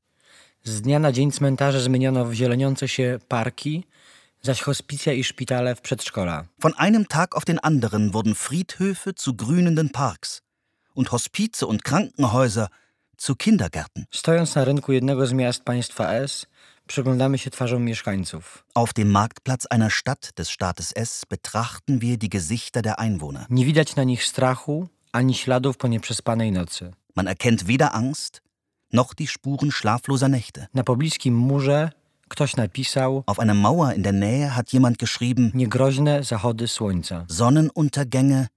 Z 0.63 0.81
dnia 0.81 0.99
na 0.99 1.11
dzień 1.11 1.31
cmentarze 1.31 1.81
zmieniono 1.81 2.25
w 2.25 2.33
zieleniące 2.33 2.87
się 2.87 3.19
parki, 3.27 3.83
zaś 4.41 4.61
hospicja 4.61 5.13
i 5.13 5.23
szpitale 5.23 5.75
w 5.75 5.81
przedszkola. 5.81 6.45
Von 6.59 6.73
einem 6.77 7.05
Tag 7.05 7.35
auf 7.35 7.45
den 7.45 7.59
anderen 7.59 8.11
wurden 8.13 8.35
Friedhöfe 8.35 9.13
zu 9.15 9.33
grünenden 9.33 9.89
Parks 9.89 10.41
und 10.95 11.11
Hospize 11.11 11.67
und 11.67 11.83
Krankenhäuser 11.83 12.67
zu 13.17 13.35
Kindergärten. 13.35 14.05
Stojąc 14.11 14.55
na 14.55 14.65
rynku 14.65 14.91
jednego 14.91 15.27
z 15.27 15.33
miast 15.33 15.63
państwa 15.63 16.13
S, 16.13 16.45
Przyglądamy 16.87 17.37
się 17.37 17.49
twarzom 17.49 17.83
mieszkańców. 17.83 18.65
Auf 18.75 18.93
dem 18.93 19.11
Marktplatz 19.11 19.67
einer 19.69 19.91
Stadt 19.91 20.31
des 20.37 20.49
Staates 20.49 20.93
S 20.95 21.25
betrachten 21.29 21.99
wir 21.99 22.17
die 22.17 22.29
Gesichter 22.29 22.81
der 22.81 22.99
Einwohner. 22.99 23.45
Nie 23.49 23.65
widać 23.65 23.95
na 23.95 24.03
nich 24.03 24.23
strachu 24.23 24.87
ani 25.11 25.33
śladów 25.33 25.77
po 25.77 25.87
nieprzespanej 25.87 26.51
nocy. 26.51 26.93
Man 27.15 27.27
erkennt 27.27 27.63
weder 27.63 27.95
Angst 27.95 28.41
noch 28.93 29.15
die 29.15 29.27
Spuren 29.27 29.71
schlafloser 29.71 30.29
Nächte. 30.29 30.67
Na 30.73 30.83
pobliskim 30.83 31.35
murze 31.35 31.91
ktoś 32.27 32.55
napisał: 32.55 33.23
Auf 33.25 33.39
einer 33.39 33.55
Mauer 33.55 33.95
in 33.95 34.03
der 34.03 34.13
Nähe 34.13 34.49
hat 34.49 34.73
jemand 34.73 34.97
geschrieben: 34.97 35.51
Niegroźne 35.53 36.23
zachody 36.23 36.67
słońca. 36.67 37.25
Sonnenuntergänge 37.27 38.47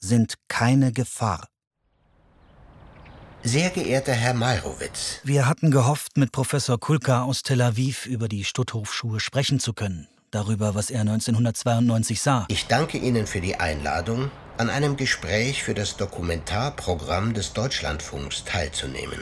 sind 0.00 0.34
keine 0.48 0.92
Gefahr. 0.92 1.51
Sehr 3.44 3.70
geehrter 3.70 4.12
Herr 4.12 4.34
Meirowitz. 4.34 5.18
Wir 5.24 5.48
hatten 5.48 5.72
gehofft, 5.72 6.16
mit 6.16 6.30
Professor 6.30 6.78
Kulka 6.78 7.24
aus 7.24 7.42
Tel 7.42 7.60
Aviv 7.60 8.06
über 8.06 8.28
die 8.28 8.44
Stutthofschuhe 8.44 9.18
sprechen 9.18 9.58
zu 9.58 9.72
können. 9.72 10.06
Darüber, 10.30 10.76
was 10.76 10.90
er 10.90 11.00
1992 11.00 12.20
sah. 12.20 12.46
Ich 12.48 12.68
danke 12.68 12.98
Ihnen 12.98 13.26
für 13.26 13.40
die 13.40 13.56
Einladung, 13.56 14.30
an 14.58 14.70
einem 14.70 14.96
Gespräch 14.96 15.64
für 15.64 15.74
das 15.74 15.96
Dokumentarprogramm 15.96 17.34
des 17.34 17.52
Deutschlandfunks 17.52 18.44
teilzunehmen. 18.44 19.18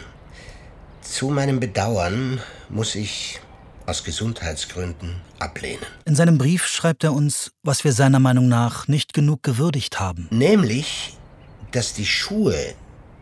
Zu 1.01 1.31
meinem 1.31 1.59
Bedauern 1.59 2.43
muss 2.69 2.97
ich 2.97 3.41
aus 3.87 4.05
Gesundheitsgründen 4.05 5.23
ablehnen. 5.39 5.87
In 6.05 6.15
seinem 6.15 6.37
Brief 6.37 6.67
schreibt 6.67 7.05
er 7.05 7.15
uns, 7.15 7.53
was 7.63 7.85
wir 7.85 7.95
seiner 7.95 8.21
Meinung 8.21 8.49
nach 8.49 8.87
nicht 8.87 9.15
genug 9.15 9.43
gewürdigt 9.43 9.99
haben. 9.99 10.29
Nämlich, 10.31 11.17
dass 11.73 11.95
die 11.95 12.07
Schuhe, 12.07 12.75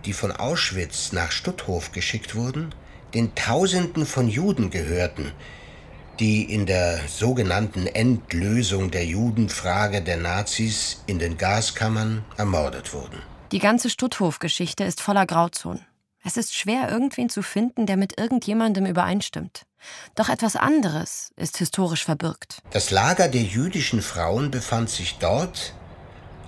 die 0.05 0.13
von 0.13 0.33
Auschwitz 0.33 1.13
nach 1.13 1.31
Stutthof 1.31 1.93
geschickt 1.93 2.35
wurden, 2.35 2.75
den 3.15 3.35
Tausenden 3.35 4.07
von 4.07 4.29
Juden 4.29 4.71
gehörten, 4.71 5.33
die 6.21 6.43
in 6.43 6.67
der 6.67 7.01
sogenannten 7.09 7.87
Endlösung 7.87 8.91
der 8.91 9.05
Judenfrage 9.05 10.03
der 10.03 10.17
Nazis 10.17 11.03
in 11.07 11.19
den 11.19 11.39
Gaskammern 11.39 12.25
ermordet 12.37 12.93
wurden. 12.93 13.23
Die 13.53 13.61
ganze 13.61 13.89
Stutthof-Geschichte 13.89 14.85
ist 14.85 15.01
voller 15.01 15.27
Grauzonen. 15.27 15.87
Es 16.25 16.37
ist 16.37 16.55
schwer, 16.55 16.91
irgendwen 16.91 17.31
zu 17.31 17.43
finden, 17.43 17.87
der 17.87 17.97
mit 17.97 18.19
irgendjemandem 18.19 18.85
übereinstimmt. 18.85 19.63
Doch 20.17 20.29
etwas 20.29 20.57
anderes 20.57 21.31
ist 21.37 21.59
historisch 21.59 22.05
verbirgt. 22.05 22.59
Das 22.71 22.91
Lager 22.91 23.29
der 23.29 23.43
jüdischen 23.43 24.03
Frauen 24.03 24.51
befand 24.51 24.91
sich 24.91 25.19
dort, 25.19 25.73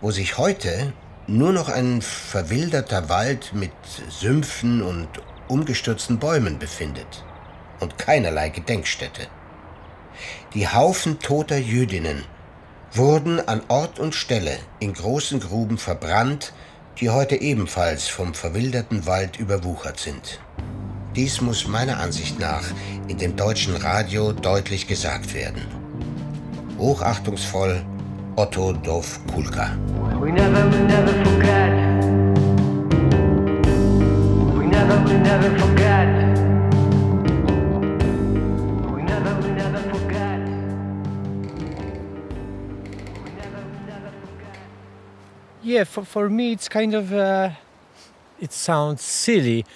wo 0.01 0.11
sich 0.11 0.37
heute 0.37 0.93
nur 1.31 1.53
noch 1.53 1.69
ein 1.69 2.03
verwilderter 2.03 3.09
Wald 3.09 3.53
mit 3.53 3.71
Sümpfen 4.09 4.83
und 4.83 5.09
umgestürzten 5.47 6.19
Bäumen 6.19 6.59
befindet 6.59 7.25
und 7.79 7.99
keinerlei 7.99 8.49
Gedenkstätte. 8.49 9.29
Die 10.55 10.67
Haufen 10.67 11.21
toter 11.21 11.57
Jüdinnen 11.57 12.25
wurden 12.93 13.47
an 13.47 13.63
Ort 13.69 14.01
und 14.01 14.17
Stelle 14.17 14.59
in 14.81 14.93
großen 14.93 15.39
Gruben 15.39 15.79
verbrannt, 15.79 16.53
die 16.99 17.11
heute 17.11 17.37
ebenfalls 17.37 18.09
vom 18.09 18.35
verwilderten 18.35 19.07
Wald 19.07 19.39
überwuchert 19.39 20.01
sind. 20.01 20.41
Dies 21.15 21.41
muss 21.41 21.69
meiner 21.69 22.01
Ansicht 22.01 22.41
nach 22.41 22.65
in 23.07 23.19
dem 23.19 23.37
deutschen 23.37 23.77
Radio 23.77 24.33
deutlich 24.33 24.89
gesagt 24.89 25.33
werden. 25.33 25.65
Hochachtungsvoll 26.77 27.85
Otto 28.41 28.73
Dov 28.73 29.19
Kulka. 29.27 29.77
We 30.19 30.33
never, 30.33 30.65
we 30.71 30.79
never 30.87 31.13
forget. 31.25 31.73
We 34.57 34.65
never, 34.65 34.97
we 35.05 35.19
never 35.19 35.59
forget. 35.59 36.09
Yeah, 45.63 45.85
for, 45.85 46.07
for 46.07 46.31
me, 46.31 46.53
it's 46.53 46.71
kind 46.71 46.95
of, 46.95 47.13
uh, 47.13 47.51
it 48.41 48.53
sounds 48.55 49.03
silly, 49.03 49.67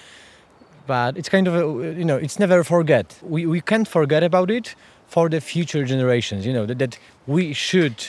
but 0.87 1.19
it's 1.19 1.29
kind 1.29 1.47
of, 1.47 1.55
a, 1.55 1.93
you 1.93 2.07
know, 2.07 2.17
it's 2.17 2.39
never 2.39 2.65
forget. 2.65 3.19
We, 3.23 3.45
we 3.45 3.61
can't 3.61 3.87
forget 3.87 4.23
about 4.23 4.51
it 4.51 4.75
for 5.07 5.29
the 5.29 5.43
future 5.43 5.85
generations, 5.85 6.47
you 6.47 6.55
know, 6.55 6.65
that, 6.65 6.79
that 6.79 6.99
we 7.27 7.53
should 7.53 8.03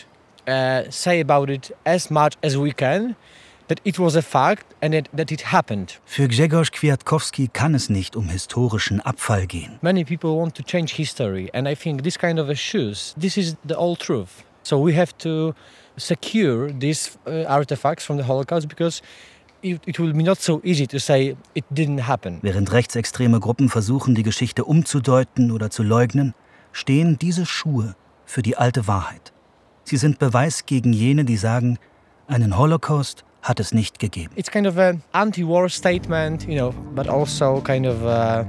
uh, 0.47 0.89
say 0.89 1.21
about 1.21 1.49
it 1.49 1.75
as 1.85 2.09
much 2.09 2.35
as 2.43 2.57
we 2.57 2.71
can, 2.71 3.15
that 3.67 3.81
it 3.83 3.97
was 3.97 4.15
a 4.15 4.21
fact 4.21 4.65
and 4.81 4.93
that, 4.93 5.09
that 5.15 5.31
it 5.31 5.51
happened. 5.51 5.99
Für 6.05 6.27
Grzegorz 6.27 6.71
Kwiatkowski 6.71 7.49
kann 7.51 7.73
es 7.73 7.89
nicht 7.89 8.15
um 8.15 8.29
historischen 8.29 9.01
Abfall 9.01 9.47
gehen. 9.47 9.79
Many 9.81 10.03
people 10.03 10.31
want 10.31 10.55
to 10.55 10.63
change 10.63 10.93
history, 10.95 11.49
and 11.53 11.67
I 11.67 11.75
think 11.75 12.03
this 12.03 12.17
kind 12.17 12.39
of 12.39 12.49
issues, 12.49 13.15
this 13.19 13.37
is 13.37 13.55
the 13.67 13.75
old 13.75 13.99
truth. 13.99 14.43
So 14.63 14.77
we 14.79 14.95
have 14.95 15.13
to 15.19 15.53
secure 15.97 16.71
these 16.71 17.17
uh, 17.25 17.45
artifacts 17.45 18.05
from 18.05 18.17
the 18.17 18.27
Holocaust 18.27 18.67
because 18.67 19.01
it, 19.61 19.81
it 19.85 19.99
will 19.99 20.13
be 20.13 20.23
not 20.23 20.39
so 20.39 20.61
easy 20.63 20.87
to 20.87 20.99
say 20.99 21.35
it 21.53 21.65
didn't 21.69 22.07
happen. 22.07 22.39
Während 22.41 22.71
rechtsextreme 22.71 23.39
Gruppen 23.39 23.69
versuchen, 23.69 24.15
die 24.15 24.23
Geschichte 24.23 24.65
umzudeuten 24.65 25.51
oder 25.51 25.69
zu 25.69 25.83
leugnen, 25.83 26.33
stehen 26.71 27.17
diese 27.17 27.45
Schuhe 27.45 27.95
für 28.25 28.41
die 28.41 28.57
alte 28.57 28.87
Wahrheit. 28.87 29.31
Sie 29.87 29.97
sind 29.97 30.17
Beweis 30.17 30.65
gegen 30.65 30.93
jene, 30.93 31.25
die 31.25 31.37
sagen, 31.37 31.77
einen 32.27 32.57
Holocaust 32.57 33.23
hat 33.43 33.59
es 33.59 33.71
nicht 33.71 33.99
gegeben. 33.99 34.33
It's 34.35 34.49
kind 34.49 34.65
of 34.65 34.79
an 34.79 35.03
anti-war 35.11 35.69
statement, 35.69 36.47
you 36.47 36.55
know, 36.55 36.73
but 36.95 37.07
also 37.07 37.61
kind 37.61 37.85
of 37.85 38.01
a, 38.03 38.43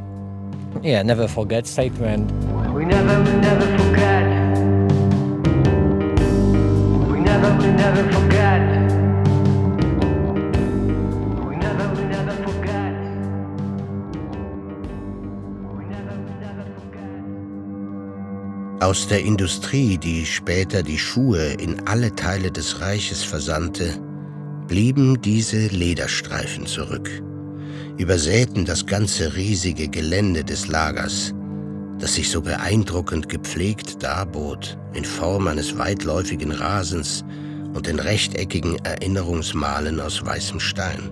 yeah, 0.83 1.03
never 1.05 1.29
forget 1.29 1.67
statement. 1.67 2.33
We 2.75 2.87
never, 2.87 3.23
we 3.23 3.33
never 3.37 3.79
forget. 3.79 4.47
never, 7.21 7.59
we 7.59 7.73
never 7.73 8.03
forget. 8.05 8.16
Aus 18.81 19.09
der 19.09 19.21
Industrie, 19.21 19.99
die 19.99 20.27
später 20.27 20.83
die 20.83 20.99
Schuhe 20.99 21.55
in 21.55 21.87
alle 21.87 22.15
Teile 22.15 22.51
des 22.51 22.81
Reiches 22.81 23.23
versandte, 23.23 23.95
blieben 24.69 25.21
diese 25.23 25.69
Lederstreifen 25.69 26.67
zurück, 26.67 27.11
übersäten 27.97 28.65
das 28.65 28.87
ganze 28.87 29.37
riesige 29.37 29.89
Gelände 29.89 30.45
des 30.45 30.69
Lagers 30.69 31.33
das 31.99 32.15
sich 32.15 32.31
so 32.31 32.43
beeindruckend 32.43 33.29
gepflegt 33.29 34.03
darbot, 34.03 34.77
in 34.93 35.05
Form 35.05 35.47
eines 35.49 35.79
weitläufigen 35.79 36.53
Rasens 36.53 37.25
und 37.75 37.87
den 37.87 37.99
rechteckigen 37.99 38.77
Erinnerungsmalen 38.85 40.01
aus 40.01 40.25
weißem 40.25 40.61
Stein. 40.61 41.11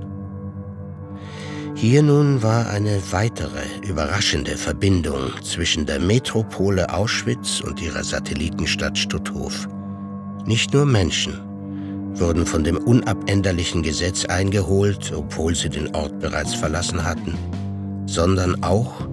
Hier 1.76 2.04
nun 2.04 2.42
war 2.42 2.70
eine 2.70 3.00
weitere 3.10 3.62
überraschende 3.86 4.56
Verbindung 4.56 5.32
zwischen 5.42 5.84
der 5.84 5.98
Metropole 5.98 6.92
Auschwitz 6.94 7.60
und 7.60 7.82
ihrer 7.82 8.04
Satellitenstadt 8.04 8.96
Stutthof. 8.96 9.68
Nicht 10.46 10.72
nur 10.72 10.86
Menschen 10.86 11.40
wurden 12.14 12.46
von 12.46 12.62
dem 12.62 12.76
unabänderlichen 12.76 13.82
Gesetz 13.82 14.24
eingeholt, 14.24 15.12
obwohl 15.14 15.54
sie 15.56 15.68
den 15.68 15.94
Ort 15.96 16.20
bereits 16.20 16.54
verlassen 16.54 17.04
hatten, 17.04 17.36
sondern 18.06 18.62
auch 18.62 19.08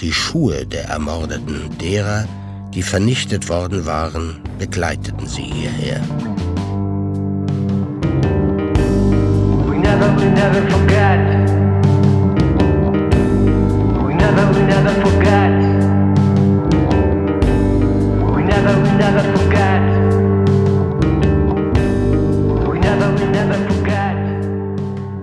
die 0.00 0.12
Schuhe 0.12 0.64
der 0.66 0.84
Ermordeten, 0.84 1.68
derer, 1.80 2.28
die 2.72 2.82
vernichtet 2.82 3.48
worden 3.48 3.86
waren, 3.86 4.40
begleiteten 4.58 5.26
sie 5.26 5.42
hierher. 5.42 6.00
We 9.66 9.78
never, 9.78 10.16
we 10.16 10.30
never 10.30 11.43
never, 14.66 14.90
we 14.90 14.92
never 14.92 14.94
forget. 15.04 15.52
We 18.34 18.42
never, 18.42 18.74
we 18.82 18.90
never 18.96 19.22
forget. 19.36 19.82
We 22.68 22.78
never, 22.78 23.08
we 23.18 23.26
never 23.26 23.58
forget. 23.68 24.14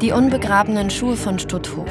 Die 0.02 0.12
unbegrabenen 0.12 0.90
Schuhe 0.90 1.16
von 1.16 1.40
Stutthof. 1.40 1.90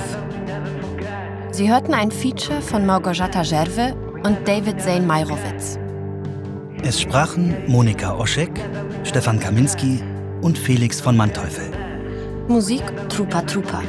Sie 1.53 1.71
hörten 1.71 1.95
ein 1.95 2.11
Feature 2.11 2.61
von 2.63 2.87
Małgorzata 2.87 3.45
Żerwe 3.45 3.95
und 4.25 4.47
David 4.47 4.81
Zane 4.81 5.07
Meirowitz. 5.07 5.79
Es 6.83 7.01
sprachen 7.01 7.55
Monika 7.67 8.15
Oschek, 8.17 8.51
Stefan 9.05 9.39
Kaminski 9.39 10.01
und 10.41 10.57
Felix 10.59 11.01
von 11.01 11.17
Manteuffel. 11.17 11.71
Musik 12.49 12.83
Trupa 13.09 13.43
Trupa. 13.43 13.83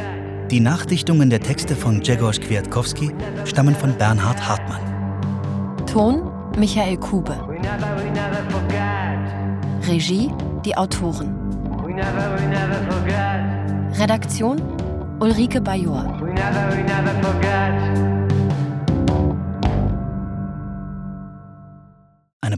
Die 0.51 0.59
Nachdichtungen 0.59 1.29
der 1.29 1.39
Texte 1.39 1.75
von 1.75 2.01
Grzegorz 2.01 2.39
Kwiatkowski 2.39 3.11
stammen 3.45 3.75
von 3.75 3.97
Bernhard 3.97 4.47
Hartmann. 4.47 5.85
Ton 5.87 6.29
Michael 6.57 6.97
Kube. 6.97 7.35
Regie 9.87 10.31
die 10.63 10.77
Autoren. 10.77 11.35
Redaktion 13.97 14.61
Ulrike 15.19 15.61
Bajor. 15.61 16.21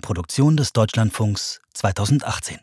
Produktion 0.04 0.58
des 0.58 0.74
Deutschlandfunks 0.74 1.62
2018. 1.74 2.60